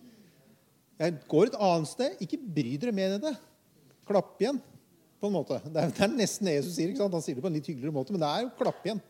Jeg 0.97 1.19
går 1.29 1.51
et 1.51 1.59
annet 1.67 1.91
sted. 1.91 2.17
Ikke 2.25 2.41
bry 2.41 2.73
dere 2.81 2.95
med 2.97 3.19
det. 3.21 3.35
Klapp 4.09 4.41
igjen, 4.41 4.57
på 5.21 5.29
en 5.29 5.35
måte. 5.37 5.59
Det 5.67 5.83
er, 5.83 5.93
det 5.93 6.05
er 6.07 6.15
nesten 6.17 6.49
det 6.49 6.57
Jesus 6.57 6.79
sier. 6.79 6.89
ikke 6.89 7.03
sant? 7.03 7.13
Han 7.19 7.25
sier 7.25 7.37
det 7.37 7.45
på 7.45 7.51
en 7.51 7.59
litt 7.59 7.69
hyggeligere 7.69 7.93
måte, 7.93 8.15
men 8.15 8.25
det 8.25 8.31
er 8.31 8.47
jo 8.47 8.55
klapp 8.57 8.81
igjen. 8.87 9.03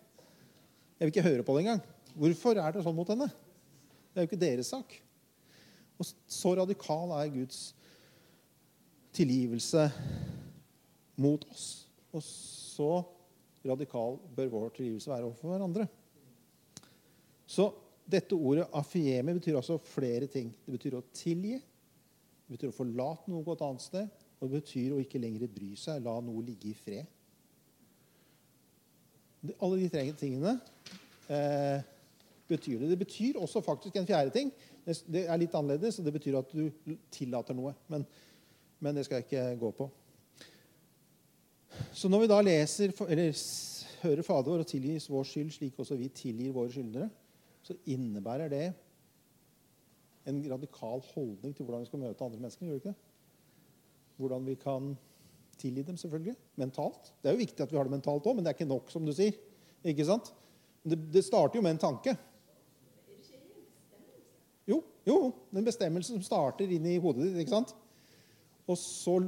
Jeg 0.97 1.07
vil 1.07 1.15
ikke 1.15 1.29
høre 1.29 1.47
på 1.47 1.55
det 1.55 1.63
engang. 1.63 1.85
Hvorfor 2.17 2.57
er 2.57 2.73
det 2.73 2.83
sånn 2.85 2.95
mot 2.97 3.09
henne? 3.13 3.27
Det 4.09 4.19
er 4.19 4.25
jo 4.25 4.29
ikke 4.31 4.41
deres 4.41 4.71
sak. 4.73 4.95
Og 5.97 6.07
så 6.29 6.53
radikal 6.57 7.13
er 7.17 7.33
Guds 7.33 7.59
tilgivelse 9.17 9.87
mot 11.21 11.45
oss. 11.51 11.67
Og 12.13 12.23
så 12.25 12.91
radikal 13.67 14.17
bør 14.37 14.53
vår 14.53 14.73
tilgivelse 14.77 15.11
være 15.11 15.27
overfor 15.27 15.53
hverandre. 15.53 15.87
Så 17.47 17.69
dette 18.07 18.37
ordet 18.37 18.67
afiemi 18.75 19.35
betyr 19.37 19.59
altså 19.59 19.77
flere 19.83 20.29
ting. 20.31 20.49
Det 20.65 20.73
betyr 20.77 20.97
å 20.97 21.05
tilgi, 21.15 21.57
det 22.47 22.55
betyr 22.55 22.71
å 22.71 22.77
forlate 22.77 23.31
noe 23.31 23.43
på 23.43 23.55
et 23.57 23.63
annet 23.67 23.83
sted, 23.83 24.23
og 24.37 24.47
det 24.47 24.61
betyr 24.61 24.95
å 24.95 25.01
ikke 25.03 25.21
lenger 25.21 25.51
bry 25.51 25.73
seg, 25.79 26.01
la 26.05 26.15
noe 26.23 26.45
ligge 26.45 26.71
i 26.71 26.77
fred. 26.77 27.13
Alle 29.61 29.79
de 29.79 29.89
tre 29.91 30.03
tingene 30.17 30.55
eh, 31.31 31.83
betyr 32.49 32.79
det. 32.81 32.89
Det 32.93 32.99
betyr 32.99 33.39
også 33.41 33.61
faktisk 33.65 33.95
en 33.95 34.07
fjerde 34.07 34.33
ting. 34.35 34.51
Det 34.85 35.25
er 35.27 35.39
litt 35.39 35.55
annerledes, 35.57 35.99
og 35.99 36.07
det 36.07 36.13
betyr 36.15 36.39
at 36.39 36.51
du 36.53 36.95
tillater 37.11 37.57
noe. 37.57 37.73
Men, 37.91 38.05
men 38.79 38.97
det 38.97 39.05
skal 39.07 39.19
jeg 39.19 39.27
ikke 39.27 39.47
gå 39.61 39.71
på. 39.81 39.89
Så 41.93 42.09
når 42.09 42.23
vi 42.23 42.29
da 42.31 42.41
leser, 42.41 42.93
eller 43.07 43.33
hører 44.01 44.25
Fader 44.25 44.53
vår 44.53 44.63
og 44.63 44.69
tilgis 44.69 45.09
vår 45.11 45.25
skyld 45.27 45.51
slik 45.53 45.79
også 45.81 45.97
vi 45.99 46.09
tilgir 46.15 46.55
våre 46.55 46.71
skyldnere, 46.73 47.09
så 47.65 47.75
innebærer 47.89 48.51
det 48.53 48.65
en 50.27 50.39
radikal 50.51 51.03
holdning 51.13 51.53
til 51.55 51.65
hvordan 51.65 51.83
vi 51.83 51.89
skal 51.89 52.01
møte 52.01 52.23
andre 52.23 52.39
mennesker. 52.39 52.65
gjør 52.65 52.79
det 52.79 52.83
ikke? 52.85 52.95
Hvordan 54.17 54.47
vi 54.47 54.55
kan 54.59 54.95
tilgi 55.57 55.83
dem, 55.83 55.97
selvfølgelig. 55.97 56.35
Mentalt. 56.55 57.13
Det 57.21 57.29
er 57.29 57.35
jo 57.35 57.43
viktig 57.43 57.63
at 57.63 57.71
vi 57.71 57.77
har 57.77 57.87
det 57.87 57.95
mentalt 57.95 58.27
òg, 58.27 58.35
men 58.35 58.45
det 58.45 58.51
er 58.51 58.57
ikke 58.57 58.69
nok, 58.69 58.91
som 58.93 59.05
du 59.05 59.13
sier. 59.15 59.35
Ikke 59.87 60.05
sant? 60.05 60.31
Det, 60.87 60.97
det 61.13 61.23
starter 61.25 61.59
jo 61.59 61.63
med 61.65 61.75
en 61.75 61.83
tanke. 61.87 62.13
Jo, 65.07 65.17
en 65.55 65.67
bestemmelse 65.67 66.11
som 66.11 66.23
starter 66.25 66.71
inn 66.75 66.87
i 66.89 66.97
hodet 66.99 67.29
ditt. 67.29 67.43
ikke 67.43 67.55
sant? 67.55 67.73
Og 68.67 68.75
så 68.79 69.19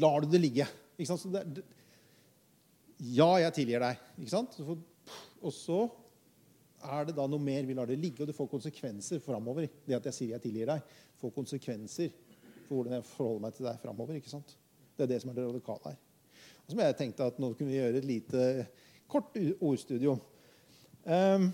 lar 0.00 0.24
du 0.24 0.28
det 0.32 0.42
ligge. 0.42 0.66
Ikke 0.98 1.08
sant? 1.08 1.24
Det, 1.32 1.44
det, 1.56 1.64
ja, 3.16 3.30
jeg 3.40 3.54
tilgir 3.56 3.82
deg. 3.84 4.02
Ikke 4.20 4.34
sant? 4.34 4.58
Og 4.60 5.52
så 5.54 5.86
er 6.86 7.08
det 7.08 7.16
da 7.16 7.26
noe 7.28 7.42
mer 7.42 7.66
vi 7.66 7.74
lar 7.76 7.88
det 7.88 7.98
ligge, 8.00 8.22
og 8.22 8.30
det 8.30 8.36
får 8.36 8.50
konsekvenser 8.52 9.22
framover. 9.24 9.68
Det 9.86 9.96
at 9.96 10.08
jeg 10.10 10.18
sier 10.18 10.34
jeg 10.36 10.44
tilgir 10.44 10.70
deg, 10.70 10.96
får 11.20 11.34
konsekvenser 11.36 12.12
for 12.66 12.78
hvordan 12.78 12.98
jeg 12.98 13.06
forholder 13.08 13.44
meg 13.46 13.56
til 13.56 13.68
deg 13.68 13.80
framover. 13.82 14.18
Ikke 14.20 14.32
sant? 14.32 14.56
Det 14.96 15.06
er 15.06 15.14
det 15.14 15.22
som 15.22 15.32
er 15.32 15.38
det 15.38 15.46
radikale 15.48 15.92
her. 15.92 16.02
Og 16.66 16.72
så 16.72 16.82
jeg 16.82 16.98
tenkte 16.98 17.28
at 17.30 17.40
nå 17.40 17.52
kunne 17.54 17.70
vi 17.70 17.78
gjøre 17.78 18.00
et 18.00 18.08
lite, 18.08 18.44
kort 19.08 19.36
ordstudio. 19.60 20.16
Um, 21.06 21.50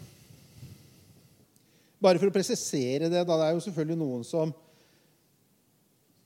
bare 2.03 2.19
for 2.19 2.31
å 2.31 2.35
presisere 2.35 3.09
det, 3.09 3.23
da. 3.23 3.39
Det 3.39 3.47
er 3.47 3.57
jo 3.57 3.65
selvfølgelig 3.67 3.99
noen 4.01 4.27
som 4.27 4.53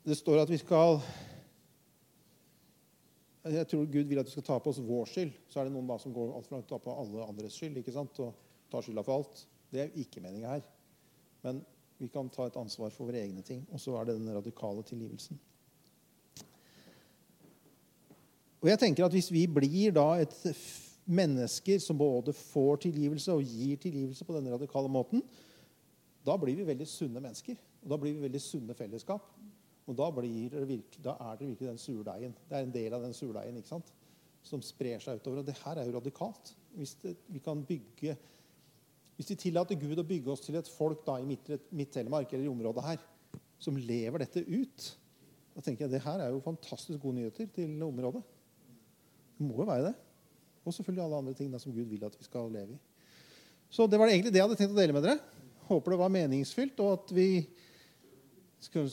Det 0.06 0.14
står 0.14 0.44
at 0.44 0.50
vi 0.50 0.58
skal 0.60 1.00
Jeg 3.46 3.66
tror 3.70 3.88
Gud 3.90 4.08
vil 4.10 4.20
at 4.20 4.26
vi 4.26 4.34
skal 4.34 4.46
ta 4.46 4.58
på 4.58 4.72
oss 4.72 4.82
vår 4.82 5.10
skyld. 5.10 5.34
Så 5.50 5.60
er 5.60 5.68
det 5.68 5.74
noen 5.74 5.86
da 5.86 5.98
som 6.02 6.14
går 6.14 6.32
alt 6.34 6.50
langt 6.50 6.66
og 6.66 6.72
tar 6.72 6.82
på 6.82 6.94
alle 6.98 7.26
andres 7.26 7.58
skyld 7.58 7.78
ikke 7.78 7.94
sant? 7.94 8.18
og 8.22 8.34
tar 8.70 8.82
skylda 8.82 9.04
for 9.06 9.20
alt. 9.20 9.44
Det 9.70 9.84
er 9.84 10.00
ikke 10.02 10.22
meninga 10.24 10.56
her. 10.56 10.64
Men 11.44 11.60
vi 11.98 12.08
kan 12.10 12.28
ta 12.32 12.48
et 12.48 12.58
ansvar 12.58 12.90
for 12.90 13.06
våre 13.06 13.22
egne 13.22 13.44
ting. 13.46 13.62
Og 13.70 13.80
så 13.80 13.94
er 14.00 14.08
det 14.08 14.18
den 14.18 14.34
radikale 14.34 14.82
tilgivelsen. 14.86 15.38
Og 18.62 18.70
jeg 18.72 18.80
tenker 18.82 19.06
at 19.06 19.14
Hvis 19.14 19.30
vi 19.30 19.46
blir 19.46 19.94
da 19.94 20.08
et 20.18 20.34
mennesker 21.06 21.78
som 21.78 21.98
både 21.98 22.34
får 22.34 22.82
tilgivelse 22.88 23.32
og 23.32 23.46
gir 23.46 23.78
tilgivelse 23.78 24.24
på 24.26 24.34
denne 24.34 24.50
radikale 24.50 24.90
måten, 24.90 25.22
da 26.26 26.36
blir 26.40 26.58
vi 26.58 26.66
veldig 26.66 26.86
sunne 26.90 27.22
mennesker. 27.22 27.58
Og 27.84 27.92
da 27.92 27.98
blir 28.02 28.16
vi 28.16 28.24
veldig 28.26 28.42
sunne 28.42 28.74
fellesskap. 28.74 29.28
Og 29.86 29.94
da, 29.94 30.08
det 30.18 30.64
virke, 30.66 31.02
da 31.02 31.14
er 31.28 31.36
det 31.38 31.52
virkelig 31.52 31.68
den 31.68 31.78
surdeigen. 31.78 32.34
Det 32.48 32.58
er 32.58 32.66
en 32.66 32.74
del 32.74 32.96
av 32.96 33.04
den 33.06 33.14
surdeigen 33.14 33.60
ikke 33.60 33.76
sant? 33.76 33.92
som 34.46 34.62
sprer 34.62 35.02
seg 35.02 35.18
utover. 35.18 35.42
Og 35.42 35.46
det 35.48 35.56
her 35.58 35.80
er 35.80 35.88
jo 35.88 35.96
radikalt. 35.96 36.52
Hvis, 36.76 36.94
det, 37.02 37.16
vi 37.32 37.40
kan 37.42 37.62
bygge, 37.66 38.14
hvis 39.16 39.32
vi 39.32 39.38
tillater 39.46 39.78
Gud 39.80 39.98
å 39.98 40.06
bygge 40.06 40.32
oss 40.34 40.44
til 40.44 40.58
et 40.58 40.70
folk 40.70 41.02
da 41.06 41.16
i 41.18 41.26
Midt-Telemark 41.26 42.30
eller 42.30 42.46
i 42.46 42.52
området 42.52 42.84
her, 42.86 43.04
som 43.58 43.78
lever 43.78 44.22
dette 44.22 44.44
ut, 44.46 44.88
da 45.56 45.64
tenker 45.64 45.86
jeg 45.86 45.94
det 45.94 46.04
her 46.04 46.22
er 46.22 46.34
jo 46.34 46.44
fantastisk 46.44 47.00
gode 47.02 47.18
nyheter 47.18 47.48
til 47.54 47.80
området. 47.86 48.22
Det 49.38 49.46
må 49.46 49.56
jo 49.62 49.68
være 49.68 49.88
det. 49.88 49.94
Og 50.66 50.74
selvfølgelig 50.74 51.04
alle 51.06 51.22
andre 51.22 51.34
ting 51.38 51.50
da, 51.52 51.62
som 51.62 51.74
Gud 51.74 51.88
vil 51.88 52.04
at 52.06 52.18
vi 52.18 52.26
skal 52.26 52.50
leve 52.52 52.76
i. 52.76 52.78
Så 53.72 53.86
det 53.90 53.98
var 53.98 54.10
egentlig 54.10 54.32
det 54.34 54.40
jeg 54.40 54.46
hadde 54.46 54.58
tenkt 54.58 54.76
å 54.76 54.78
dele 54.78 54.94
med 54.94 55.06
dere. 55.06 55.18
Håper 55.66 55.94
det 55.94 55.98
var 55.98 56.12
meningsfylt, 56.14 56.78
og 56.84 56.92
at 57.00 57.14
vi 57.16 57.30
skal, 58.62 58.90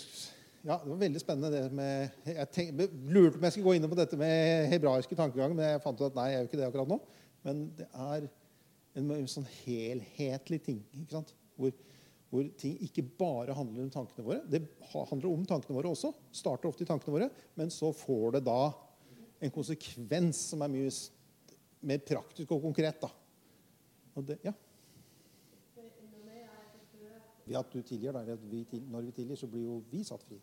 Ja, 0.63 0.77
det 0.79 0.89
var 0.89 1.01
veldig 1.01 1.21
spennende 1.21 1.51
det 1.53 1.75
med 1.75 2.29
Jeg 2.29 2.49
tenk, 2.55 2.83
lurte 3.11 3.37
om 3.37 3.45
jeg 3.45 3.55
skulle 3.55 3.67
gå 3.67 3.75
inn 3.77 3.89
på 3.91 3.99
dette 3.99 4.19
med 4.19 4.69
hebraiske 4.71 5.17
tankegang, 5.19 5.55
men 5.55 5.73
jeg 5.73 5.83
fant 5.83 6.01
ut 6.01 6.07
at 6.07 6.17
nei, 6.17 6.29
jeg 6.31 6.39
gjør 6.39 6.49
ikke 6.49 6.61
det 6.61 6.67
akkurat 6.69 6.93
nå. 6.93 6.99
Men 7.43 7.65
det 7.77 7.87
er 7.91 8.27
en, 8.97 9.09
en 9.17 9.29
sånn 9.29 9.49
helhetlig 9.63 10.61
ting. 10.65 10.79
ikke 10.93 11.17
sant? 11.17 11.33
Hvor, 11.59 11.73
hvor, 12.31 12.47
ting 12.57 12.77
ikke 12.85 13.05
bare 13.19 13.55
handler 13.57 13.85
om 13.85 13.93
tankene 13.93 14.25
våre. 14.25 14.41
Det 14.49 14.63
handler 14.93 15.29
om 15.29 15.45
tankene 15.49 15.77
våre 15.77 15.91
også. 15.93 16.13
Starter 16.33 16.71
ofte 16.71 16.85
i 16.85 16.89
tankene 16.89 17.17
våre, 17.17 17.29
men 17.59 17.73
så 17.73 17.91
får 17.95 18.37
det 18.37 18.45
da 18.47 18.61
en 19.43 19.53
konsekvens 19.53 20.39
som 20.53 20.63
er 20.63 20.71
mye 20.71 20.93
mer 21.83 22.03
praktisk 22.07 22.53
og 22.55 22.63
konkret. 22.63 23.01
da. 23.01 23.09
Og 24.15 24.25
det, 24.27 24.39
ja. 24.45 24.53
Ved 27.45 27.57
at 27.59 27.73
du 27.73 27.81
tilgir, 27.81 28.15
at 28.15 28.51
vi, 28.51 28.65
når 28.91 29.07
vi 29.07 29.11
tilgir, 29.11 29.35
så 29.39 29.47
blir 29.47 29.65
jo 29.65 29.81
vi 29.91 30.03
satt 30.07 30.23
fri. 30.23 30.39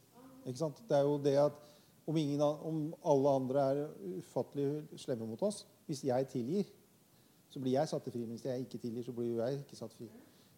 Ikke 0.47 0.59
sant? 0.59 0.83
Det 0.89 0.97
er 0.97 1.07
jo 1.07 1.19
det 1.23 1.37
at 1.41 1.61
om, 2.07 2.17
ingen, 2.17 2.41
om 2.43 2.83
alle 3.07 3.37
andre 3.41 3.61
er 3.71 3.83
ufattelig 4.19 4.99
slemme 4.99 5.29
mot 5.29 5.43
oss 5.47 5.67
Hvis 5.87 6.05
jeg 6.05 6.29
tilgir, 6.33 6.65
så 7.51 7.61
blir 7.61 7.77
jeg 7.77 7.89
satt 7.91 8.09
fri. 8.09 8.25
Men 8.25 8.37
hvis 8.37 8.45
jeg 8.49 8.67
ikke 8.67 8.79
tilgir, 8.79 9.07
så 9.07 9.13
blir 9.13 9.33
jo 9.33 9.41
jeg 9.43 9.63
ikke 9.63 9.79
satt 9.79 9.95
fri. 9.95 10.09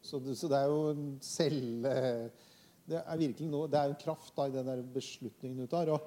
Så 0.02 0.18
det, 0.18 0.36
så 0.38 0.50
det 0.50 0.58
er 0.58 0.72
jo 0.72 0.82
en 0.90 1.06
selv... 1.20 1.86
Det 2.82 2.98
er 2.98 3.18
virkelig 3.20 3.46
noe, 3.46 3.68
det 3.70 3.78
er 3.78 3.92
en 3.92 4.00
kraft 4.00 4.32
da, 4.34 4.48
i 4.48 4.52
den 4.52 4.66
der 4.66 4.80
beslutningen 4.94 5.60
du 5.62 5.70
tar. 5.70 5.86
og 5.94 6.02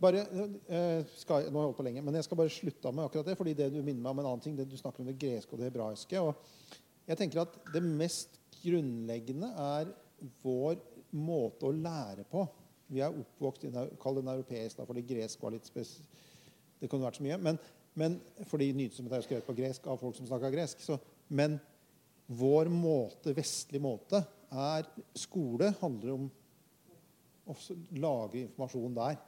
bare, 0.00 0.20
eh, 0.68 1.06
skal, 1.16 1.48
nå 1.48 1.58
har 1.58 1.64
jeg 1.64 1.70
holdt 1.70 1.78
på 1.80 1.86
lenge, 1.86 2.02
men 2.06 2.14
jeg 2.14 2.26
skal 2.26 2.38
bare 2.38 2.52
slutte 2.52 2.88
av 2.88 2.94
med 2.94 3.04
akkurat 3.04 3.26
det. 3.26 3.36
fordi 3.36 3.54
det 3.58 3.72
du 3.72 3.80
minner 3.80 4.02
meg 4.02 4.12
om 4.12 4.20
en 4.22 4.28
annen 4.30 4.44
ting, 4.44 4.56
det 4.56 4.68
du 4.70 4.76
snakker 4.78 5.02
om 5.02 5.08
det 5.10 5.18
greske 5.18 5.52
og 5.52 5.58
det 5.58 5.70
hebraiske. 5.70 6.20
og 6.20 6.34
jeg 7.06 7.18
tenker 7.18 7.40
at 7.42 7.58
Det 7.72 7.82
mest 7.82 8.38
grunnleggende 8.64 9.50
er 9.60 9.92
vår 10.42 10.78
måte 11.14 11.68
å 11.68 11.76
lære 11.76 12.24
på. 12.30 12.44
Vi 12.90 13.02
er 13.04 13.14
oppvokst 13.14 13.66
i 13.68 13.72
kall 14.00 14.20
den 14.20 14.30
europeisk, 14.32 14.78
da, 14.78 14.86
fordi 14.88 15.04
gresk 15.08 15.42
var 15.42 15.54
litt 15.54 15.68
spes... 15.68 15.96
Det 16.80 16.90
kunne 16.90 17.06
vært 17.06 17.20
så 17.20 17.24
mye. 17.24 17.38
Men, 17.40 17.58
men 17.96 18.16
fordi 18.50 18.72
Nytelsesmøtet 18.76 19.16
er 19.16 19.24
skrevet 19.24 19.46
på 19.46 19.56
gresk 19.56 19.86
av 19.88 20.00
folk 20.00 20.16
som 20.18 20.26
snakker 20.28 20.52
gresk. 20.52 20.82
Så, 20.84 20.98
men 21.32 21.56
vår 22.26 22.68
måte, 22.72 23.32
vestlig 23.36 23.80
måte 23.84 24.20
er 24.54 24.88
Skole 25.18 25.72
handler 25.80 26.16
om 26.16 26.28
å 27.48 27.56
lage 28.00 28.42
informasjon 28.44 28.96
der. 28.96 29.18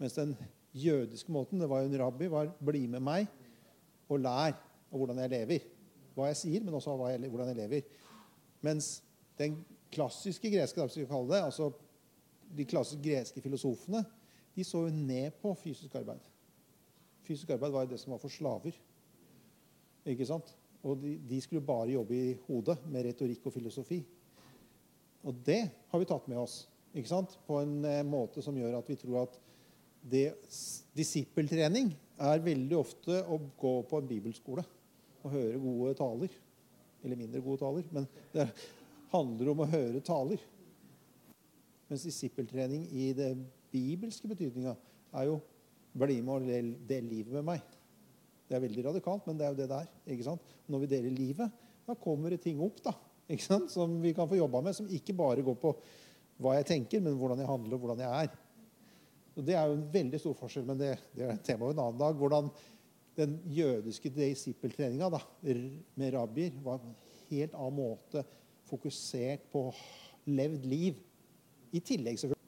Mens 0.00 0.16
den 0.18 0.34
jødiske 0.76 1.32
måten 1.32 1.60
det 1.60 1.68
var 1.70 1.82
jo 1.82 1.90
en 1.90 2.00
rabbi 2.00 2.30
var 2.30 2.50
'bli 2.58 2.86
med 2.88 3.02
meg 3.02 3.26
og 4.08 4.22
lær 4.22 4.54
av 4.54 4.96
hvordan 4.98 5.18
jeg 5.22 5.30
lever'. 5.34 5.66
Hva 6.14 6.30
jeg 6.30 6.36
sier, 6.36 6.62
men 6.62 6.74
også 6.74 6.96
hvordan 6.96 7.48
jeg 7.52 7.56
lever. 7.56 7.82
Mens 8.66 8.98
den 9.38 9.58
klassiske 9.92 10.50
greske 10.52 10.88
skal 10.88 11.02
vi 11.02 11.10
kalle 11.10 11.34
det, 11.34 11.42
altså 11.44 11.70
de 12.56 12.66
klassiske 12.68 13.02
greske 13.04 13.42
filosofene 13.42 14.04
de 14.56 14.64
så 14.66 14.84
jo 14.86 14.94
ned 14.94 15.36
på 15.40 15.52
fysisk 15.54 15.94
arbeid. 16.00 16.22
Fysisk 17.26 17.52
arbeid 17.54 17.72
var 17.72 17.86
jo 17.86 17.92
det 17.92 18.00
som 18.02 18.14
var 18.14 18.22
for 18.22 18.32
slaver. 18.32 18.74
Ikke 20.10 20.26
sant? 20.26 20.50
Og 20.82 20.98
de, 21.02 21.14
de 21.28 21.38
skulle 21.44 21.64
bare 21.64 21.92
jobbe 21.92 22.16
i 22.16 22.34
hodet 22.48 22.78
med 22.90 23.06
retorikk 23.06 23.46
og 23.46 23.54
filosofi. 23.54 24.00
Og 25.22 25.36
det 25.46 25.60
har 25.92 26.00
vi 26.00 26.08
tatt 26.08 26.28
med 26.30 26.40
oss 26.40 26.64
ikke 26.96 27.10
sant? 27.10 27.36
på 27.46 27.60
en 27.62 27.84
eh, 27.86 28.02
måte 28.06 28.42
som 28.42 28.56
gjør 28.56 28.78
at 28.80 28.88
vi 28.90 28.98
tror 28.98 29.22
at 29.22 29.36
det, 30.10 30.32
disippeltrening 30.96 31.92
er 32.20 32.44
veldig 32.44 32.78
ofte 32.78 33.20
å 33.28 33.36
gå 33.60 33.74
på 33.88 34.00
en 34.00 34.08
bibelskole 34.08 34.64
og 35.20 35.34
høre 35.34 35.60
gode 35.60 35.92
taler. 35.98 36.32
Eller 37.04 37.18
mindre 37.18 37.42
gode 37.44 37.62
taler. 37.62 37.86
Men 37.94 38.08
det 38.34 38.48
handler 39.12 39.52
om 39.52 39.62
å 39.64 39.70
høre 39.70 40.02
taler. 40.04 40.42
Mens 41.90 42.06
disippeltrening 42.06 42.86
i 42.94 43.10
det 43.16 43.32
bibelske 43.72 44.30
betydninga 44.30 44.76
er 45.18 45.30
jo 45.30 45.40
bli 45.98 46.20
med 46.22 46.34
og 46.36 46.84
del 46.86 47.08
livet 47.10 47.34
med 47.34 47.46
meg. 47.46 47.78
Det 48.46 48.56
er 48.58 48.62
veldig 48.62 48.84
radikalt, 48.88 49.26
men 49.26 49.38
det 49.38 49.46
er 49.46 49.54
jo 49.54 49.58
det 49.60 49.70
det 49.70 49.78
er. 49.78 49.90
ikke 50.14 50.26
sant? 50.26 50.52
Når 50.70 50.84
vi 50.84 50.90
deler 50.90 51.14
livet, 51.14 51.58
da 51.86 51.96
kommer 51.98 52.34
det 52.34 52.42
ting 52.44 52.60
opp 52.62 52.78
da, 52.84 52.92
ikke 53.30 53.46
sant? 53.46 53.70
som 53.70 53.96
vi 54.02 54.12
kan 54.14 54.28
få 54.30 54.38
jobba 54.38 54.62
med, 54.66 54.76
som 54.76 54.90
ikke 54.90 55.14
bare 55.18 55.44
går 55.46 55.58
på 55.62 55.74
hva 56.40 56.56
jeg 56.56 56.68
tenker, 56.70 57.02
men 57.04 57.18
hvordan 57.18 57.42
jeg 57.42 57.50
handler 57.50 57.76
og 57.76 57.84
hvordan 57.84 58.02
jeg 58.02 58.26
er. 58.26 58.38
Og 59.36 59.46
Det 59.46 59.54
er 59.54 59.66
jo 59.68 59.76
en 59.76 59.86
veldig 59.92 60.20
stor 60.20 60.36
forskjell, 60.38 60.66
men 60.66 60.80
det, 60.80 60.90
det 61.14 61.26
er 61.26 61.34
et 61.34 61.44
tema 61.46 61.70
en 61.70 61.82
annen 61.82 62.00
dag. 62.00 62.16
Hvordan 62.18 62.50
den 63.20 63.38
jødiske 63.52 64.10
disippeltreninga 64.14 65.10
med 65.12 66.12
rabbier 66.14 66.56
var 66.64 66.80
på 66.82 66.90
en 66.90 66.98
helt 67.30 67.54
annen 67.54 67.78
måte 67.78 68.24
fokusert 68.70 69.46
på 69.52 69.68
levd 70.30 70.66
liv. 70.68 71.00
I 71.72 71.80
tillegg 71.84 72.18
selvfølgelig 72.18 72.40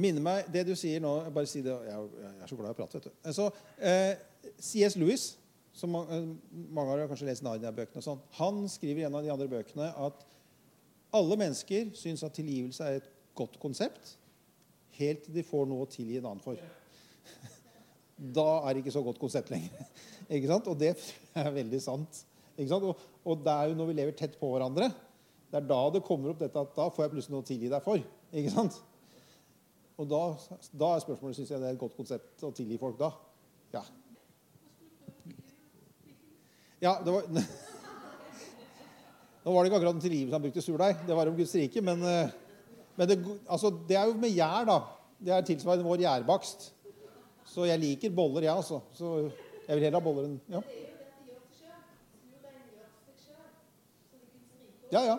minner 0.00 0.22
meg 0.22 0.48
det 0.54 0.62
du 0.68 0.72
sier 0.78 1.02
nå 1.02 1.12
bare 1.34 1.48
si 1.50 1.62
det, 1.64 1.74
Jeg 1.86 2.30
er 2.30 2.48
så 2.48 2.56
glad 2.56 2.70
i 2.70 2.74
å 2.74 2.78
prate. 2.78 2.98
vet 2.98 3.08
du. 3.10 3.32
Så, 3.34 3.50
eh, 3.78 4.14
C.S. 4.58 4.96
Lewis, 4.96 5.24
som 5.76 5.94
eh, 5.98 6.28
mange 6.70 6.94
har 6.94 7.10
kanskje 7.10 7.26
lest 7.26 7.44
navnet 7.44 7.68
i 7.68 7.76
bøkene, 7.80 8.02
sånn, 8.04 8.22
han 8.38 8.62
skriver 8.70 9.02
i 9.02 9.06
en 9.08 9.18
av 9.18 9.26
de 9.26 9.32
andre 9.34 9.48
bøkene 9.50 9.90
at 10.06 10.24
alle 11.12 11.36
mennesker 11.36 11.90
syns 11.98 12.22
at 12.22 12.36
tilgivelse 12.38 12.86
er 12.86 13.00
et 13.00 13.10
godt 13.34 13.58
konsept 13.62 14.16
helt 15.00 15.24
til 15.24 15.34
de 15.34 15.44
får 15.46 15.66
noe 15.68 15.86
å 15.86 15.90
tilgi 15.90 16.18
en 16.20 16.30
annen 16.30 16.44
for. 16.44 16.60
Da 18.20 18.46
er 18.60 18.74
det 18.74 18.82
ikke 18.82 18.92
så 18.94 19.02
godt 19.04 19.20
konsept 19.20 19.50
lenger. 19.52 19.86
Ikke 20.34 20.50
sant? 20.50 20.66
Og 20.70 20.76
det 20.78 20.92
er 21.40 21.54
veldig 21.54 21.80
sant. 21.82 22.20
Ikke 22.56 22.68
sant? 22.70 22.84
Og, 22.86 23.06
og, 23.24 23.40
det 23.44 23.54
er 23.54 23.70
jo 23.70 23.78
når 23.78 23.88
vi 23.88 23.96
lever 23.98 24.18
tett 24.18 24.36
på 24.38 24.50
hverandre, 24.52 24.90
det 25.50 25.58
er 25.58 25.66
da 25.66 25.80
det 25.94 26.04
kommer 26.06 26.30
opp 26.30 26.42
dette 26.42 26.60
at 26.60 26.76
da 26.76 26.86
får 26.92 27.06
jeg 27.06 27.12
plutselig 27.14 27.34
noe 27.34 27.42
å 27.42 27.48
tilgi 27.48 27.70
deg 27.72 27.82
for. 27.82 28.04
Ikke 28.30 28.52
sant? 28.54 28.76
Og 30.00 30.06
da, 30.08 30.20
da 30.78 30.92
er 30.94 31.02
spørsmålet 31.02 31.40
syns 31.40 31.50
jeg 31.50 31.62
det 31.62 31.68
er 31.70 31.74
et 31.74 31.80
godt 31.80 31.96
konsept 31.96 32.44
å 32.46 32.52
tilgi 32.54 32.78
folk 32.80 33.00
da. 33.00 33.10
Ja. 33.74 33.82
Ja, 36.80 36.94
det 37.04 37.12
var 37.12 37.26
Nå 39.40 39.52
var 39.52 39.64
det 39.64 39.70
ikke 39.70 39.80
akkurat 39.80 39.96
en 39.96 40.04
tilgivelse 40.04 40.36
han 40.36 40.44
brukte 40.44 40.62
surdeig. 40.64 41.02
Det 41.08 41.16
var 41.16 41.28
om 41.32 41.36
Guds 41.36 41.56
rike. 41.56 41.80
Men 41.84 42.04
uh, 42.04 42.32
men 43.00 43.08
det, 43.08 43.16
altså, 43.48 43.70
det 43.88 43.96
er 43.96 44.10
jo 44.10 44.18
med 44.20 44.34
gjær, 44.34 44.66
da. 44.68 44.78
Det 45.20 45.32
er 45.32 45.46
tilsvarende 45.48 45.86
vår 45.86 46.02
gjærbakst. 46.04 46.66
Så 47.50 47.66
jeg 47.66 47.82
liker 47.82 48.12
boller, 48.14 48.46
jeg, 48.46 48.54
altså. 48.54 48.78
Så 48.94 49.14
jeg 49.66 49.76
vil 49.76 49.84
heller 49.84 49.98
ha 49.98 50.04
boller 50.04 50.28
enn 50.28 50.38
ja. 50.50 50.62
Ja, 54.90 55.02
ja. 55.06 55.18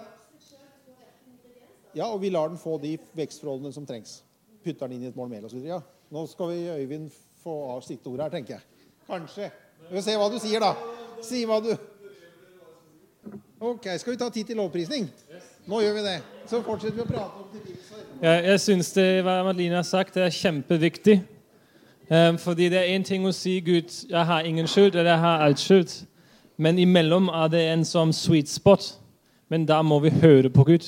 Ja, 1.96 2.08
og 2.08 2.22
vi 2.24 2.30
lar 2.32 2.48
den 2.48 2.60
få 2.60 2.78
de 2.80 2.98
vekstforholdene 3.16 3.72
som 3.76 3.86
trengs. 3.88 4.22
putter 4.64 4.88
den 4.88 5.00
inn 5.00 5.06
i 5.08 5.10
et 5.10 5.16
mål 5.18 5.30
mel 5.32 5.46
osv. 5.48 5.60
Ja. 5.66 5.80
Nå 6.12 6.26
skal 6.30 6.52
vi 6.52 6.60
Øyvind 6.70 7.10
få 7.44 7.56
av 7.74 7.82
sitt 7.82 8.06
ord 8.08 8.22
her, 8.22 8.30
tenker 8.30 8.54
jeg. 8.54 8.90
Kanskje. 9.08 9.50
Vi 9.90 9.96
får 9.96 10.04
se 10.06 10.18
hva 10.20 10.28
du 10.30 10.38
sier, 10.40 10.62
da. 10.62 10.76
Si 11.24 11.46
hva 11.46 11.60
du 11.64 11.72
Ok, 13.62 13.86
Skal 14.02 14.14
vi 14.14 14.18
ta 14.18 14.30
tid 14.34 14.48
til 14.50 14.58
lovprisning? 14.58 15.06
Nå 15.70 15.82
gjør 15.84 15.94
vi 16.00 16.04
det. 16.06 16.16
Så 16.50 16.64
fortsetter 16.66 16.96
vi 16.98 17.04
å 17.04 17.10
prate 17.10 17.44
om 17.44 17.52
det. 17.54 17.76
Jeg, 18.22 18.46
jeg 18.48 18.62
syns 18.64 18.90
det 18.96 19.06
hva 19.22 19.36
Madeline 19.46 19.78
har 19.78 19.86
sagt, 19.86 20.16
det 20.18 20.24
er 20.26 20.34
kjempeviktig. 20.34 21.20
Fordi 22.12 22.68
det 22.68 22.80
er 22.80 22.90
én 22.92 23.06
ting 23.08 23.24
å 23.24 23.32
si 23.32 23.60
Gud, 23.64 23.88
jeg 24.10 24.26
har 24.28 24.44
ingen 24.44 24.68
skyld, 24.68 24.96
eller 24.96 25.14
jeg 25.14 25.20
har 25.24 25.46
alt 25.46 25.60
skyld. 25.60 25.94
Men 26.60 26.80
imellom 26.80 27.30
er 27.32 27.48
det 27.48 27.62
en 27.72 27.86
sånn 27.88 28.12
sweet 28.14 28.52
spot. 28.52 28.90
Men 29.50 29.64
da 29.66 29.82
må 29.82 30.00
vi 30.04 30.12
høre 30.22 30.52
på 30.52 30.66
Gud. 30.68 30.84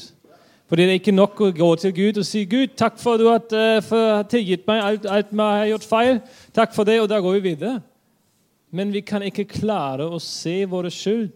Fordi 0.68 0.84
det 0.84 0.94
er 0.94 1.00
ikke 1.00 1.16
nok 1.16 1.40
å 1.44 1.52
gå 1.56 1.70
til 1.80 1.92
Gud 1.96 2.20
og 2.22 2.28
si 2.28 2.44
Gud, 2.50 2.76
takk 2.80 2.96
for 3.02 3.20
at 3.32 3.50
du 3.52 3.60
har 3.60 3.88
uh, 3.94 4.22
tilgitt 4.28 4.64
meg 4.68 4.80
alt, 4.82 5.04
alt 5.06 5.32
jeg 5.32 5.60
har 5.62 5.72
gjort 5.72 5.88
feil. 5.88 6.22
Takk 6.56 6.76
for 6.76 6.88
det, 6.88 7.00
og 7.04 7.10
da 7.12 7.20
går 7.22 7.38
vi 7.38 7.44
videre. 7.52 7.82
Men 8.74 8.94
vi 8.94 9.04
kan 9.06 9.22
ikke 9.24 9.46
klare 9.52 10.08
å 10.10 10.20
se 10.24 10.64
våre 10.66 10.90
skyld 10.92 11.30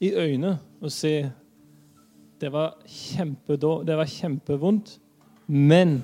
i 0.00 0.14
øynene 0.16 0.56
og 0.80 0.92
se 0.92 1.16
det 2.40 2.50
var, 2.52 2.74
det 3.86 3.96
var 3.96 4.10
kjempevondt, 4.10 4.96
men 5.46 5.98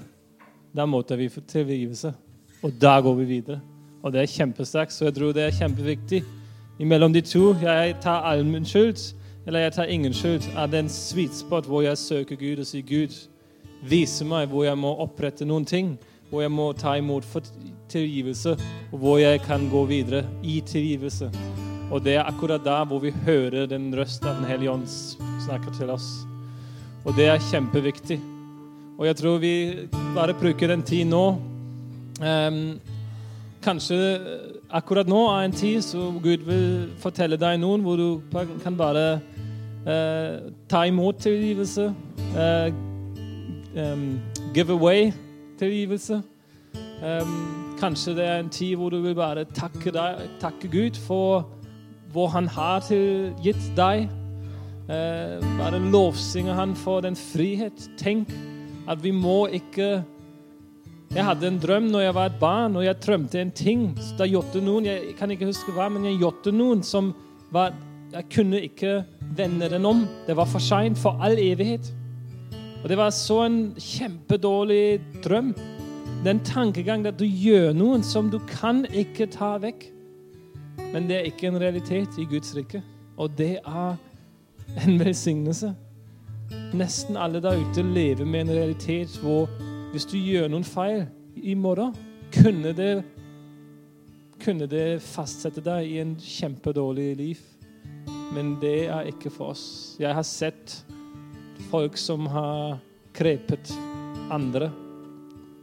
da 0.76 0.86
måtte 0.88 1.16
vi 1.18 1.28
få 1.32 1.42
tilgivelse. 1.44 2.12
Og 2.62 2.72
da 2.80 3.00
går 3.00 3.14
vi 3.14 3.24
videre. 3.24 3.60
Og 4.02 4.12
det 4.12 4.20
er 4.20 4.32
kjempesterkt, 4.32 4.92
så 4.92 5.08
jeg 5.08 5.14
tror 5.14 5.32
det 5.36 5.44
er 5.44 5.56
kjempeviktig. 5.56 6.22
Imellom 6.80 7.12
de 7.12 7.20
to 7.20 7.54
jeg 7.60 7.96
tar 8.00 8.24
all 8.24 8.44
min 8.44 8.64
skyld, 8.64 9.14
eller 9.46 9.60
jeg 9.66 9.72
tar 9.72 9.92
ingen 9.92 10.14
skyld, 10.14 10.48
er 10.56 10.66
det 10.66 10.78
en 10.78 10.88
sweet 10.88 11.34
spot 11.36 11.66
hvor 11.68 11.82
jeg 11.84 11.98
søker 11.98 12.36
Gud 12.40 12.62
og 12.62 12.68
sier 12.68 12.84
Gud, 12.88 13.16
vise 13.88 14.24
meg 14.24 14.48
hvor 14.48 14.64
jeg 14.64 14.78
må 14.78 14.94
opprette 15.04 15.44
noen 15.44 15.64
ting, 15.68 15.98
hvor 16.30 16.44
jeg 16.44 16.52
må 16.52 16.70
ta 16.72 16.94
imot 16.96 17.26
tilgivelse, 17.90 18.56
og 18.92 18.98
hvor 18.98 19.18
jeg 19.18 19.40
kan 19.44 19.68
gå 19.68 19.84
videre 19.84 20.24
i 20.42 20.60
tilgivelse. 20.60 21.30
Og 21.90 22.04
det 22.04 22.14
er 22.16 22.28
akkurat 22.28 22.64
da 22.64 22.82
hvor 22.86 23.02
vi 23.02 23.12
hører 23.26 23.66
den 23.66 23.90
røst 23.96 24.24
av 24.24 24.36
Den 24.38 24.48
hellige 24.48 24.70
ånd 24.70 24.86
snakker 25.44 25.74
til 25.74 25.90
oss. 25.90 26.06
Og 27.04 27.16
det 27.16 27.26
er 27.32 27.48
kjempeviktig. 27.50 28.20
Og 29.00 29.06
jeg 29.08 29.16
tror 29.16 29.40
vi 29.42 29.54
bare 30.14 30.36
bruker 30.36 30.68
den 30.68 30.84
tid 30.86 31.08
nå 31.08 31.49
Kanskje 33.60 33.98
akkurat 34.72 35.08
nå 35.08 35.20
er 35.28 35.44
en 35.44 35.52
tid 35.56 35.82
så 35.84 36.10
Gud 36.22 36.44
vil 36.46 36.90
fortelle 37.00 37.36
deg 37.40 37.58
noen 37.60 37.82
hvor 37.84 37.96
du 37.96 38.20
kan 38.62 38.76
bare 38.76 39.20
uh, 39.86 40.50
ta 40.68 40.84
imot 40.88 41.20
tilgivelse. 41.20 41.90
Uh, 42.36 42.68
um, 43.76 44.20
give 44.54 44.72
away 44.72 45.12
tilgivelse. 45.58 46.22
Um, 47.00 47.74
kanskje 47.80 48.14
det 48.16 48.26
er 48.26 48.38
en 48.40 48.52
tid 48.52 48.76
hvor 48.76 48.90
du 48.90 49.00
vil 49.00 49.14
bare 49.14 49.44
takke, 49.44 49.92
deg, 49.92 50.24
takke 50.40 50.68
Gud 50.68 50.96
for 51.06 51.48
hvor 52.12 52.28
han 52.28 52.48
har 52.48 52.80
tilgitt 52.80 53.70
deg. 53.76 54.08
Eh, 54.90 55.38
bare 55.58 55.78
lovsynge 55.78 56.52
han 56.52 56.74
for 56.74 57.00
den 57.00 57.16
frihet. 57.16 57.90
Tenk 57.98 58.32
at 58.88 59.04
vi 59.04 59.10
må 59.10 59.46
ikke 59.46 60.02
Jeg 61.10 61.24
hadde 61.26 61.48
en 61.50 61.56
drøm 61.58 61.88
når 61.90 62.04
jeg 62.04 62.14
var 62.14 62.28
et 62.30 62.36
barn, 62.38 62.76
og 62.78 62.84
jeg 62.84 62.98
drømte 63.02 63.40
en 63.40 63.48
ting. 63.50 63.80
Da 64.14 64.28
gjorde 64.30 64.60
noen 64.62 64.84
Jeg 64.86 65.16
kan 65.18 65.32
ikke 65.34 65.48
huske 65.48 65.72
hva, 65.74 65.88
men 65.90 66.04
jeg 66.06 66.20
gjorde 66.20 66.52
noen 66.54 66.84
som 66.86 67.08
var 67.50 67.72
Jeg 68.12 68.28
kunne 68.30 68.60
ikke 68.62 68.92
vende 69.34 69.66
den 69.72 69.88
om. 69.90 70.04
Det 70.28 70.36
var 70.38 70.46
for 70.46 70.62
seint 70.62 70.98
for 70.98 71.18
all 71.18 71.34
evighet. 71.34 71.88
Og 72.84 72.88
det 72.88 72.98
var 73.00 73.10
så 73.10 73.40
en 73.48 73.58
kjempedårlig 73.74 75.00
drøm. 75.24 75.50
Den 76.22 76.44
tankegang 76.46 77.02
at 77.10 77.18
du 77.18 77.26
gjør 77.26 77.72
noen 77.74 78.06
som 78.06 78.28
du 78.30 78.38
kan 78.46 78.84
ikke 78.86 79.26
ta 79.34 79.56
vekk. 79.58 79.88
Men 80.92 81.08
det 81.10 81.16
er 81.16 81.26
ikke 81.26 81.50
en 81.50 81.58
realitet 81.58 82.20
i 82.22 82.28
Guds 82.30 82.54
rike. 82.54 82.84
Og 83.18 83.34
det 83.34 83.56
er 83.58 83.98
en 84.86 85.02
velsignelse. 85.02 85.72
Nesten 86.70 87.18
alle 87.18 87.42
der 87.42 87.58
ute 87.58 87.82
lever 87.82 88.22
med 88.24 88.46
en 88.46 88.54
realitet 88.60 89.18
hvor 89.24 89.50
hvis 89.90 90.06
du 90.06 90.16
gjør 90.18 90.48
noen 90.50 90.66
feil 90.66 91.06
i 91.36 91.54
morgen, 91.58 91.94
kunne 92.34 92.72
det, 92.76 93.02
kunne 94.42 94.68
det 94.70 95.00
fastsette 95.02 95.62
deg 95.64 95.88
i 95.88 95.98
en 96.02 96.16
kjempedårlig 96.20 97.08
liv. 97.18 97.40
Men 98.34 98.54
det 98.62 98.86
er 98.86 99.10
ikke 99.10 99.32
for 99.34 99.54
oss. 99.54 99.64
Jeg 99.98 100.14
har 100.14 100.26
sett 100.26 100.76
folk 101.70 101.98
som 101.98 102.28
har 102.30 102.78
krepet 103.16 103.72
andre. 104.30 104.70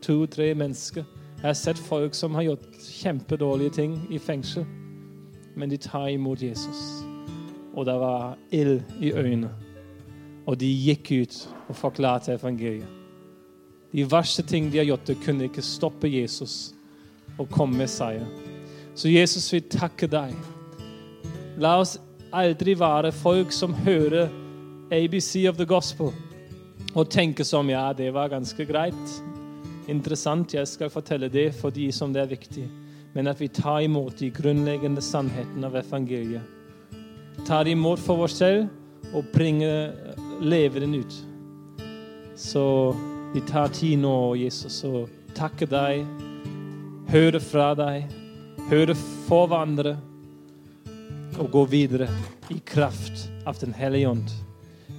To-tre 0.03 0.51
mennesker. 0.55 1.07
Jeg 1.38 1.47
har 1.47 1.55
sett 1.57 1.80
folk 1.80 2.15
som 2.15 2.36
har 2.36 2.49
gjort 2.49 2.67
kjempedårlige 2.84 3.80
ting 3.80 3.95
i 4.11 4.19
fengsel 4.19 4.67
men 5.57 5.69
de 5.69 5.78
tar 5.78 6.07
imot 6.07 6.41
Jesus. 6.41 7.03
Og 7.73 7.86
det 7.86 7.93
var 7.93 8.38
ild 8.51 8.84
i 9.01 9.11
øynene. 9.11 9.49
Og 10.45 10.59
de 10.59 10.69
gikk 10.69 11.11
ut 11.11 11.38
og 11.67 11.75
forklarte 11.75 12.38
evangeliet. 12.38 12.97
De 13.98 14.06
verste 14.06 14.45
ting 14.45 14.70
de 14.70 14.78
har 14.78 14.86
gjort, 14.91 15.08
det 15.10 15.18
kunne 15.24 15.48
ikke 15.50 15.66
stoppe 15.66 16.10
Jesus 16.12 16.76
og 17.38 17.50
komme 17.50 17.82
med 17.82 17.89
seier. 17.89 18.28
Så 18.98 19.10
Jesus 19.10 19.50
vil 19.54 19.66
takke 19.74 20.10
deg. 20.10 20.36
La 21.58 21.76
oss 21.82 21.98
aldri 22.30 22.78
være 22.78 23.12
folk 23.16 23.54
som 23.54 23.74
hører 23.86 24.30
ABC 24.93 25.48
of 25.50 25.58
the 25.58 25.66
gospel 25.66 26.14
og 26.93 27.10
tenker 27.10 27.45
som 27.45 27.70
ja, 27.70 27.89
det 27.93 28.14
var 28.14 28.30
ganske 28.30 28.66
greit. 28.70 29.16
Interessant, 29.89 30.54
jeg 30.54 30.70
skal 30.70 30.93
fortelle 30.93 31.30
det 31.34 31.50
for 31.58 31.74
de 31.74 31.89
som 31.95 32.14
det 32.14 32.22
er 32.22 32.36
viktig 32.38 32.68
men 33.18 33.28
at 33.28 33.39
vi 33.41 33.48
tar 33.50 33.82
imot 33.82 34.20
de 34.20 34.28
grunnleggende 34.30 35.02
sannhetene 35.02 35.66
av 35.66 35.76
evangeliet. 35.80 36.43
Tar 37.48 37.66
imot 37.66 37.98
for 37.98 38.28
oss 38.28 38.36
selv 38.38 38.68
og 39.10 39.26
bringer, 39.34 39.89
lever 40.38 40.84
den 40.86 41.00
ut. 41.02 41.16
Så 42.38 42.62
vi 43.34 43.41
tar 43.41 43.67
tid 43.67 43.99
nå, 43.99 44.36
Jesus, 44.36 44.84
og 44.88 45.09
takker 45.38 45.69
deg, 45.69 46.05
hører 47.11 47.43
fra 47.43 47.71
deg, 47.78 48.07
hører 48.69 48.95
for 49.28 49.49
hverandre 49.51 49.97
og 51.38 51.51
går 51.53 51.67
videre 51.71 52.07
i 52.53 52.59
kraft 52.65 53.28
av 53.47 53.59
Den 53.61 53.73
hellige 53.73 54.09
ånd. 54.09 54.32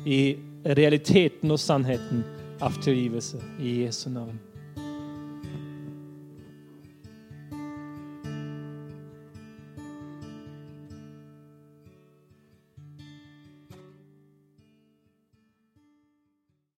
I 0.04 0.38
realiteten 0.64 1.50
og 1.50 1.60
sannheten 1.60 2.22
av 2.60 2.76
tilgivelse 2.82 3.40
i 3.60 3.82
Jesu 3.84 4.08
navn. 4.10 4.38